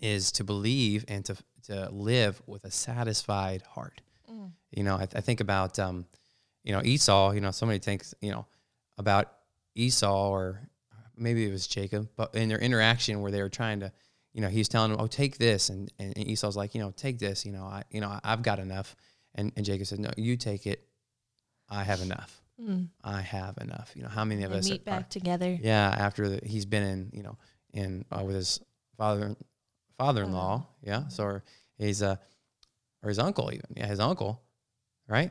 is 0.00 0.32
to 0.32 0.44
believe 0.44 1.04
and 1.08 1.24
to, 1.26 1.36
to 1.64 1.88
live 1.90 2.40
with 2.46 2.64
a 2.64 2.70
satisfied 2.70 3.62
heart. 3.62 4.00
You 4.70 4.84
know, 4.84 4.96
I, 4.96 5.02
I 5.02 5.20
think 5.20 5.40
about, 5.40 5.78
um, 5.78 6.06
you 6.64 6.72
know, 6.72 6.82
Esau, 6.82 7.32
you 7.32 7.40
know, 7.40 7.50
somebody 7.50 7.78
thinks, 7.78 8.14
you 8.20 8.30
know, 8.30 8.46
about 8.98 9.32
Esau 9.74 10.28
or 10.30 10.67
maybe 11.18 11.46
it 11.46 11.50
was 11.52 11.66
Jacob, 11.66 12.08
but 12.16 12.34
in 12.34 12.48
their 12.48 12.58
interaction 12.58 13.20
where 13.20 13.30
they 13.32 13.42
were 13.42 13.48
trying 13.48 13.80
to, 13.80 13.92
you 14.32 14.40
know, 14.40 14.48
he's 14.48 14.68
telling 14.68 14.90
him, 14.92 14.96
"Oh, 15.00 15.06
take 15.06 15.38
this," 15.38 15.68
and, 15.68 15.92
and 15.98 16.16
Esau's 16.16 16.56
like, 16.56 16.74
"You 16.74 16.80
know, 16.80 16.90
take 16.92 17.18
this. 17.18 17.44
You 17.46 17.52
know, 17.52 17.64
I, 17.64 17.82
you 17.90 18.00
know, 18.00 18.18
I've 18.24 18.42
got 18.42 18.58
enough." 18.58 18.94
And 19.34 19.52
and 19.56 19.64
Jacob 19.64 19.86
said, 19.86 19.98
"No, 20.00 20.10
you 20.16 20.36
take 20.36 20.66
it. 20.66 20.86
I 21.68 21.84
have 21.84 22.00
enough. 22.00 22.40
Mm. 22.60 22.88
I 23.02 23.20
have 23.20 23.58
enough." 23.58 23.92
You 23.94 24.02
know, 24.04 24.08
how 24.08 24.24
many 24.24 24.42
of 24.44 24.50
They 24.52 24.58
us? 24.58 24.68
meet 24.70 24.80
are- 24.82 24.84
back 24.84 25.10
together. 25.10 25.58
yeah, 25.60 25.94
after 25.98 26.28
the, 26.28 26.40
he's 26.46 26.64
been 26.66 26.82
in, 26.82 27.10
you 27.12 27.22
know, 27.22 27.36
in 27.72 28.04
uh, 28.12 28.22
with 28.24 28.36
his 28.36 28.60
father, 28.96 29.34
father-in-law. 29.98 30.66
Yeah, 30.82 31.08
so 31.08 31.24
or 31.24 31.44
he's 31.76 32.02
uh, 32.02 32.16
or 33.02 33.08
his 33.08 33.18
uncle 33.18 33.52
even. 33.52 33.66
Yeah, 33.76 33.86
his 33.86 34.00
uncle, 34.00 34.42
right? 35.08 35.30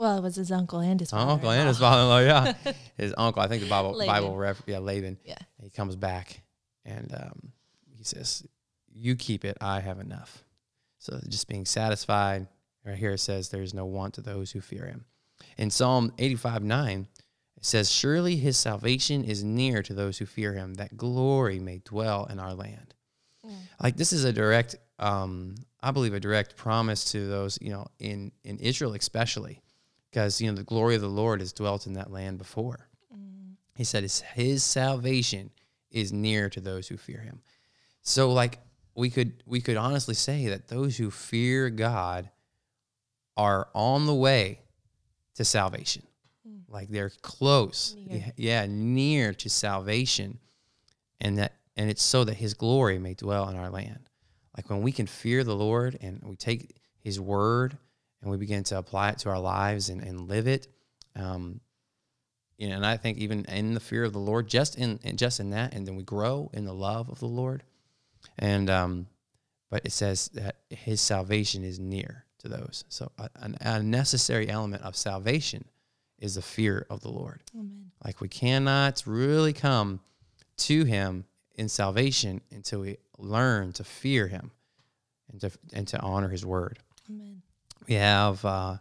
Well, 0.00 0.16
it 0.16 0.22
was 0.22 0.36
his 0.36 0.50
uncle 0.50 0.80
and 0.80 0.98
his 0.98 1.10
father. 1.10 1.30
uncle 1.30 1.50
and 1.50 1.68
his 1.68 1.78
father-in-law. 1.78 2.20
Yeah, 2.20 2.72
his 2.96 3.12
uncle. 3.18 3.42
I 3.42 3.48
think 3.48 3.62
the 3.62 3.68
Bible 3.68 3.92
Laban. 3.92 4.06
Bible 4.06 4.34
ref, 4.34 4.62
yeah 4.66 4.78
Laban. 4.78 5.18
Yeah. 5.26 5.36
He 5.62 5.68
comes 5.68 5.94
back 5.94 6.40
and 6.86 7.14
um, 7.14 7.52
he 7.94 8.02
says, 8.02 8.46
"You 8.90 9.14
keep 9.14 9.44
it. 9.44 9.58
I 9.60 9.80
have 9.80 10.00
enough." 10.00 10.42
So 11.00 11.20
just 11.28 11.48
being 11.48 11.66
satisfied. 11.66 12.48
Right 12.82 12.96
here 12.96 13.10
it 13.10 13.18
says, 13.18 13.50
"There 13.50 13.60
is 13.60 13.74
no 13.74 13.84
want 13.84 14.14
to 14.14 14.22
those 14.22 14.50
who 14.52 14.62
fear 14.62 14.86
Him." 14.86 15.04
In 15.58 15.70
Psalm 15.70 16.14
eighty-five 16.16 16.62
nine, 16.62 17.06
it 17.58 17.66
says, 17.66 17.90
"Surely 17.90 18.36
His 18.36 18.56
salvation 18.56 19.22
is 19.22 19.44
near 19.44 19.82
to 19.82 19.92
those 19.92 20.16
who 20.16 20.24
fear 20.24 20.54
Him, 20.54 20.74
that 20.74 20.96
glory 20.96 21.58
may 21.58 21.82
dwell 21.84 22.24
in 22.24 22.38
our 22.38 22.54
land." 22.54 22.94
Like 23.82 23.96
this 23.98 24.14
is 24.14 24.24
a 24.24 24.32
direct, 24.32 24.76
um, 24.98 25.56
I 25.82 25.90
believe, 25.90 26.14
a 26.14 26.20
direct 26.20 26.56
promise 26.56 27.12
to 27.12 27.26
those 27.28 27.58
you 27.60 27.70
know 27.70 27.86
in 27.98 28.32
in 28.44 28.58
Israel 28.60 28.94
especially, 28.94 29.60
because 30.10 30.40
you 30.40 30.50
know 30.50 30.56
the 30.56 30.64
glory 30.64 30.94
of 30.96 31.00
the 31.00 31.08
Lord 31.08 31.40
has 31.40 31.52
dwelt 31.52 31.86
in 31.86 31.94
that 31.94 32.10
land 32.10 32.38
before. 32.38 32.88
Mm. 33.14 33.54
He 33.76 33.84
said 33.84 34.02
his, 34.02 34.20
his 34.20 34.64
salvation 34.64 35.50
is 35.90 36.12
near 36.12 36.48
to 36.50 36.60
those 36.60 36.88
who 36.88 36.96
fear 36.96 37.20
him. 37.20 37.40
So 38.02 38.32
like 38.32 38.58
we 38.94 39.10
could 39.10 39.42
we 39.46 39.60
could 39.60 39.76
honestly 39.76 40.14
say 40.14 40.48
that 40.48 40.68
those 40.68 40.96
who 40.96 41.10
fear 41.10 41.70
God 41.70 42.30
are 43.36 43.68
on 43.74 44.06
the 44.06 44.14
way 44.14 44.60
to 45.36 45.44
salvation. 45.44 46.02
Mm. 46.46 46.62
Like 46.68 46.88
they're 46.88 47.12
close. 47.22 47.96
Near. 47.96 48.18
Yeah, 48.18 48.32
yeah, 48.36 48.66
near 48.68 49.32
to 49.34 49.48
salvation. 49.48 50.38
And 51.20 51.38
that 51.38 51.54
and 51.76 51.88
it's 51.88 52.02
so 52.02 52.24
that 52.24 52.34
his 52.34 52.54
glory 52.54 52.98
may 52.98 53.14
dwell 53.14 53.48
in 53.48 53.56
our 53.56 53.70
land. 53.70 54.10
Like 54.56 54.68
when 54.68 54.82
we 54.82 54.92
can 54.92 55.06
fear 55.06 55.44
the 55.44 55.54
Lord 55.54 55.96
and 56.00 56.20
we 56.24 56.36
take 56.36 56.76
his 56.98 57.20
word 57.20 57.78
and 58.22 58.30
we 58.30 58.36
begin 58.36 58.64
to 58.64 58.78
apply 58.78 59.10
it 59.10 59.18
to 59.18 59.30
our 59.30 59.38
lives 59.38 59.88
and, 59.88 60.02
and 60.02 60.28
live 60.28 60.46
it, 60.46 60.68
um, 61.16 61.60
you 62.58 62.68
know, 62.68 62.76
and 62.76 62.84
I 62.84 62.98
think 62.98 63.18
even 63.18 63.46
in 63.46 63.72
the 63.72 63.80
fear 63.80 64.04
of 64.04 64.12
the 64.12 64.18
Lord, 64.18 64.46
just 64.46 64.76
in, 64.76 64.98
just 65.16 65.40
in 65.40 65.50
that, 65.50 65.72
and 65.72 65.86
then 65.88 65.96
we 65.96 66.02
grow 66.02 66.50
in 66.52 66.66
the 66.66 66.74
love 66.74 67.08
of 67.08 67.18
the 67.18 67.26
Lord. 67.26 67.62
And 68.38 68.68
um, 68.68 69.06
but 69.70 69.86
it 69.86 69.92
says 69.92 70.28
that 70.34 70.56
His 70.68 71.00
salvation 71.00 71.64
is 71.64 71.78
near 71.78 72.26
to 72.40 72.48
those. 72.48 72.84
So 72.88 73.12
a, 73.18 73.30
a 73.60 73.82
necessary 73.82 74.50
element 74.50 74.82
of 74.82 74.94
salvation 74.94 75.64
is 76.18 76.34
the 76.34 76.42
fear 76.42 76.86
of 76.90 77.00
the 77.00 77.08
Lord. 77.08 77.40
Amen. 77.54 77.92
Like 78.04 78.20
we 78.20 78.28
cannot 78.28 79.02
really 79.06 79.54
come 79.54 80.00
to 80.58 80.84
Him 80.84 81.24
in 81.54 81.70
salvation 81.70 82.42
until 82.50 82.80
we 82.80 82.98
learn 83.16 83.72
to 83.72 83.84
fear 83.84 84.28
Him 84.28 84.50
and 85.32 85.40
to 85.40 85.50
and 85.72 85.88
to 85.88 86.00
honor 86.00 86.28
His 86.28 86.44
word 86.44 86.78
Amen. 87.08 87.42
We 87.88 87.94
have 87.94 88.44
uh, 88.44 88.76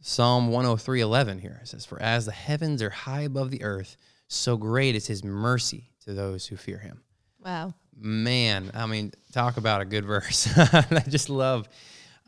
Psalm 0.00 0.50
103:11 0.50 1.40
here. 1.40 1.58
It 1.62 1.68
says, 1.68 1.84
"For 1.84 2.00
as 2.00 2.26
the 2.26 2.32
heavens 2.32 2.82
are 2.82 2.90
high 2.90 3.22
above 3.22 3.50
the 3.50 3.62
earth, 3.62 3.96
so 4.28 4.56
great 4.56 4.94
is 4.94 5.06
His 5.06 5.24
mercy 5.24 5.90
to 6.04 6.14
those 6.14 6.46
who 6.46 6.56
fear 6.56 6.78
Him." 6.78 7.02
Wow. 7.44 7.74
Man, 7.98 8.70
I 8.74 8.86
mean, 8.86 9.12
talk 9.32 9.56
about 9.56 9.80
a 9.80 9.84
good 9.84 10.04
verse. 10.04 10.48
I 10.56 11.02
just 11.08 11.30
love, 11.30 11.68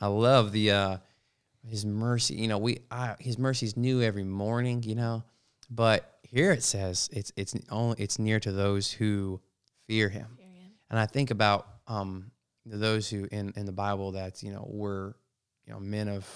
I 0.00 0.06
love 0.06 0.50
the 0.52 0.70
uh, 0.70 0.96
His 1.66 1.84
mercy. 1.84 2.34
You 2.34 2.48
know, 2.48 2.58
we 2.58 2.80
I, 2.90 3.16
His 3.20 3.38
mercy 3.38 3.66
is 3.66 3.76
new 3.76 4.02
every 4.02 4.24
morning. 4.24 4.82
You 4.82 4.94
know, 4.94 5.24
but 5.70 6.18
here 6.22 6.50
it 6.52 6.62
says 6.62 7.08
it's 7.12 7.32
it's 7.36 7.54
only 7.70 7.96
it's 7.98 8.18
near 8.18 8.40
to 8.40 8.52
those 8.52 8.90
who 8.90 9.40
fear 9.86 10.08
Him. 10.08 10.36
And 10.90 10.98
I 10.98 11.06
think 11.06 11.30
about 11.30 11.66
um, 11.86 12.30
those 12.76 13.08
who 13.08 13.26
in, 13.30 13.52
in 13.56 13.66
the 13.66 13.72
Bible 13.72 14.12
that 14.12 14.42
you 14.42 14.52
know 14.52 14.66
were 14.68 15.16
you 15.66 15.72
know 15.72 15.80
men 15.80 16.08
of 16.08 16.26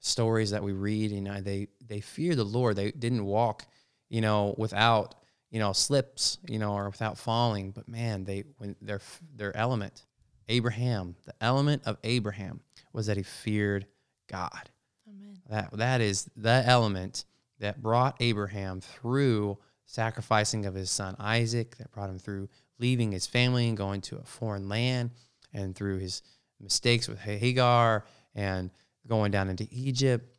stories 0.00 0.50
that 0.50 0.62
we 0.62 0.72
read. 0.72 1.10
You 1.10 1.20
know, 1.20 1.40
they 1.40 1.68
they 1.86 2.00
fear 2.00 2.34
the 2.34 2.44
Lord. 2.44 2.76
They 2.76 2.90
didn't 2.90 3.24
walk, 3.24 3.66
you 4.08 4.20
know, 4.20 4.54
without 4.58 5.14
you 5.50 5.58
know 5.58 5.72
slips, 5.72 6.38
you 6.48 6.58
know, 6.58 6.72
or 6.72 6.88
without 6.88 7.18
falling. 7.18 7.70
But 7.70 7.88
man, 7.88 8.24
they 8.24 8.44
when 8.58 8.76
their 8.80 9.00
their 9.34 9.56
element, 9.56 10.04
Abraham, 10.48 11.16
the 11.24 11.34
element 11.40 11.82
of 11.84 11.98
Abraham 12.04 12.60
was 12.92 13.06
that 13.06 13.16
he 13.16 13.22
feared 13.22 13.86
God. 14.28 14.70
Amen. 15.08 15.38
That 15.48 15.76
that 15.76 16.00
is 16.00 16.28
the 16.36 16.62
element 16.64 17.24
that 17.60 17.82
brought 17.82 18.16
Abraham 18.20 18.80
through 18.80 19.58
sacrificing 19.84 20.66
of 20.66 20.74
his 20.74 20.90
son 20.90 21.16
Isaac, 21.18 21.76
that 21.78 21.90
brought 21.92 22.10
him 22.10 22.18
through 22.18 22.48
leaving 22.78 23.10
his 23.10 23.26
family 23.26 23.68
and 23.68 23.76
going 23.76 24.00
to 24.02 24.16
a 24.18 24.22
foreign 24.22 24.68
land, 24.68 25.10
and 25.52 25.74
through 25.74 25.98
his 25.98 26.22
mistakes 26.60 27.08
with 27.08 27.18
Hagar 27.20 28.04
and 28.34 28.70
going 29.06 29.30
down 29.30 29.48
into 29.48 29.66
Egypt. 29.70 30.36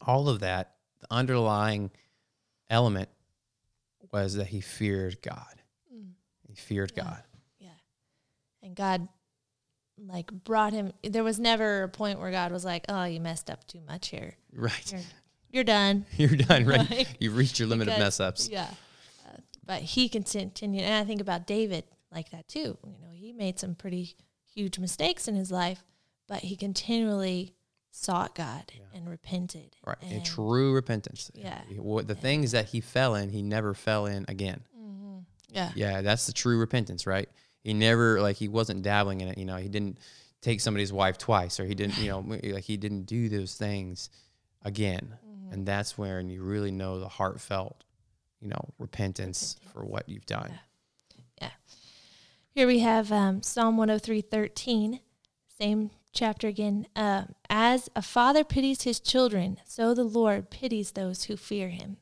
All 0.00 0.28
of 0.28 0.40
that, 0.40 0.74
the 1.00 1.06
underlying 1.10 1.90
element 2.68 3.08
was 4.12 4.34
that 4.34 4.48
he 4.48 4.60
feared 4.60 5.20
God. 5.22 5.62
Mm. 5.94 6.10
He 6.48 6.54
feared 6.54 6.92
Yeah. 6.96 7.04
God. 7.04 7.22
Yeah. 7.58 7.68
And 8.62 8.76
God 8.76 9.08
like 9.98 10.30
brought 10.30 10.74
him 10.74 10.92
there 11.02 11.24
was 11.24 11.38
never 11.38 11.84
a 11.84 11.88
point 11.88 12.18
where 12.20 12.30
God 12.30 12.52
was 12.52 12.64
like, 12.66 12.84
"Oh, 12.88 13.04
you 13.04 13.18
messed 13.18 13.48
up 13.48 13.66
too 13.66 13.80
much 13.80 14.08
here. 14.08 14.34
Right. 14.52 14.92
You're 14.92 15.00
you're 15.50 15.64
done." 15.64 16.04
You're 16.16 16.36
done, 16.36 16.66
right? 16.66 16.88
Like, 16.90 17.16
You've 17.18 17.36
reached 17.36 17.58
your 17.58 17.68
limit 17.68 17.88
of 17.88 17.98
mess 17.98 18.20
ups. 18.20 18.48
Yeah. 18.48 18.68
Uh, 19.26 19.38
but 19.64 19.80
he 19.80 20.08
continued 20.10 20.84
and 20.84 20.94
I 20.94 21.04
think 21.04 21.22
about 21.22 21.46
David 21.46 21.84
like 22.12 22.30
that 22.30 22.46
too. 22.46 22.76
You 22.84 22.96
know, 23.00 23.10
he 23.14 23.32
made 23.32 23.58
some 23.58 23.74
pretty 23.74 24.16
huge 24.56 24.78
mistakes 24.80 25.28
in 25.28 25.36
his 25.36 25.52
life, 25.52 25.84
but 26.26 26.40
he 26.40 26.56
continually 26.56 27.54
sought 27.92 28.34
God 28.34 28.72
and 28.92 29.08
repented. 29.08 29.76
Right. 29.86 29.96
A 30.02 30.06
And- 30.06 30.24
true 30.24 30.72
repentance. 30.74 31.30
Yeah. 31.34 31.60
What 31.76 32.08
the 32.08 32.14
things 32.16 32.50
that 32.50 32.66
he 32.66 32.80
fell 32.80 33.14
in, 33.14 33.28
he 33.30 33.42
never 33.42 33.74
fell 33.74 34.06
in 34.06 34.24
again. 34.26 34.64
Yeah. 35.48 35.70
Yeah, 35.74 36.02
that's 36.02 36.26
the 36.26 36.32
true 36.32 36.58
repentance, 36.58 37.06
right? 37.06 37.28
He 37.62 37.72
never 37.72 38.20
like 38.20 38.36
he 38.36 38.48
wasn't 38.48 38.82
dabbling 38.82 39.20
in 39.20 39.28
it. 39.28 39.38
You 39.38 39.44
know, 39.44 39.56
he 39.56 39.68
didn't 39.68 39.98
take 40.42 40.60
somebody's 40.60 40.92
wife 40.92 41.16
twice, 41.16 41.58
or 41.60 41.64
he 41.64 41.74
didn't, 41.74 41.96
you 41.98 42.08
know, 42.10 42.18
like 42.42 42.64
he 42.64 42.76
didn't 42.76 43.04
do 43.04 43.28
those 43.28 43.54
things 43.54 44.10
again. 44.62 45.14
Mm-hmm. 45.26 45.52
And 45.52 45.66
that's 45.66 45.96
when 45.96 46.28
you 46.28 46.42
really 46.42 46.72
know 46.72 46.98
the 47.00 47.08
heartfelt, 47.08 47.84
you 48.40 48.48
know, 48.48 48.68
repentance, 48.78 49.56
for 49.72 49.84
what 49.84 50.08
you've 50.08 50.26
done. 50.26 50.58
Yeah. 51.40 51.50
Here 52.56 52.66
we 52.66 52.78
have 52.78 53.12
um, 53.12 53.42
Psalm 53.42 53.76
103 53.76 54.22
13, 54.22 55.00
same 55.60 55.90
chapter 56.14 56.48
again. 56.48 56.86
Uh, 56.96 57.24
As 57.50 57.90
a 57.94 58.00
father 58.00 58.44
pities 58.44 58.80
his 58.80 58.98
children, 58.98 59.58
so 59.66 59.92
the 59.92 60.04
Lord 60.04 60.48
pities 60.48 60.92
those 60.92 61.24
who 61.24 61.36
fear 61.36 61.68
him. 61.68 61.98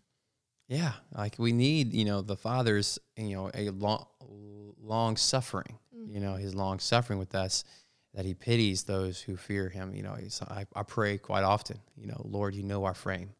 Yeah, 0.68 0.92
like 1.12 1.40
we 1.40 1.50
need, 1.50 1.92
you 1.92 2.04
know, 2.04 2.22
the 2.22 2.36
Father's, 2.36 3.00
you 3.16 3.34
know, 3.34 3.50
a 3.52 3.70
long, 3.70 4.06
long 4.80 5.16
suffering. 5.16 5.80
You 6.08 6.20
know, 6.20 6.34
His 6.34 6.54
long 6.54 6.78
suffering 6.78 7.18
with 7.18 7.34
us, 7.34 7.64
that 8.14 8.24
He 8.24 8.34
pities 8.34 8.84
those 8.84 9.20
who 9.20 9.36
fear 9.36 9.68
Him. 9.68 9.92
You 9.92 10.04
know, 10.04 10.14
he's, 10.14 10.40
I, 10.40 10.66
I 10.76 10.84
pray 10.84 11.18
quite 11.18 11.42
often. 11.42 11.80
You 11.96 12.06
know, 12.06 12.22
Lord, 12.24 12.54
you 12.54 12.62
know 12.62 12.84
our 12.84 12.94
frame. 12.94 13.30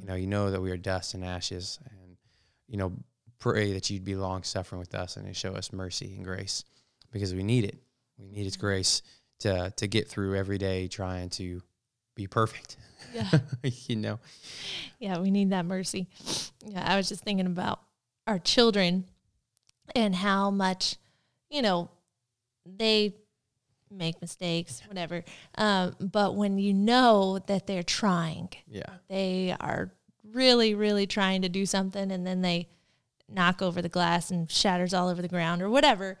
You 0.00 0.06
know, 0.06 0.14
you 0.14 0.26
know 0.26 0.50
that 0.50 0.60
we 0.60 0.70
are 0.72 0.76
dust 0.76 1.14
and 1.14 1.24
ashes, 1.24 1.78
and 1.90 2.18
you 2.68 2.76
know, 2.76 2.92
pray 3.40 3.72
that 3.72 3.90
you'd 3.90 4.04
be 4.04 4.14
long 4.14 4.42
suffering 4.44 4.78
with 4.78 4.94
us 4.94 5.16
and 5.16 5.34
show 5.36 5.54
us 5.54 5.72
mercy 5.72 6.14
and 6.14 6.24
grace, 6.24 6.64
because 7.10 7.34
we 7.34 7.42
need 7.42 7.64
it. 7.64 7.78
We 8.18 8.28
need 8.28 8.44
His 8.44 8.56
grace 8.56 9.02
to 9.40 9.72
to 9.76 9.86
get 9.88 10.08
through 10.08 10.36
every 10.36 10.58
day 10.58 10.86
trying 10.86 11.30
to 11.30 11.62
be 12.14 12.26
perfect. 12.26 12.76
Yeah. 13.14 13.30
you 13.62 13.96
know, 13.96 14.20
yeah, 14.98 15.18
we 15.18 15.30
need 15.30 15.50
that 15.50 15.64
mercy. 15.64 16.06
Yeah, 16.64 16.84
I 16.86 16.96
was 16.96 17.08
just 17.08 17.24
thinking 17.24 17.46
about 17.46 17.80
our 18.26 18.38
children 18.38 19.06
and 19.94 20.14
how 20.14 20.50
much, 20.50 20.96
you 21.48 21.62
know, 21.62 21.90
they 22.64 23.14
make 23.90 24.20
mistakes, 24.20 24.82
whatever. 24.86 25.24
Um, 25.56 25.96
but 25.98 26.36
when 26.36 26.58
you 26.58 26.72
know 26.72 27.40
that 27.46 27.66
they're 27.66 27.82
trying, 27.82 28.50
yeah, 28.68 28.82
they 29.08 29.56
are 29.58 29.92
really, 30.32 30.74
really 30.74 31.06
trying 31.06 31.42
to 31.42 31.48
do 31.48 31.66
something 31.66 32.12
and 32.12 32.26
then 32.26 32.42
they 32.42 32.68
knock 33.30 33.62
over 33.62 33.80
the 33.80 33.88
glass 33.88 34.30
and 34.30 34.50
shatters 34.50 34.92
all 34.92 35.08
over 35.08 35.22
the 35.22 35.28
ground 35.28 35.62
or 35.62 35.70
whatever. 35.70 36.18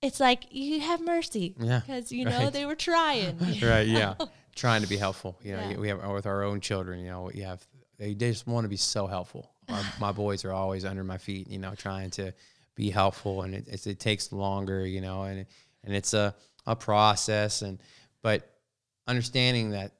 It's 0.00 0.18
like 0.18 0.44
you 0.50 0.80
have 0.80 1.00
mercy 1.00 1.54
Yeah, 1.58 1.80
because 1.80 2.10
you 2.10 2.24
know 2.24 2.36
right. 2.44 2.52
they 2.52 2.66
were 2.66 2.74
trying. 2.74 3.38
right 3.62 3.86
yeah 3.86 4.14
trying 4.54 4.82
to 4.82 4.88
be 4.88 4.96
helpful 4.96 5.38
you 5.42 5.56
know 5.56 5.68
Yeah. 5.70 5.76
we 5.78 5.88
have 5.88 6.04
with 6.10 6.26
our 6.26 6.42
own 6.42 6.60
children 6.60 6.98
you 7.00 7.06
know 7.06 7.30
you 7.32 7.44
have 7.44 7.64
they 7.98 8.12
just 8.14 8.46
want 8.46 8.64
to 8.64 8.68
be 8.68 8.76
so 8.76 9.06
helpful 9.06 9.50
our, 9.68 9.80
my 10.00 10.12
boys 10.12 10.44
are 10.44 10.52
always 10.52 10.84
under 10.84 11.04
my 11.04 11.16
feet 11.18 11.48
you 11.48 11.58
know 11.58 11.74
trying 11.74 12.10
to 12.10 12.34
be 12.74 12.90
helpful 12.90 13.42
and 13.42 13.54
it, 13.54 13.64
it's, 13.68 13.86
it 13.86 13.98
takes 14.00 14.30
longer 14.32 14.84
you 14.86 15.00
know 15.00 15.22
and 15.22 15.46
and 15.84 15.94
it's 15.94 16.12
a, 16.14 16.34
a 16.66 16.74
process 16.76 17.62
and 17.62 17.78
but 18.22 18.50
understanding 19.06 19.70
that 19.70 19.92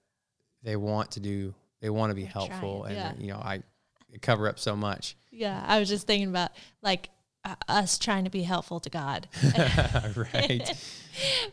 they 0.63 0.77
want 0.77 1.13
to 1.13 1.21
do 1.21 1.55
they 1.81 1.91
want 1.91 2.11
to 2.11 2.15
be 2.15 2.25
helpful 2.25 2.81
trying, 2.83 2.97
and 2.97 3.19
yeah. 3.19 3.25
you 3.25 3.33
know 3.33 3.39
i 3.39 3.63
cover 4.21 4.49
up 4.49 4.59
so 4.59 4.77
much 4.77 5.17
Yeah, 5.31 5.63
I 5.67 5.79
was 5.79 5.89
just 5.89 6.07
thinking 6.07 6.29
about 6.29 6.51
like 6.83 7.09
uh, 7.45 7.55
us 7.69 7.99
trying 7.99 8.25
to 8.25 8.31
be 8.31 8.43
helpful 8.43 8.79
to 8.81 8.91
God. 8.91 9.27
right 10.17 10.75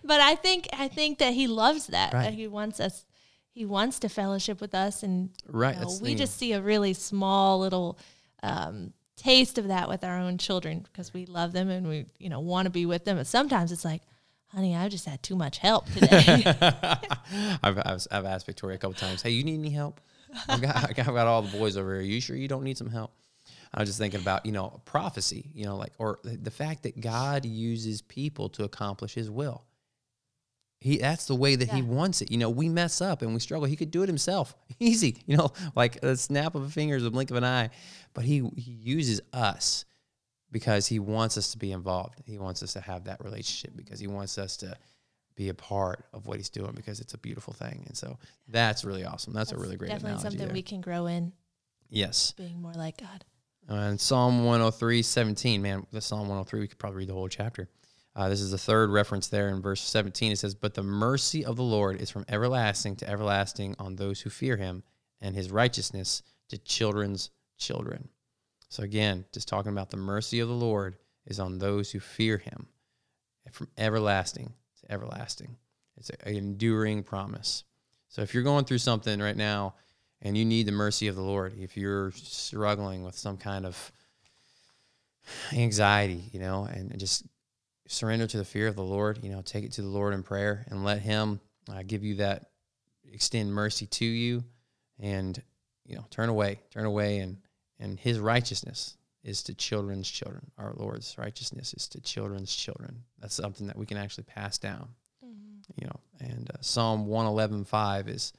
but 0.04 0.20
I 0.22 0.36
think 0.36 0.68
I 0.78 0.88
think 0.88 1.18
that 1.20 1.34
he 1.34 1.48
loves 1.48 1.88
that. 1.88 2.14
Right. 2.14 2.24
That 2.24 2.34
he 2.34 2.48
wants 2.48 2.80
us 2.80 3.06
he 3.52 3.66
wants 3.66 4.00
to 4.00 4.10
fellowship 4.10 4.62
with 4.62 4.74
us 4.76 5.04
and 5.04 5.30
you 5.48 5.52
Right, 5.52 5.80
know, 5.80 5.88
we 6.02 6.10
thing. 6.10 6.18
just 6.18 6.38
see 6.38 6.54
a 6.54 6.62
really 6.62 6.94
small 6.94 7.60
little 7.60 7.98
um, 8.44 8.94
taste 9.18 9.58
of 9.58 9.68
that 9.68 9.90
with 9.90 10.04
our 10.04 10.18
own 10.18 10.38
children 10.38 10.80
because 10.80 11.14
we 11.14 11.26
love 11.26 11.52
them 11.52 11.70
and 11.70 11.88
we 11.88 12.06
you 12.20 12.30
know 12.30 12.40
want 12.40 12.66
to 12.68 12.70
be 12.70 12.86
with 12.86 13.04
them. 13.06 13.18
And 13.18 13.28
sometimes 13.28 13.72
it's 13.72 13.84
like, 13.84 14.02
honey, 14.48 14.76
I 14.76 14.88
just 14.90 15.06
had 15.06 15.22
too 15.24 15.36
much 15.36 15.58
help 15.58 15.88
today. 15.92 16.44
I've, 17.64 17.78
I've, 17.86 18.08
I've 18.12 18.26
asked 18.26 18.46
Victoria 18.46 18.76
a 18.76 18.80
couple 18.80 18.94
times, 18.96 19.22
hey, 19.22 19.32
you 19.32 19.44
need 19.44 19.60
any 19.60 19.72
help? 19.72 20.00
I've 20.48 20.62
got, 20.62 21.00
I've 21.00 21.06
got 21.06 21.28
all 21.28 21.42
the 21.42 21.58
boys 21.58 21.78
over 21.78 21.94
here. 21.94 22.02
Are 22.02 22.04
you 22.04 22.22
sure 22.22 22.36
you 22.36 22.48
don't 22.48 22.64
need 22.64 22.78
some 22.78 22.90
help? 22.90 23.12
I 23.74 23.80
was 23.80 23.90
just 23.90 24.00
thinking 24.00 24.20
about, 24.20 24.46
you 24.46 24.52
know, 24.52 24.82
prophecy, 24.86 25.52
you 25.54 25.66
know, 25.66 25.76
like, 25.76 25.94
or 26.00 26.20
the, 26.24 26.50
fact 26.52 26.84
that 26.84 27.00
God 27.00 27.46
uses 27.46 28.02
people 28.02 28.50
to 28.50 28.64
accomplish 28.64 29.14
his 29.14 29.30
will. 29.30 29.64
He, 30.82 30.98
that's 30.98 31.26
the 31.26 31.36
way 31.36 31.56
that 31.56 31.70
he 31.70 31.82
wants 31.82 32.22
it. 32.22 32.32
You 32.32 32.38
know, 32.38 32.50
we 32.50 32.70
mess 32.70 33.02
up 33.02 33.22
and 33.22 33.34
we 33.34 33.40
struggle. 33.40 33.68
He 33.68 33.76
could 33.76 33.92
do 33.92 34.02
it 34.02 34.08
himself. 34.08 34.56
Easy, 34.80 35.18
you 35.28 35.38
know, 35.38 35.52
like 35.76 36.02
a 36.04 36.16
snap 36.16 36.56
of 36.56 36.64
a 36.64 36.70
finger, 36.70 36.96
a 36.96 37.10
blink 37.12 37.32
of 37.32 37.38
an 37.38 37.44
eye. 37.44 37.70
But 38.14 38.24
he, 38.24 38.50
he 38.56 38.72
uses 38.72 39.22
us 39.34 39.86
because 40.52 40.88
he 40.88 40.98
wants 40.98 41.38
us 41.38 41.52
to 41.52 41.58
be 41.58 41.72
involved. 41.72 42.16
He 42.26 42.40
wants 42.40 42.64
us 42.64 42.74
to 42.74 42.82
have 42.82 43.04
that 43.04 43.24
relationship 43.24 43.76
because 43.76 44.00
he 44.00 44.08
wants 44.08 44.38
us 44.38 44.58
to 44.58 44.76
be 45.40 45.48
a 45.48 45.54
part 45.54 46.06
of 46.12 46.28
what 46.28 46.36
he's 46.36 46.50
doing 46.50 46.74
because 46.76 47.00
it's 47.00 47.14
a 47.14 47.18
beautiful 47.18 47.54
thing. 47.54 47.86
And 47.88 47.96
so 47.96 48.20
that's 48.50 48.84
really 48.84 49.06
awesome. 49.06 49.32
That's, 49.32 49.54
a 49.54 49.58
really 49.58 49.78
great 49.78 49.90
Definitely 49.90 50.22
something 50.22 50.38
there. 50.38 50.54
we 50.54 50.62
can 50.62 50.82
grow 50.82 51.06
in, 51.06 51.32
yes. 51.90 52.34
being 52.34 52.62
more 52.62 52.74
like 52.74 52.98
God. 52.98 53.24
And 53.70 54.00
Psalm 54.02 54.44
103, 54.44 55.02
17, 55.02 55.62
man, 55.62 55.88
the 55.94 56.02
Psalm 56.02 56.28
103, 56.28 56.60
we 56.60 56.68
could 56.68 56.78
probably 56.78 56.98
read 56.98 57.08
the 57.08 57.14
whole 57.14 57.30
chapter. 57.30 57.70
Uh, 58.18 58.28
this 58.28 58.42
is 58.42 58.52
the 58.52 58.58
third 58.58 58.90
reference 58.90 59.30
there 59.30 59.48
in 59.48 59.62
verse 59.62 59.80
17. 59.82 60.34
It 60.34 60.40
says, 60.40 60.56
But 60.56 60.74
the 60.74 60.84
mercy 60.84 61.46
of 61.46 61.56
the 61.56 61.64
Lord 61.64 62.02
is 62.02 62.10
from 62.10 62.26
everlasting 62.28 62.98
to 62.98 63.10
everlasting 63.10 63.78
on 63.80 63.96
those 63.96 64.20
who 64.20 64.30
fear 64.30 64.58
him, 64.58 64.84
and 65.22 65.36
his 65.36 65.52
righteousness 65.52 66.22
to 66.50 66.58
children's 66.58 67.30
children. 67.58 68.10
So 68.68 68.84
again, 68.84 69.24
just 69.32 69.48
talking 69.48 69.72
about 69.72 69.90
the 69.90 69.98
mercy 69.98 70.42
of 70.42 70.50
the 70.50 70.54
Lord 70.54 70.98
is 71.26 71.40
on 71.40 71.60
those 71.60 71.92
who 71.92 72.02
fear 72.02 72.40
him, 72.40 72.68
from 73.54 73.70
everlasting 73.78 74.54
everlasting. 74.90 75.58
It's 75.98 76.10
an 76.10 76.36
enduring 76.36 77.04
promise. 77.04 77.64
So 78.08 78.22
if 78.22 78.34
you're 78.34 78.44
going 78.44 78.66
through 78.66 78.80
something 78.80 79.20
right 79.20 79.38
now 79.38 79.76
and 80.22 80.38
you 80.38 80.46
need 80.46 80.66
the 80.66 80.72
mercy 80.72 81.08
of 81.08 81.16
the 81.16 81.22
Lord, 81.22 81.54
if 81.60 81.78
you're 81.78 82.12
struggling 82.12 83.04
with 83.04 83.16
some 83.16 83.38
kind 83.38 83.66
of 83.66 83.92
anxiety, 85.54 86.24
you 86.32 86.40
know, 86.40 86.66
and 86.66 86.98
just 86.98 87.26
surrender 87.88 88.28
to 88.28 88.38
the 88.38 88.46
fear 88.46 88.68
of 88.68 88.76
the 88.76 88.84
Lord, 88.84 89.20
you 89.24 89.30
know, 89.30 89.42
take 89.42 89.64
it 89.64 89.74
to 89.74 89.82
the 89.82 89.88
Lord 89.88 90.14
in 90.14 90.24
prayer 90.24 90.66
and 90.70 90.84
let 90.84 91.02
Him 91.02 91.40
uh, 91.72 91.84
give 91.86 92.04
you 92.04 92.16
that, 92.16 92.50
extend 93.12 93.54
mercy 93.54 93.86
to 93.88 94.06
you, 94.06 94.44
and 95.00 95.42
you 95.86 95.96
know, 95.96 96.06
turn 96.10 96.30
away, 96.30 96.60
turn 96.72 96.86
away, 96.86 97.20
and 97.20 97.38
and 97.80 98.00
His 98.00 98.20
righteousness 98.20 98.96
is 99.24 99.44
to 99.44 99.54
children's 99.54 100.10
children. 100.10 100.50
Our 100.58 100.74
Lord's 100.76 101.18
righteousness 101.18 101.74
is 101.74 101.88
to 101.90 102.02
children's 102.02 102.56
children. 102.56 103.04
That's 103.20 103.36
something 103.36 103.68
that 103.68 103.78
we 103.78 103.86
can 103.86 103.98
actually 103.98 104.24
pass 104.24 104.58
down, 104.58 104.90
you 105.76 105.88
know. 105.88 106.00
And 106.20 106.50
uh, 106.50 106.58
Psalm 106.62 107.06
one 107.06 107.26
eleven 107.26 107.66
five 107.66 108.08
is, 108.08 108.34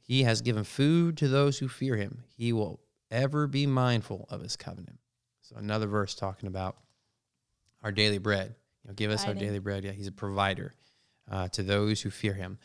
He 0.00 0.22
has 0.22 0.40
given 0.40 0.64
food 0.64 1.16
to 1.18 1.28
those 1.28 1.58
who 1.58 1.68
fear 1.68 1.96
Him. 1.96 2.22
He 2.36 2.52
will 2.52 2.80
ever 3.10 3.46
be 3.46 3.66
mindful 3.66 4.26
of 4.30 4.40
His 4.40 4.56
covenant. 4.56 4.98
So 5.42 5.56
another 5.56 5.86
verse 5.86 6.14
talking 6.14 6.46
about 6.46 6.76
our 7.82 7.92
daily 7.92 8.18
bread. 8.18 8.54
You 8.84 8.88
know, 8.88 8.94
give 8.94 9.10
us 9.10 9.26
our 9.26 9.34
daily 9.34 9.58
bread. 9.58 9.84
Yeah, 9.84 9.92
He's 9.92 10.06
a 10.06 10.12
provider 10.12 10.74
uh, 11.30 11.48
to 11.48 11.62
those 11.62 12.00
who 12.00 12.10
fear 12.10 12.34
Him. 12.34 12.58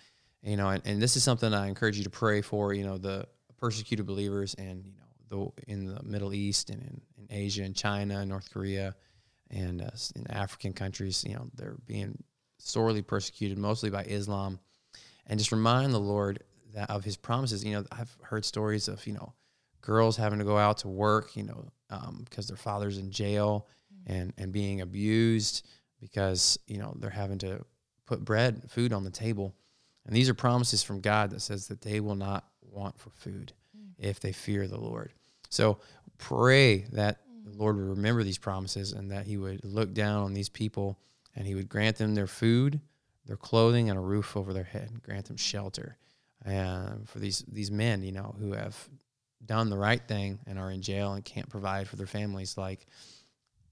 You 0.44 0.58
know, 0.58 0.70
and, 0.70 0.82
and 0.86 1.02
this 1.02 1.18
is 1.18 1.24
something 1.24 1.54
I 1.54 1.68
encourage 1.68 1.98
you 1.98 2.04
to 2.04 2.10
pray 2.10 2.42
for. 2.42 2.74
You 2.74 2.86
know, 2.86 2.98
the 2.98 3.26
persecuted 3.58 4.06
believers 4.06 4.54
and 4.54 4.86
you 4.86 4.92
know 4.92 5.07
the 5.30 5.50
in 5.68 5.86
the 5.86 6.02
Middle 6.04 6.34
East 6.34 6.70
and 6.70 6.82
in, 6.82 7.02
in 7.18 7.28
Asia 7.30 7.64
and 7.64 7.76
China 7.76 8.20
and 8.20 8.30
North 8.30 8.52
Korea 8.52 8.96
and 9.50 9.82
uh, 9.82 9.90
in 10.16 10.30
African 10.32 10.74
countries. 10.74 11.24
You 11.28 11.36
know, 11.36 11.50
they're 11.54 11.78
being 11.86 12.24
sorely 12.58 13.02
persecuted, 13.02 13.58
mostly 13.58 13.90
by 13.90 14.04
Islam. 14.04 14.60
And 15.26 15.38
just 15.38 15.52
remind 15.52 15.94
the 15.94 16.00
Lord 16.00 16.44
that 16.74 16.90
of 16.90 17.04
His 17.04 17.18
promises. 17.18 17.64
You 17.64 17.76
know, 17.76 17.86
I've 17.92 18.16
heard 18.22 18.46
stories 18.46 18.88
of 18.88 19.06
you 19.06 19.14
know 19.14 19.34
girls 19.82 20.18
having 20.18 20.40
to 20.40 20.46
go 20.46 20.58
out 20.58 20.80
to 20.80 20.88
work. 20.88 21.36
You 21.36 21.44
know, 21.44 21.72
um, 21.90 22.22
because 22.26 22.48
their 22.48 22.58
father's 22.58 22.98
in 22.98 23.12
jail 23.12 23.68
and 24.06 24.34
and 24.38 24.52
being 24.52 24.82
abused 24.82 25.68
because 26.02 26.58
you 26.68 26.78
know 26.78 26.96
they're 27.00 27.10
having 27.10 27.38
to 27.40 27.64
put 28.06 28.24
bread 28.24 28.64
food 28.70 28.94
on 28.94 29.04
the 29.04 29.12
table 29.12 29.54
and 30.06 30.16
these 30.16 30.30
are 30.30 30.34
promises 30.34 30.84
from 30.84 31.02
god 31.02 31.30
that 31.30 31.42
says 31.42 31.68
that 31.68 31.82
they 31.82 32.00
will 32.00 32.16
not 32.16 32.46
want 32.62 32.98
for 33.00 33.10
food 33.12 33.54
if 33.98 34.20
they 34.20 34.32
fear 34.32 34.68
the 34.68 34.80
lord 34.80 35.12
so 35.50 35.80
pray 36.18 36.86
that 36.92 37.20
the 37.46 37.58
Lord 37.58 37.78
would 37.78 37.98
remember 37.98 38.24
these 38.24 38.38
promises 38.38 38.92
and 38.92 39.12
that 39.12 39.26
He 39.26 39.38
would 39.38 39.64
look 39.64 39.94
down 39.94 40.24
on 40.24 40.34
these 40.34 40.50
people 40.50 41.00
and 41.36 41.48
He 41.48 41.56
would 41.56 41.70
grant 41.70 41.98
them 41.98 42.16
their 42.16 42.28
food, 42.28 42.82
their 43.26 43.38
clothing, 43.38 43.90
and 43.90 43.98
a 43.98 44.02
roof 44.02 44.36
over 44.36 44.54
their 44.54 44.64
head, 44.64 45.02
grant 45.04 45.26
them 45.26 45.38
shelter. 45.38 45.98
And 46.46 47.08
for 47.10 47.20
these 47.20 47.44
these 47.48 47.72
men, 47.72 48.04
you 48.04 48.12
know, 48.12 48.36
who 48.40 48.54
have 48.54 48.78
done 49.46 49.70
the 49.70 49.78
right 49.78 50.06
thing 50.08 50.40
and 50.46 50.60
are 50.60 50.72
in 50.72 50.82
jail 50.82 51.14
and 51.14 51.24
can't 51.24 51.50
provide 51.50 51.88
for 51.88 51.96
their 51.96 52.08
families, 52.08 52.58
like, 52.58 52.86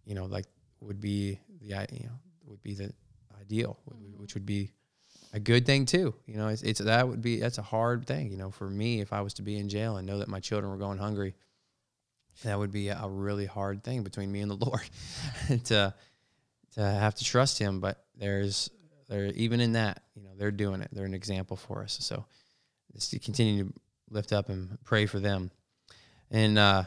you 0.05 0.15
know, 0.15 0.25
like 0.25 0.45
would 0.79 0.99
be 0.99 1.39
the 1.61 1.67
you 1.91 2.05
know 2.05 2.19
would 2.45 2.61
be 2.61 2.73
the 2.73 2.93
ideal, 3.41 3.79
mm-hmm. 3.89 4.21
which 4.21 4.33
would 4.33 4.45
be 4.45 4.71
a 5.35 5.39
good 5.39 5.65
thing 5.65 5.85
too. 5.85 6.15
You 6.25 6.37
know, 6.37 6.47
it's, 6.47 6.63
it's 6.63 6.79
that 6.79 7.07
would 7.07 7.21
be 7.21 7.39
that's 7.39 7.57
a 7.57 7.61
hard 7.61 8.07
thing. 8.07 8.31
You 8.31 8.37
know, 8.37 8.51
for 8.51 8.69
me, 8.69 9.01
if 9.01 9.11
I 9.11 9.19
was 9.19 9.33
to 9.35 9.41
be 9.41 9.57
in 9.57 9.67
jail 9.67 9.97
and 9.97 10.07
know 10.07 10.19
that 10.19 10.29
my 10.29 10.39
children 10.39 10.71
were 10.71 10.77
going 10.77 10.97
hungry, 10.97 11.35
that 12.45 12.57
would 12.57 12.71
be 12.71 12.87
a 12.87 13.05
really 13.05 13.45
hard 13.45 13.83
thing 13.83 14.03
between 14.03 14.31
me 14.31 14.39
and 14.39 14.49
the 14.49 14.55
Lord 14.65 14.89
to 15.65 15.93
to 16.75 16.81
have 16.81 17.15
to 17.15 17.25
trust 17.25 17.59
Him. 17.59 17.81
But 17.81 18.01
there's 18.17 18.69
there 19.09 19.25
even 19.35 19.59
in 19.59 19.73
that, 19.73 20.03
you 20.15 20.23
know, 20.23 20.31
they're 20.37 20.51
doing 20.51 20.81
it. 20.81 20.89
They're 20.93 21.05
an 21.05 21.13
example 21.13 21.57
for 21.57 21.83
us. 21.83 21.97
So 21.99 22.25
just 22.93 23.11
to 23.11 23.19
continue 23.19 23.65
to 23.65 23.73
lift 24.09 24.31
up 24.31 24.47
and 24.47 24.77
pray 24.85 25.05
for 25.05 25.19
them. 25.19 25.51
In 26.31 26.57
uh, 26.57 26.85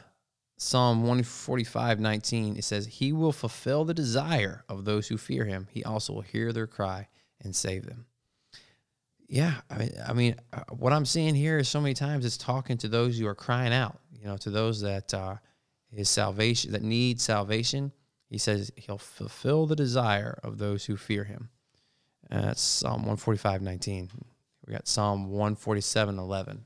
Psalm 0.56 1.02
145, 1.02 2.00
19, 2.00 2.56
it 2.56 2.64
says, 2.64 2.86
He 2.86 3.12
will 3.12 3.32
fulfill 3.32 3.84
the 3.84 3.94
desire 3.94 4.64
of 4.68 4.84
those 4.84 5.06
who 5.06 5.16
fear 5.16 5.44
him. 5.44 5.68
He 5.70 5.84
also 5.84 6.14
will 6.14 6.22
hear 6.22 6.52
their 6.52 6.66
cry 6.66 7.08
and 7.40 7.54
save 7.54 7.86
them. 7.86 8.06
Yeah, 9.28 9.54
I 9.70 9.76
mean, 9.76 9.90
I 10.08 10.12
mean, 10.14 10.36
uh, 10.54 10.62
what 10.70 10.94
I'm 10.94 11.04
seeing 11.04 11.34
here 11.34 11.58
is 11.58 11.68
so 11.68 11.80
many 11.80 11.92
times 11.92 12.24
it's 12.24 12.38
talking 12.38 12.78
to 12.78 12.88
those 12.88 13.18
who 13.18 13.26
are 13.26 13.34
crying 13.34 13.74
out, 13.74 13.98
you 14.18 14.26
know, 14.26 14.38
to 14.38 14.50
those 14.50 14.80
that 14.80 15.12
uh, 15.12 15.36
is 15.92 16.08
salvation, 16.08 16.72
that 16.72 16.82
need 16.82 17.20
salvation. 17.20 17.92
He 18.30 18.38
says 18.38 18.72
he'll 18.76 18.96
fulfill 18.98 19.66
the 19.66 19.76
desire 19.76 20.38
of 20.42 20.56
those 20.56 20.86
who 20.86 20.96
fear 20.96 21.24
him. 21.24 21.50
And 22.30 22.44
that's 22.44 22.62
Psalm 22.62 23.02
145, 23.02 23.60
19. 23.60 24.10
We 24.66 24.72
got 24.72 24.88
Psalm 24.88 25.28
147, 25.30 26.18
11. 26.18 26.64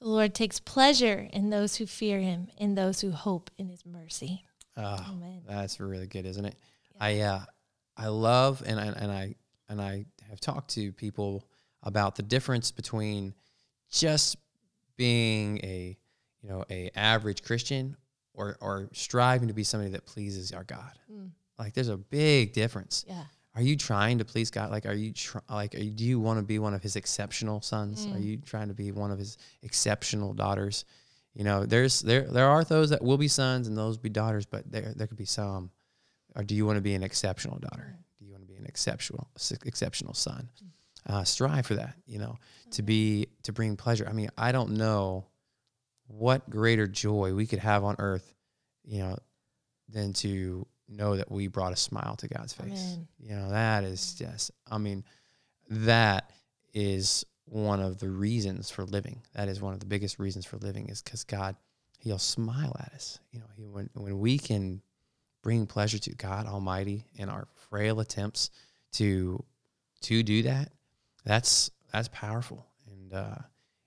The 0.00 0.08
Lord 0.08 0.34
takes 0.34 0.58
pleasure 0.58 1.28
in 1.32 1.50
those 1.50 1.76
who 1.76 1.86
fear 1.86 2.20
him, 2.20 2.48
in 2.56 2.74
those 2.74 3.02
who 3.02 3.10
hope 3.10 3.50
in 3.58 3.68
his 3.68 3.84
mercy. 3.84 4.44
Oh, 4.76 5.06
Amen. 5.10 5.42
That's 5.46 5.78
really 5.78 6.06
good, 6.06 6.24
isn't 6.26 6.44
it? 6.44 6.56
Yeah. 6.96 7.04
I 7.04 7.18
uh, 7.20 7.40
I 7.96 8.06
love 8.08 8.62
and 8.64 8.80
I, 8.80 8.86
and 8.86 9.12
I 9.12 9.34
and 9.68 9.80
I 9.80 10.06
have 10.30 10.40
talked 10.40 10.70
to 10.70 10.92
people 10.92 11.44
about 11.82 12.16
the 12.16 12.22
difference 12.22 12.70
between 12.70 13.34
just 13.90 14.36
being 14.96 15.58
a 15.58 15.96
you 16.42 16.48
know 16.48 16.64
a 16.70 16.90
average 16.94 17.42
Christian 17.42 17.96
or 18.34 18.56
or 18.60 18.88
striving 18.92 19.48
to 19.48 19.54
be 19.54 19.64
somebody 19.64 19.90
that 19.92 20.06
pleases 20.06 20.52
our 20.52 20.64
God. 20.64 20.98
Mm. 21.12 21.30
Like 21.58 21.74
there's 21.74 21.88
a 21.88 21.96
big 21.96 22.52
difference. 22.52 23.04
Yeah. 23.06 23.24
Are 23.56 23.62
you 23.62 23.76
trying 23.76 24.18
to 24.18 24.24
please 24.24 24.48
God? 24.50 24.70
Like, 24.70 24.86
are 24.86 24.94
you 24.94 25.12
tr- 25.12 25.38
like, 25.50 25.74
are 25.74 25.80
you, 25.80 25.90
do 25.90 26.04
you 26.04 26.20
want 26.20 26.38
to 26.38 26.44
be 26.44 26.60
one 26.60 26.72
of 26.72 26.82
His 26.82 26.94
exceptional 26.94 27.60
sons? 27.60 28.06
Mm. 28.06 28.14
Are 28.14 28.18
you 28.20 28.36
trying 28.36 28.68
to 28.68 28.74
be 28.74 28.92
one 28.92 29.10
of 29.10 29.18
His 29.18 29.38
exceptional 29.62 30.32
daughters? 30.32 30.84
You 31.34 31.42
know, 31.42 31.66
there's 31.66 32.00
there 32.00 32.22
there 32.22 32.48
are 32.48 32.62
those 32.62 32.90
that 32.90 33.02
will 33.02 33.18
be 33.18 33.28
sons 33.28 33.66
and 33.66 33.76
those 33.76 33.98
be 33.98 34.08
daughters, 34.08 34.46
but 34.46 34.70
there 34.70 34.92
there 34.96 35.06
could 35.06 35.18
be 35.18 35.24
some. 35.24 35.70
Or 36.36 36.44
do 36.44 36.54
you 36.54 36.64
want 36.64 36.76
to 36.76 36.80
be 36.80 36.94
an 36.94 37.02
exceptional 37.02 37.58
daughter? 37.58 37.96
Mm 37.96 38.04
exceptional 38.70 39.28
exceptional 39.66 40.14
son. 40.14 40.48
Uh, 41.06 41.24
strive 41.24 41.66
for 41.66 41.74
that, 41.74 41.94
you 42.06 42.18
know, 42.18 42.38
to 42.70 42.82
be 42.82 43.26
to 43.42 43.52
bring 43.52 43.76
pleasure. 43.76 44.06
I 44.08 44.12
mean, 44.12 44.30
I 44.38 44.52
don't 44.52 44.72
know 44.72 45.26
what 46.06 46.48
greater 46.48 46.86
joy 46.86 47.34
we 47.34 47.46
could 47.46 47.58
have 47.58 47.84
on 47.84 47.96
earth, 47.98 48.34
you 48.84 49.00
know, 49.00 49.16
than 49.88 50.12
to 50.14 50.66
know 50.88 51.16
that 51.16 51.30
we 51.30 51.48
brought 51.48 51.72
a 51.72 51.76
smile 51.76 52.16
to 52.16 52.28
God's 52.28 52.52
face. 52.52 52.66
Amen. 52.94 53.08
You 53.18 53.34
know, 53.34 53.50
that 53.50 53.84
is 53.84 54.14
just 54.14 54.52
I 54.70 54.78
mean, 54.78 55.04
that 55.68 56.30
is 56.72 57.24
one 57.46 57.80
of 57.80 57.98
the 57.98 58.08
reasons 58.08 58.70
for 58.70 58.84
living. 58.84 59.22
That 59.34 59.48
is 59.48 59.60
one 59.60 59.74
of 59.74 59.80
the 59.80 59.86
biggest 59.86 60.18
reasons 60.18 60.46
for 60.46 60.58
living 60.58 60.88
is 60.88 61.02
because 61.02 61.24
God, 61.24 61.56
He'll 61.98 62.18
smile 62.18 62.76
at 62.78 62.92
us. 62.94 63.18
You 63.32 63.40
know, 63.40 63.46
he, 63.56 63.66
when 63.66 63.90
when 63.94 64.18
we 64.18 64.38
can 64.38 64.82
bring 65.42 65.66
pleasure 65.66 65.98
to 65.98 66.14
God 66.14 66.46
Almighty 66.46 67.04
in 67.14 67.28
our 67.28 67.46
frail 67.68 68.00
attempts 68.00 68.50
to 68.92 69.42
to 70.02 70.22
do 70.22 70.42
that, 70.42 70.70
that's 71.24 71.70
that's 71.92 72.08
powerful. 72.08 72.66
And 72.90 73.12
uh, 73.12 73.36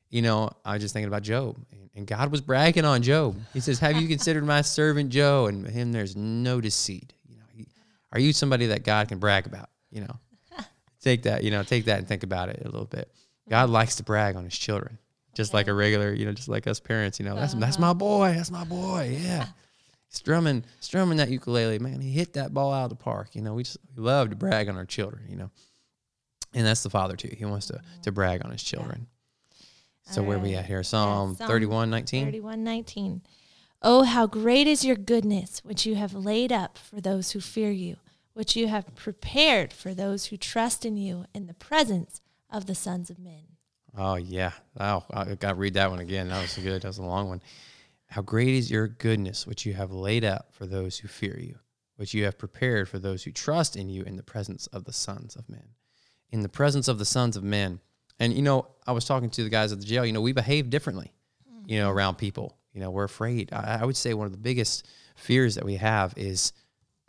you 0.10 0.22
know, 0.22 0.52
I 0.64 0.74
was 0.74 0.82
just 0.82 0.94
thinking 0.94 1.08
about 1.08 1.24
Job, 1.24 1.58
and, 1.72 1.90
and 1.96 2.08
God 2.08 2.32
was 2.32 2.42
bragging 2.42 2.86
on 2.86 3.02
Job. 3.02 3.36
He 3.54 3.60
says, 3.60 3.80
"Have 3.80 3.98
you 3.98 4.08
considered 4.08 4.46
my 4.46 4.62
servant 4.62 5.10
Job? 5.10 5.50
And 5.50 5.68
him, 5.68 5.92
there's 5.92 6.16
no 6.16 6.62
deceit. 6.62 7.14
You 7.28 7.38
know, 7.38 7.44
he, 7.56 7.68
are 8.12 8.20
you 8.20 8.34
somebody 8.34 8.68
that 8.68 8.84
God 8.84 9.08
can 9.08 9.20
brag 9.20 9.46
about? 9.46 9.70
You 9.92 10.02
know, 10.02 10.20
take 11.02 11.24
that. 11.24 11.44
You 11.44 11.52
know, 11.52 11.64
take 11.64 11.86
that 11.86 12.00
and 12.00 12.08
think 12.08 12.24
about 12.24 12.50
it 12.50 12.62
a 12.62 12.66
little 12.66 12.86
bit. 12.86 13.12
God 13.50 13.70
likes 13.70 13.96
to 13.98 14.04
brag 14.04 14.36
on 14.36 14.46
His 14.46 14.58
children, 14.58 14.98
just 15.34 15.54
like 15.54 15.68
a 15.68 15.74
regular, 15.74 16.14
you 16.14 16.26
know, 16.26 16.32
just 16.32 16.48
like 16.48 16.68
us 16.68 16.80
parents. 16.80 17.20
You 17.20 17.26
know, 17.26 17.36
that's 17.36 17.56
that's 17.56 17.80
my 17.80 17.94
boy. 17.94 18.34
That's 18.36 18.52
my 18.52 18.64
boy. 18.64 19.18
Yeah 19.20 19.48
strumming 20.14 20.64
strumming 20.80 21.18
that 21.18 21.30
ukulele, 21.30 21.80
man, 21.80 22.00
he 22.00 22.12
hit 22.12 22.34
that 22.34 22.54
ball 22.54 22.72
out 22.72 22.86
of 22.86 22.90
the 22.90 22.96
park. 22.96 23.36
You 23.36 23.42
know, 23.42 23.54
we 23.54 23.64
just 23.64 23.78
we 23.96 24.04
love 24.04 24.30
to 24.30 24.36
brag 24.36 24.70
on 24.70 24.78
our 24.78 24.86
children, 24.86 25.26
you 25.30 25.36
know. 25.36 25.50
And 26.54 26.66
that's 26.66 26.84
the 26.84 26.90
father 26.90 27.16
too. 27.16 27.34
He 27.36 27.46
wants 27.46 27.68
to 27.68 27.82
to 28.04 28.12
brag 28.12 28.46
on 28.46 28.52
his 28.52 28.64
children. 28.64 29.08
Yeah. 29.08 30.12
So 30.14 30.22
All 30.22 30.28
where 30.28 30.38
right. 30.38 30.44
we 30.48 30.56
at 30.56 30.66
here? 30.66 30.84
Psalm, 30.84 31.32
yeah, 31.32 31.38
Psalm 31.38 31.48
31, 31.48 31.90
19? 31.90 32.26
31, 32.26 32.64
19. 32.64 33.22
Oh, 33.82 34.04
how 34.04 34.28
great 34.28 34.68
is 34.68 34.86
your 34.86 34.96
goodness, 34.96 35.62
which 35.64 35.86
you 35.86 35.96
have 35.96 36.14
laid 36.14 36.52
up 36.52 36.78
for 36.78 37.02
those 37.02 37.32
who 37.32 37.42
fear 37.42 37.72
you, 37.72 37.98
which 38.34 38.56
you 38.56 38.68
have 38.68 38.96
prepared 38.96 39.74
for 39.74 39.94
those 39.94 40.28
who 40.28 40.38
trust 40.38 40.86
in 40.86 40.96
you 40.96 41.26
in 41.34 41.48
the 41.48 41.54
presence 41.54 42.22
of 42.50 42.66
the 42.66 42.76
sons 42.76 43.10
of 43.10 43.20
men. 43.20 43.58
Oh, 43.98 44.16
yeah. 44.16 44.52
Oh, 44.80 45.04
I 45.12 45.36
got 45.36 45.50
to 45.50 45.56
read 45.56 45.76
that 45.76 45.90
one 45.90 46.00
again. 46.00 46.30
That 46.30 46.42
was 46.42 46.58
good. 46.58 46.82
That 46.82 46.88
was 46.88 46.98
a 46.98 47.04
long 47.04 47.28
one. 47.28 47.42
How 48.14 48.22
great 48.22 48.50
is 48.50 48.70
your 48.70 48.88
goodness, 48.88 49.48
which 49.48 49.66
you 49.66 49.74
have 49.74 49.92
laid 49.92 50.24
out 50.24 50.54
for 50.54 50.68
those 50.68 51.00
who 51.00 51.08
fear 51.08 51.36
you, 51.40 51.58
which 51.96 52.14
you 52.14 52.26
have 52.26 52.38
prepared 52.38 52.88
for 52.88 53.00
those 53.00 53.24
who 53.24 53.32
trust 53.32 53.76
in 53.76 53.90
you 53.90 54.04
in 54.04 54.18
the 54.18 54.22
presence 54.22 54.68
of 54.68 54.84
the 54.84 54.94
sons 54.94 55.36
of 55.36 55.50
men. 55.50 55.70
In 56.30 56.42
the 56.42 56.50
presence 56.50 56.88
of 56.88 57.00
the 57.00 57.06
sons 57.06 57.36
of 57.36 57.44
men. 57.44 57.80
And, 58.20 58.32
you 58.32 58.44
know, 58.44 58.68
I 58.86 58.92
was 58.92 59.06
talking 59.06 59.32
to 59.32 59.44
the 59.44 59.50
guys 59.50 59.72
at 59.72 59.80
the 59.80 59.86
jail, 59.86 60.06
you 60.06 60.14
know, 60.14 60.22
we 60.22 60.32
behave 60.32 60.70
differently, 60.70 61.12
you 61.66 61.80
know, 61.80 61.90
around 61.90 62.20
people. 62.20 62.56
You 62.72 62.82
know, 62.82 62.92
we're 62.92 63.04
afraid. 63.04 63.52
I, 63.52 63.80
I 63.82 63.86
would 63.86 63.98
say 63.98 64.14
one 64.14 64.28
of 64.28 64.32
the 64.32 64.38
biggest 64.38 64.88
fears 65.16 65.56
that 65.56 65.66
we 65.66 65.78
have 65.78 66.14
is 66.16 66.54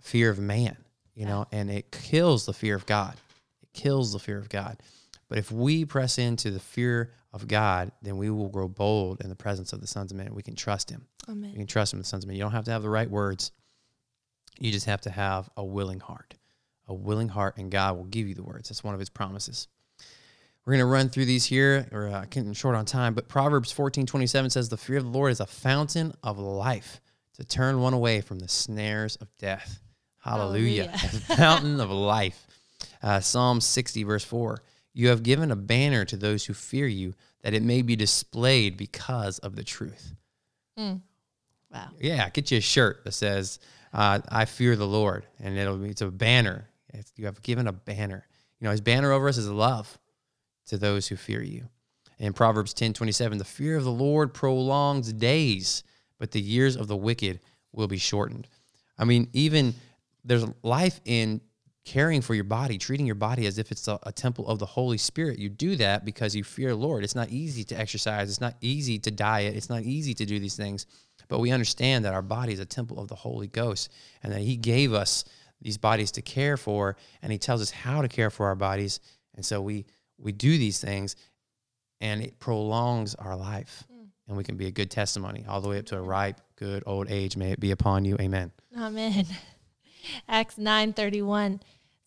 fear 0.01 0.31
of 0.31 0.39
man, 0.39 0.79
you 1.15 1.27
know, 1.27 1.45
and 1.53 1.71
it 1.71 1.93
kills 1.93 2.47
the 2.47 2.55
fear 2.55 2.77
of 2.77 2.87
God. 2.87 3.15
It 3.63 3.75
kills 3.75 4.15
the 4.15 4.19
fear 4.19 4.39
of 4.39 4.49
God. 4.49 4.79
But 5.29 5.39
if 5.39 5.51
we 5.51 5.85
press 5.85 6.19
into 6.19 6.51
the 6.51 6.61
fear 6.61 7.13
of 7.33 7.49
God, 7.49 7.91
then 8.03 8.17
we 8.17 8.31
will 8.31 8.49
grow 8.49 8.69
bold 8.69 9.21
in 9.21 9.29
the 9.29 9.35
presence 9.35 9.73
of 9.73 9.81
the 9.81 9.87
sons 9.87 10.13
of 10.13 10.19
men. 10.19 10.35
We 10.35 10.43
can 10.43 10.55
trust 10.55 10.91
him. 10.91 11.07
Amen. 11.29 11.51
We 11.53 11.59
can 11.59 11.67
trust 11.67 11.93
him, 11.93 11.99
the 11.99 12.05
sons 12.05 12.25
of 12.25 12.29
men. 12.29 12.37
You 12.37 12.43
don't 12.43 12.53
have 12.53 12.65
to 12.67 12.71
have 12.71 12.83
the 12.83 12.91
right 12.91 13.11
words. 13.11 13.53
You 14.59 14.71
just 14.71 14.87
have 14.87 15.01
to 15.03 15.11
have 15.11 15.51
a 15.57 15.65
willing 15.65 16.01
heart. 16.01 16.35
A 16.87 16.95
willing 16.95 17.29
heart, 17.29 17.57
and 17.57 17.71
God 17.71 17.97
will 17.97 18.05
give 18.05 18.29
you 18.29 18.35
the 18.35 18.43
words. 18.43 18.69
That's 18.69 18.85
one 18.85 18.95
of 18.95 19.01
his 19.01 19.09
promises. 19.09 19.69
We're 20.65 20.75
going 20.75 20.81
to 20.81 20.87
run 20.87 21.09
through 21.09 21.25
these 21.25 21.45
here. 21.45 21.89
We're 21.91 22.09
uh, 22.09 22.25
getting 22.31 22.53
short 22.53 22.75
on 22.75 22.85
time, 22.85 23.15
but 23.15 23.29
Proverbs 23.29 23.73
14 23.73 24.07
27 24.07 24.51
says, 24.51 24.69
The 24.69 24.77
fear 24.77 24.99
of 24.99 25.05
the 25.05 25.11
Lord 25.11 25.33
is 25.33 25.41
a 25.41 25.47
fountain 25.47 26.15
of 26.23 26.39
life 26.39 27.01
to 27.35 27.45
turn 27.45 27.81
one 27.81 27.95
away 27.95 28.21
from 28.21 28.39
the 28.39 28.49
snares 28.49 29.17
of 29.17 29.29
death. 29.39 29.81
Hallelujah. 30.21 30.89
Hallelujah. 30.89 31.23
a 31.31 31.37
fountain 31.37 31.81
of 31.81 31.91
life. 31.91 32.47
Uh, 33.03 33.21
Psalm 33.21 33.61
60, 33.61 34.05
verse 34.05 34.25
4 34.25 34.63
you 34.95 35.09
have 35.09 35.23
given 35.23 35.51
a 35.51 35.57
banner 35.57 36.05
to 36.07 36.17
those 36.17 36.47
who 36.47 36.55
fear 36.55 36.87
you, 36.87 37.15
that 37.43 37.53
it 37.53 37.63
may 37.63 37.83
be 37.83 37.97
displayed 37.97 38.77
because 38.77 39.39
of 39.41 39.57
the 39.57 39.65
truth. 39.65 40.15
Mm. 40.79 41.01
Wow. 41.71 41.89
Yeah, 42.01 42.31
get 42.31 42.51
you 42.51 42.59
a 42.59 42.63
shirt 42.63 43.05
that 43.05 43.13
says, 43.13 43.59
uh, 43.93 44.21
I 44.29 44.45
fear 44.45 44.77
the 44.77 44.87
Lord. 44.87 45.27
And 45.41 45.59
it'll 45.59 45.77
be, 45.77 45.91
it's 45.91 46.01
a 46.01 46.11
banner. 46.11 46.69
It's, 46.93 47.13
you 47.17 47.27
have 47.27 47.43
given 47.43 47.67
a 47.67 47.73
banner. 47.73 48.27
You 48.61 48.67
know, 48.67 48.71
his 48.71 48.81
banner 48.81 49.13
over 49.13 49.29
us 49.29 49.37
is 49.37 49.49
love 49.49 49.99
to 50.67 50.79
those 50.79 51.09
who 51.09 51.17
fear 51.17 51.43
you. 51.43 51.69
In 52.19 52.33
Proverbs 52.33 52.73
10 52.73 52.93
27, 52.93 53.39
the 53.39 53.45
fear 53.45 53.77
of 53.77 53.83
the 53.83 53.91
Lord 53.91 54.33
prolongs 54.33 55.13
days, 55.13 55.83
but 56.19 56.31
the 56.31 56.41
years 56.41 56.77
of 56.77 56.87
the 56.87 56.97
wicked 56.97 57.41
will 57.73 57.89
be 57.89 57.99
shortened. 57.99 58.47
I 58.97 59.05
mean, 59.05 59.29
even 59.33 59.75
there's 60.25 60.47
life 60.63 61.01
in 61.05 61.41
caring 61.85 62.23
for 62.23 62.35
your 62.35 62.45
body, 62.45 62.79
treating 62.79 63.07
your 63.07 63.15
body 63.15 63.47
as 63.47 63.59
if 63.59 63.71
it's 63.71 63.87
a, 63.89 63.99
a, 64.05 64.13
temple 64.13 64.49
of 64.49 64.59
the 64.59 64.67
Holy 64.67 64.97
Spirit. 64.97 65.39
You 65.39 65.51
do 65.51 65.77
that 65.77 66.05
because 66.05 66.35
you 66.35 66.43
fear 66.43 66.75
Lord. 66.75 67.05
It's 67.05 67.15
not 67.15 67.29
easy 67.29 67.63
to 67.65 67.79
exercise, 67.79 68.31
it's 68.31 68.41
not 68.41 68.55
easy 68.61 68.99
to 69.01 69.11
diet, 69.11 69.55
it's 69.55 69.69
not 69.69 69.83
easy 69.83 70.15
to 70.15 70.25
do 70.25 70.39
these 70.39 70.57
things. 70.57 70.87
But 71.29 71.41
we 71.41 71.51
understand 71.51 72.05
that 72.05 72.15
our 72.15 72.23
body 72.23 72.53
is 72.53 72.61
a 72.61 72.65
temple 72.65 72.99
of 72.99 73.09
the 73.09 73.15
Holy 73.15 73.49
Ghost 73.49 73.91
and 74.23 74.33
that 74.33 74.41
He 74.41 74.57
gave 74.57 74.93
us 74.95 75.25
these 75.61 75.79
bodies 75.79 76.11
to 76.13 76.23
care 76.23 76.57
for 76.57 76.97
and 77.23 77.31
He 77.31 77.39
tells 77.39 77.61
us 77.61 77.71
how 77.71 78.01
to 78.03 78.09
care 78.09 78.31
for 78.31 78.47
our 78.47 78.55
bodies. 78.55 79.01
And 79.35 79.45
so 79.45 79.61
we 79.61 79.85
we 80.19 80.33
do 80.33 80.57
these 80.57 80.81
things 80.81 81.17
and 82.01 82.23
it 82.23 82.39
prolongs 82.39 83.15
our 83.15 83.37
life. 83.37 83.85
Mm. 83.93 84.09
and 84.29 84.37
we 84.37 84.45
can 84.45 84.57
be 84.57 84.67
a 84.67 84.71
good 84.71 84.91
testimony 84.91 85.45
all 85.47 85.61
the 85.61 85.69
way 85.69 85.79
up 85.79 85.87
to 85.87 85.99
a 85.99 86.03
ripe, 86.03 86.41
good 86.57 86.83
old 86.87 87.11
age. 87.11 87.37
May 87.37 87.53
it 87.53 87.61
be 87.61 87.73
upon 87.73 88.05
you. 88.07 88.17
Amen. 88.21 88.53
Amen. 88.77 89.27
Acts 90.29 90.57
9:31 90.57 91.61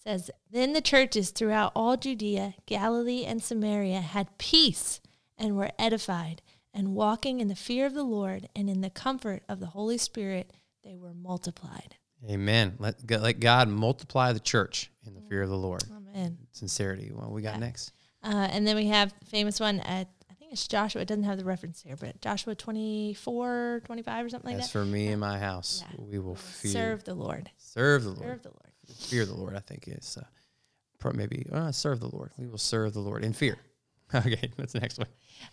says, 0.07 0.31
"Then 0.49 0.71
the 0.73 0.81
churches 0.81 1.31
throughout 1.31 1.71
all 1.75 1.97
Judea, 1.97 2.55
Galilee, 2.65 3.25
and 3.25 3.43
Samaria 3.43 3.99
had 4.01 4.37
peace 4.37 5.01
and 5.37 5.55
were 5.57 5.71
edified, 5.77 6.41
and 6.73 6.95
walking 6.95 7.39
in 7.41 7.47
the 7.49 7.55
fear 7.55 7.85
of 7.85 7.93
the 7.93 8.03
Lord 8.03 8.47
and 8.55 8.69
in 8.69 8.81
the 8.81 8.89
comfort 8.89 9.43
of 9.49 9.59
the 9.59 9.67
Holy 9.67 9.97
Spirit, 9.97 10.51
they 10.83 10.95
were 10.95 11.13
multiplied." 11.13 11.95
Amen. 12.27 12.75
Let, 12.79 13.09
let 13.21 13.39
God 13.39 13.67
multiply 13.67 14.31
the 14.33 14.39
church 14.39 14.89
in 15.05 15.13
the 15.13 15.21
fear 15.21 15.43
of 15.43 15.49
the 15.49 15.57
Lord. 15.57 15.83
Amen. 15.95 16.37
Sincerity. 16.51 17.11
What 17.11 17.29
we 17.31 17.41
got 17.41 17.55
Yeah. 17.55 17.59
next? 17.59 17.91
Uh, 18.23 18.47
and 18.51 18.65
then 18.65 18.75
we 18.75 18.87
have 18.87 19.13
the 19.19 19.25
famous 19.25 19.59
one 19.59 19.79
at 19.81 20.07
I 20.29 20.33
think 20.33 20.51
it's 20.53 20.67
Joshua. 20.67 21.01
It 21.01 21.07
doesn't 21.09 21.25
have 21.25 21.37
the 21.37 21.43
reference 21.45 21.81
here, 21.81 21.95
but 21.97 22.21
Joshua 22.21 22.55
24, 22.55 23.81
25 23.85 24.25
or 24.25 24.29
something 24.29 24.51
like 24.53 24.59
As 24.61 24.67
that. 24.67 24.71
for 24.71 24.85
me 24.85 25.07
and 25.09 25.19
my 25.19 25.37
house, 25.39 25.83
Yeah. 25.83 25.95
we 26.05 26.19
will 26.19 26.35
fear, 26.35 26.71
Serve 26.71 27.03
the 27.03 27.13
Lord. 27.15 27.51
serve 27.57 28.03
the 28.03 28.09
Lord. 28.11 28.21
Serve 28.21 28.43
the 28.43 28.49
Lord. 28.49 28.66
Fear 28.95 29.25
the 29.25 29.33
Lord, 29.33 29.55
I 29.55 29.59
think 29.59 29.87
is 29.87 30.17
uh, 30.17 31.11
maybe 31.13 31.45
uh, 31.51 31.71
serve 31.71 31.99
the 31.99 32.13
Lord. 32.13 32.31
We 32.37 32.47
will 32.47 32.57
serve 32.57 32.93
the 32.93 32.99
Lord 32.99 33.23
in 33.23 33.33
fear. 33.33 33.57
Okay, 34.15 34.49
that's 34.55 34.71
the 34.71 34.79
next 34.79 34.99
one. 34.99 35.09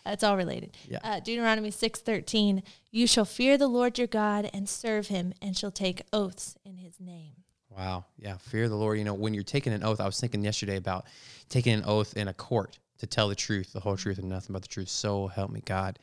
It's 0.07 0.23
all 0.23 0.37
related. 0.37 0.77
Yeah. 0.89 1.01
Uh, 1.03 1.19
Deuteronomy 1.19 1.73
six 1.73 1.99
thirteen. 1.99 2.63
You 2.93 3.09
shall 3.09 3.25
fear 3.25 3.59
the 3.59 3.67
Lord 3.67 3.99
your 3.99 4.07
God 4.07 4.49
and 4.55 4.69
serve 4.69 5.09
Him, 5.09 5.35
and 5.43 5.57
shall 5.57 5.73
take 5.73 6.03
oaths 6.13 6.57
in 6.65 6.77
His 6.77 7.01
name. 7.01 7.33
Wow. 7.69 8.05
Yeah. 8.17 8.37
Fear 8.37 8.69
the 8.69 8.77
Lord. 8.77 8.97
You 8.97 9.05
know, 9.05 9.15
when 9.15 9.35
you're 9.35 9.43
taking 9.43 9.73
an 9.73 9.83
oath, 9.83 10.01
I 10.01 10.07
was 10.07 10.21
thinking 10.21 10.45
yesterday 10.45 10.77
about 10.77 11.07
taking 11.49 11.75
an 11.75 11.83
oath 11.85 12.17
in 12.17 12.29
a 12.29 12.33
court 12.33 12.79
to 12.99 13.09
tell 13.09 13.29
the 13.29 13.35
truth, 13.35 13.73
the 13.73 13.81
whole 13.81 13.97
truth, 13.97 14.19
and 14.19 14.29
nothing 14.29 14.53
but 14.53 14.63
the 14.63 14.69
truth. 14.69 14.89
So 14.89 15.27
help 15.27 15.51
me 15.51 15.61
God. 15.65 15.99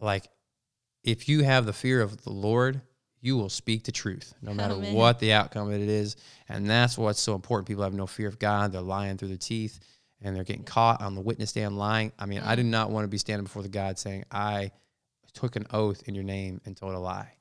Like, 0.00 0.28
if 1.04 1.28
you 1.28 1.44
have 1.44 1.66
the 1.66 1.72
fear 1.72 2.02
of 2.02 2.24
the 2.24 2.32
Lord, 2.32 2.80
you 3.26 3.36
will 3.36 3.48
speak 3.48 3.82
the 3.82 3.92
truth, 3.92 4.34
no 4.40 4.54
matter 4.54 4.74
Amen. 4.74 4.94
what 4.94 5.18
the 5.18 5.32
outcome 5.32 5.68
of 5.68 5.74
it 5.74 5.88
is. 5.88 6.14
And 6.48 6.70
that's 6.70 6.96
what's 6.96 7.20
so 7.20 7.34
important. 7.34 7.66
People 7.66 7.82
have 7.82 7.92
no 7.92 8.06
fear 8.06 8.28
of 8.28 8.38
God. 8.38 8.70
They're 8.70 8.80
lying 8.80 9.18
through 9.18 9.28
their 9.28 9.36
teeth 9.36 9.80
and 10.22 10.34
they're 10.34 10.44
getting 10.44 10.64
caught 10.64 11.02
on 11.02 11.16
the 11.16 11.20
witness 11.20 11.50
stand 11.50 11.76
lying. 11.76 12.12
I 12.20 12.26
mean, 12.26 12.38
I 12.38 12.54
do 12.54 12.62
mm. 12.62 12.66
not 12.66 12.90
want 12.90 13.02
to 13.02 13.08
be 13.08 13.18
standing 13.18 13.42
before 13.42 13.62
the 13.62 13.68
God 13.68 13.98
saying, 13.98 14.24
I 14.30 14.70
took 15.34 15.56
an 15.56 15.66
oath 15.72 16.04
in 16.06 16.14
your 16.14 16.22
name 16.22 16.60
and 16.64 16.76
told 16.76 16.94
a 16.94 16.98
lie. 16.98 17.32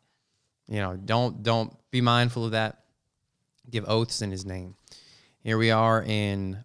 You 0.67 0.81
know, 0.81 0.97
don't 0.97 1.43
don't 1.43 1.71
be 1.91 2.01
mindful 2.01 2.45
of 2.45 2.51
that. 2.51 2.79
Give 3.69 3.87
oaths 3.87 4.23
in 4.23 4.31
his 4.31 4.43
name. 4.43 4.75
Here 5.39 5.59
we 5.59 5.69
are 5.69 6.01
in 6.01 6.63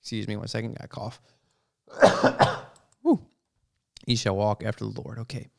excuse 0.00 0.26
me 0.26 0.36
one 0.36 0.48
second, 0.48 0.78
I 0.80 0.86
cough. 0.86 1.20
Woo. 3.02 3.20
Ye 4.06 4.16
shall 4.16 4.36
walk 4.36 4.64
after 4.64 4.84
the 4.86 5.00
Lord. 5.02 5.18
Okay. 5.18 5.50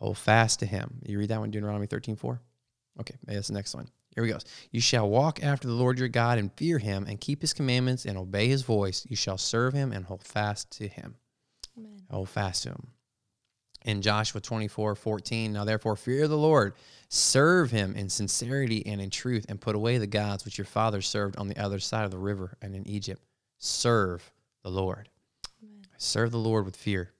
Hold 0.00 0.16
fast 0.18 0.60
to 0.60 0.66
him. 0.66 1.00
You 1.04 1.18
read 1.18 1.28
that 1.28 1.40
one, 1.40 1.50
Deuteronomy 1.50 1.86
13, 1.86 2.16
4? 2.16 2.40
Okay, 3.00 3.14
that's 3.24 3.48
the 3.48 3.54
next 3.54 3.74
one. 3.74 3.88
Here 4.14 4.24
we 4.24 4.30
go. 4.30 4.38
You 4.72 4.80
shall 4.80 5.08
walk 5.08 5.42
after 5.42 5.68
the 5.68 5.74
Lord 5.74 5.98
your 5.98 6.08
God 6.08 6.38
and 6.38 6.52
fear 6.54 6.78
him 6.78 7.06
and 7.08 7.20
keep 7.20 7.40
his 7.42 7.52
commandments 7.52 8.06
and 8.06 8.18
obey 8.18 8.48
his 8.48 8.62
voice. 8.62 9.06
You 9.08 9.14
shall 9.14 9.38
serve 9.38 9.72
him 9.72 9.92
and 9.92 10.04
hold 10.04 10.24
fast 10.24 10.70
to 10.78 10.88
him. 10.88 11.16
Amen. 11.78 12.02
Hold 12.10 12.28
fast 12.28 12.64
to 12.64 12.70
him. 12.70 12.88
In 13.84 14.02
Joshua 14.02 14.40
24, 14.40 14.94
14, 14.94 15.52
now 15.52 15.64
therefore 15.64 15.96
fear 15.96 16.28
the 16.28 16.36
Lord, 16.36 16.74
serve 17.08 17.70
him 17.70 17.94
in 17.94 18.10
sincerity 18.10 18.84
and 18.84 19.00
in 19.00 19.08
truth, 19.08 19.46
and 19.48 19.60
put 19.60 19.74
away 19.74 19.96
the 19.96 20.06
gods 20.06 20.44
which 20.44 20.58
your 20.58 20.66
fathers 20.66 21.08
served 21.08 21.36
on 21.38 21.48
the 21.48 21.56
other 21.56 21.78
side 21.78 22.04
of 22.04 22.10
the 22.10 22.18
river 22.18 22.56
and 22.60 22.74
in 22.74 22.86
Egypt. 22.86 23.22
Serve 23.58 24.32
the 24.62 24.70
Lord. 24.70 25.08
Serve 25.96 26.30
the 26.30 26.38
Lord 26.38 26.64
with 26.64 26.76
fear. 26.76 27.12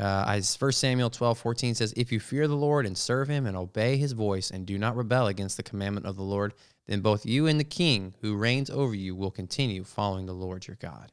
Uh, 0.00 0.24
as 0.26 0.56
1 0.58 0.72
Samuel 0.72 1.10
12, 1.10 1.38
14 1.38 1.74
says, 1.74 1.92
If 1.94 2.10
you 2.10 2.20
fear 2.20 2.48
the 2.48 2.56
Lord 2.56 2.86
and 2.86 2.96
serve 2.96 3.28
him 3.28 3.44
and 3.44 3.54
obey 3.54 3.98
his 3.98 4.12
voice 4.12 4.50
and 4.50 4.64
do 4.64 4.78
not 4.78 4.96
rebel 4.96 5.26
against 5.26 5.58
the 5.58 5.62
commandment 5.62 6.06
of 6.06 6.16
the 6.16 6.22
Lord, 6.22 6.54
then 6.86 7.00
both 7.02 7.26
you 7.26 7.46
and 7.46 7.60
the 7.60 7.64
king 7.64 8.14
who 8.22 8.34
reigns 8.36 8.70
over 8.70 8.94
you 8.94 9.14
will 9.14 9.30
continue 9.30 9.84
following 9.84 10.24
the 10.24 10.32
Lord 10.32 10.66
your 10.66 10.78
God. 10.80 11.12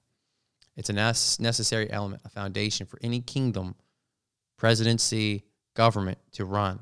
It's 0.78 0.90
a 0.90 0.94
necessary 0.94 1.92
element, 1.92 2.22
a 2.24 2.30
foundation 2.30 2.86
for 2.86 2.98
any 3.04 3.20
kingdom, 3.20 3.76
presidency, 4.58 5.44
government 5.76 6.18
to 6.32 6.46
run 6.46 6.80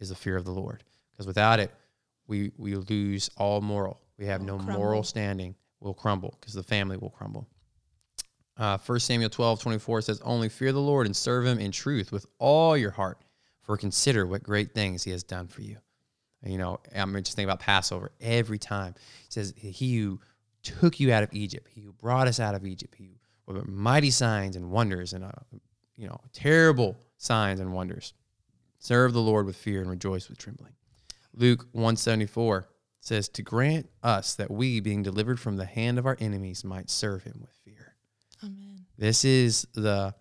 is 0.00 0.08
the 0.08 0.14
fear 0.14 0.36
of 0.36 0.44
the 0.44 0.52
Lord. 0.52 0.82
Because 1.12 1.26
without 1.26 1.60
it, 1.60 1.70
we, 2.26 2.50
we 2.56 2.76
lose 2.76 3.28
all 3.36 3.60
moral. 3.60 4.00
We 4.18 4.26
have 4.26 4.40
no 4.40 4.56
We'll 4.56 4.64
moral 4.64 4.78
crumble. 4.78 5.02
standing. 5.04 5.54
We'll 5.80 5.94
crumble 5.94 6.36
because 6.40 6.54
the 6.54 6.62
family 6.62 6.96
will 6.96 7.10
crumble. 7.10 7.46
Uh, 8.62 8.78
1 8.78 9.00
Samuel 9.00 9.28
12, 9.28 9.60
24 9.60 10.02
says, 10.02 10.20
Only 10.20 10.48
fear 10.48 10.70
the 10.70 10.78
Lord 10.78 11.06
and 11.06 11.16
serve 11.16 11.44
him 11.44 11.58
in 11.58 11.72
truth 11.72 12.12
with 12.12 12.26
all 12.38 12.76
your 12.76 12.92
heart, 12.92 13.18
for 13.62 13.76
consider 13.76 14.24
what 14.24 14.44
great 14.44 14.72
things 14.72 15.02
he 15.02 15.10
has 15.10 15.24
done 15.24 15.48
for 15.48 15.62
you. 15.62 15.78
You 16.44 16.58
know, 16.58 16.78
I'm 16.94 17.12
just 17.24 17.34
thinking 17.34 17.50
about 17.50 17.58
Passover 17.58 18.12
every 18.20 18.60
time. 18.60 18.94
It 19.26 19.32
says, 19.32 19.52
He 19.56 19.98
who 19.98 20.20
took 20.62 21.00
you 21.00 21.12
out 21.12 21.24
of 21.24 21.30
Egypt, 21.32 21.70
he 21.74 21.80
who 21.80 21.92
brought 21.92 22.28
us 22.28 22.38
out 22.38 22.54
of 22.54 22.64
Egypt, 22.64 22.94
he 22.96 23.18
who 23.48 23.52
with 23.52 23.66
mighty 23.66 24.12
signs 24.12 24.54
and 24.54 24.70
wonders 24.70 25.12
and, 25.12 25.24
uh, 25.24 25.32
you 25.96 26.06
know, 26.06 26.20
terrible 26.32 26.96
signs 27.16 27.58
and 27.58 27.72
wonders. 27.72 28.14
Serve 28.78 29.12
the 29.12 29.20
Lord 29.20 29.44
with 29.44 29.56
fear 29.56 29.80
and 29.80 29.90
rejoice 29.90 30.28
with 30.28 30.38
trembling. 30.38 30.74
Luke 31.34 31.66
174 31.72 32.68
says, 33.00 33.28
To 33.30 33.42
grant 33.42 33.88
us 34.04 34.36
that 34.36 34.52
we, 34.52 34.78
being 34.78 35.02
delivered 35.02 35.40
from 35.40 35.56
the 35.56 35.64
hand 35.66 35.98
of 35.98 36.06
our 36.06 36.16
enemies, 36.20 36.62
might 36.62 36.90
serve 36.90 37.24
him 37.24 37.38
with 37.40 37.50
fear. 37.64 37.91
Amen. 38.42 38.86
This 38.98 39.24
is 39.24 39.66
the 39.74 40.14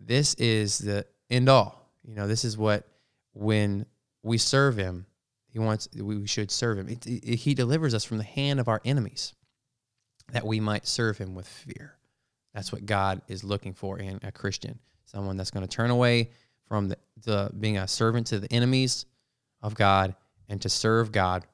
this 0.00 0.34
is 0.34 0.78
the 0.78 1.06
end 1.30 1.48
all. 1.48 1.90
You 2.04 2.14
know, 2.14 2.26
this 2.26 2.44
is 2.44 2.56
what 2.58 2.88
when 3.34 3.86
we 4.22 4.38
serve 4.38 4.76
him, 4.76 5.06
he 5.48 5.58
wants 5.58 5.88
we 5.94 6.26
should 6.26 6.50
serve 6.50 6.78
him. 6.78 6.88
It, 6.88 7.06
it- 7.06 7.36
he 7.36 7.54
delivers 7.54 7.94
us 7.94 8.04
from 8.04 8.18
the 8.18 8.24
hand 8.24 8.60
of 8.60 8.68
our 8.68 8.80
enemies 8.84 9.34
that 10.32 10.46
we 10.46 10.60
might 10.60 10.86
serve 10.86 11.18
him 11.18 11.34
with 11.34 11.46
fear. 11.46 11.96
That's 12.54 12.72
what 12.72 12.86
God 12.86 13.22
is 13.28 13.44
looking 13.44 13.72
for 13.72 13.98
in 13.98 14.20
a 14.22 14.30
Christian, 14.32 14.78
someone 15.06 15.36
that's 15.36 15.50
going 15.50 15.66
to 15.66 15.74
turn 15.76 15.90
away 15.90 16.30
from 16.66 16.88
the, 16.88 16.98
the 17.24 17.50
being 17.58 17.78
a 17.78 17.88
servant 17.88 18.26
to 18.28 18.40
the 18.40 18.52
enemies 18.52 19.06
of 19.62 19.74
God 19.74 20.14
and 20.48 20.60
to 20.62 20.68
serve 20.68 21.12
God 21.12 21.44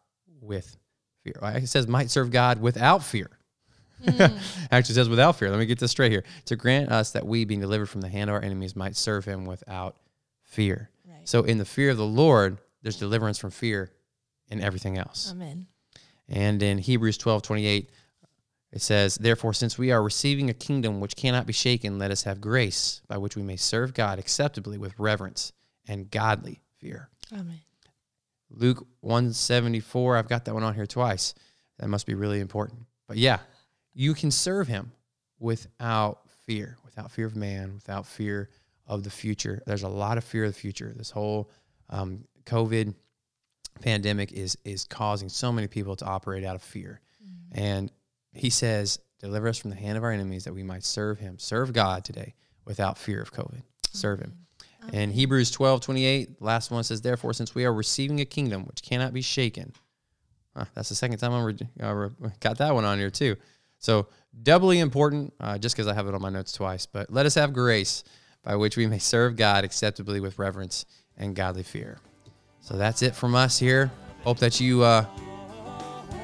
with 0.40 0.76
fear. 1.22 1.34
It 1.42 1.68
says 1.68 1.86
might 1.86 2.10
serve 2.10 2.30
God 2.30 2.60
without 2.60 3.02
fear. 3.02 3.30
Actually 4.70 4.94
says 4.94 5.08
without 5.08 5.36
fear. 5.36 5.50
Let 5.50 5.58
me 5.58 5.66
get 5.66 5.78
this 5.78 5.90
straight 5.90 6.12
here. 6.12 6.24
To 6.46 6.56
grant 6.56 6.90
us 6.90 7.12
that 7.12 7.26
we, 7.26 7.44
being 7.44 7.60
delivered 7.60 7.88
from 7.88 8.00
the 8.00 8.08
hand 8.08 8.30
of 8.30 8.34
our 8.34 8.42
enemies, 8.42 8.76
might 8.76 8.96
serve 8.96 9.24
him 9.24 9.44
without 9.44 9.96
fear. 10.42 10.90
Right. 11.06 11.28
So 11.28 11.42
in 11.42 11.58
the 11.58 11.64
fear 11.64 11.90
of 11.90 11.96
the 11.96 12.06
Lord, 12.06 12.58
there's 12.82 12.98
deliverance 12.98 13.38
from 13.38 13.50
fear 13.50 13.90
in 14.50 14.60
everything 14.60 14.98
else. 14.98 15.30
Amen. 15.30 15.66
And 16.28 16.62
in 16.62 16.78
Hebrews 16.78 17.18
12, 17.18 17.42
28, 17.42 17.90
it 18.70 18.82
says, 18.82 19.16
Therefore, 19.16 19.54
since 19.54 19.78
we 19.78 19.90
are 19.92 20.02
receiving 20.02 20.50
a 20.50 20.54
kingdom 20.54 21.00
which 21.00 21.16
cannot 21.16 21.46
be 21.46 21.52
shaken, 21.52 21.98
let 21.98 22.10
us 22.10 22.24
have 22.24 22.40
grace 22.40 23.00
by 23.08 23.16
which 23.16 23.36
we 23.36 23.42
may 23.42 23.56
serve 23.56 23.94
God 23.94 24.18
acceptably 24.18 24.76
with 24.76 24.98
reverence 24.98 25.52
and 25.86 26.10
godly 26.10 26.60
fear. 26.78 27.08
Amen. 27.32 27.60
Luke 28.50 28.86
174, 29.00 30.16
I've 30.16 30.28
got 30.28 30.44
that 30.44 30.54
one 30.54 30.62
on 30.62 30.74
here 30.74 30.86
twice. 30.86 31.34
That 31.78 31.88
must 31.88 32.06
be 32.06 32.14
really 32.14 32.40
important. 32.40 32.80
But 33.06 33.16
yeah, 33.16 33.38
you 33.98 34.14
can 34.14 34.30
serve 34.30 34.68
him 34.68 34.92
without 35.40 36.20
fear, 36.46 36.78
without 36.84 37.10
fear 37.10 37.26
of 37.26 37.34
man, 37.34 37.74
without 37.74 38.06
fear 38.06 38.48
of 38.86 39.02
the 39.02 39.10
future. 39.10 39.60
There's 39.66 39.82
a 39.82 39.88
lot 39.88 40.16
of 40.16 40.22
fear 40.22 40.44
of 40.44 40.54
the 40.54 40.58
future. 40.58 40.92
This 40.94 41.10
whole 41.10 41.50
um, 41.90 42.24
COVID 42.44 42.94
pandemic 43.80 44.32
is 44.32 44.56
is 44.64 44.84
causing 44.84 45.28
so 45.28 45.50
many 45.50 45.66
people 45.66 45.96
to 45.96 46.04
operate 46.04 46.44
out 46.44 46.54
of 46.54 46.62
fear. 46.62 47.00
And 47.50 47.90
he 48.32 48.50
says, 48.50 49.00
deliver 49.18 49.48
us 49.48 49.58
from 49.58 49.70
the 49.70 49.76
hand 49.76 49.98
of 49.98 50.04
our 50.04 50.12
enemies 50.12 50.44
that 50.44 50.54
we 50.54 50.62
might 50.62 50.84
serve 50.84 51.18
him, 51.18 51.36
serve 51.40 51.72
God 51.72 52.04
today 52.04 52.34
without 52.64 52.98
fear 52.98 53.20
of 53.20 53.32
COVID. 53.32 53.62
Serve 53.92 54.20
him. 54.20 54.32
And 54.92 55.12
Hebrews 55.12 55.50
12, 55.50 55.80
28, 55.80 56.40
last 56.40 56.70
one 56.70 56.84
says, 56.84 57.00
Therefore, 57.00 57.32
since 57.32 57.52
we 57.52 57.64
are 57.64 57.72
receiving 57.74 58.20
a 58.20 58.24
kingdom 58.24 58.64
which 58.64 58.80
cannot 58.80 59.12
be 59.12 59.22
shaken, 59.22 59.72
Huh, 60.58 60.64
that's 60.74 60.88
the 60.88 60.94
second 60.94 61.18
time 61.18 61.32
I 61.32 61.86
uh, 61.86 61.92
re- 61.92 62.30
got 62.40 62.58
that 62.58 62.74
one 62.74 62.84
on 62.84 62.98
here 62.98 63.10
too. 63.10 63.36
So 63.78 64.08
doubly 64.42 64.80
important, 64.80 65.34
uh, 65.40 65.58
just 65.58 65.76
because 65.76 65.86
I 65.86 65.94
have 65.94 66.06
it 66.06 66.14
on 66.14 66.22
my 66.22 66.30
notes 66.30 66.52
twice. 66.52 66.86
But 66.86 67.10
let 67.12 67.26
us 67.26 67.34
have 67.34 67.52
grace 67.52 68.04
by 68.42 68.56
which 68.56 68.76
we 68.76 68.86
may 68.86 68.98
serve 68.98 69.36
God 69.36 69.64
acceptably 69.64 70.20
with 70.20 70.38
reverence 70.38 70.84
and 71.16 71.34
godly 71.34 71.62
fear. 71.62 71.98
So 72.60 72.76
that's 72.76 73.02
it 73.02 73.14
from 73.14 73.34
us 73.34 73.58
here. 73.58 73.90
Hope 74.22 74.38
that 74.38 74.60
you 74.60 74.82
uh, 74.82 75.04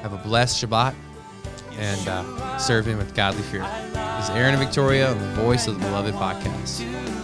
have 0.01 0.13
a 0.13 0.17
blessed 0.17 0.63
Shabbat 0.63 0.93
and 1.77 2.07
uh, 2.07 2.57
serve 2.57 2.85
Him 2.85 2.97
with 2.97 3.15
godly 3.15 3.41
fear. 3.43 3.61
This 3.61 4.29
is 4.29 4.35
Aaron 4.35 4.53
and 4.53 4.63
Victoria, 4.63 5.11
on 5.11 5.17
the 5.17 5.41
voice 5.41 5.67
of 5.67 5.75
the 5.75 5.85
Beloved 5.85 6.13
podcast. 6.15 7.14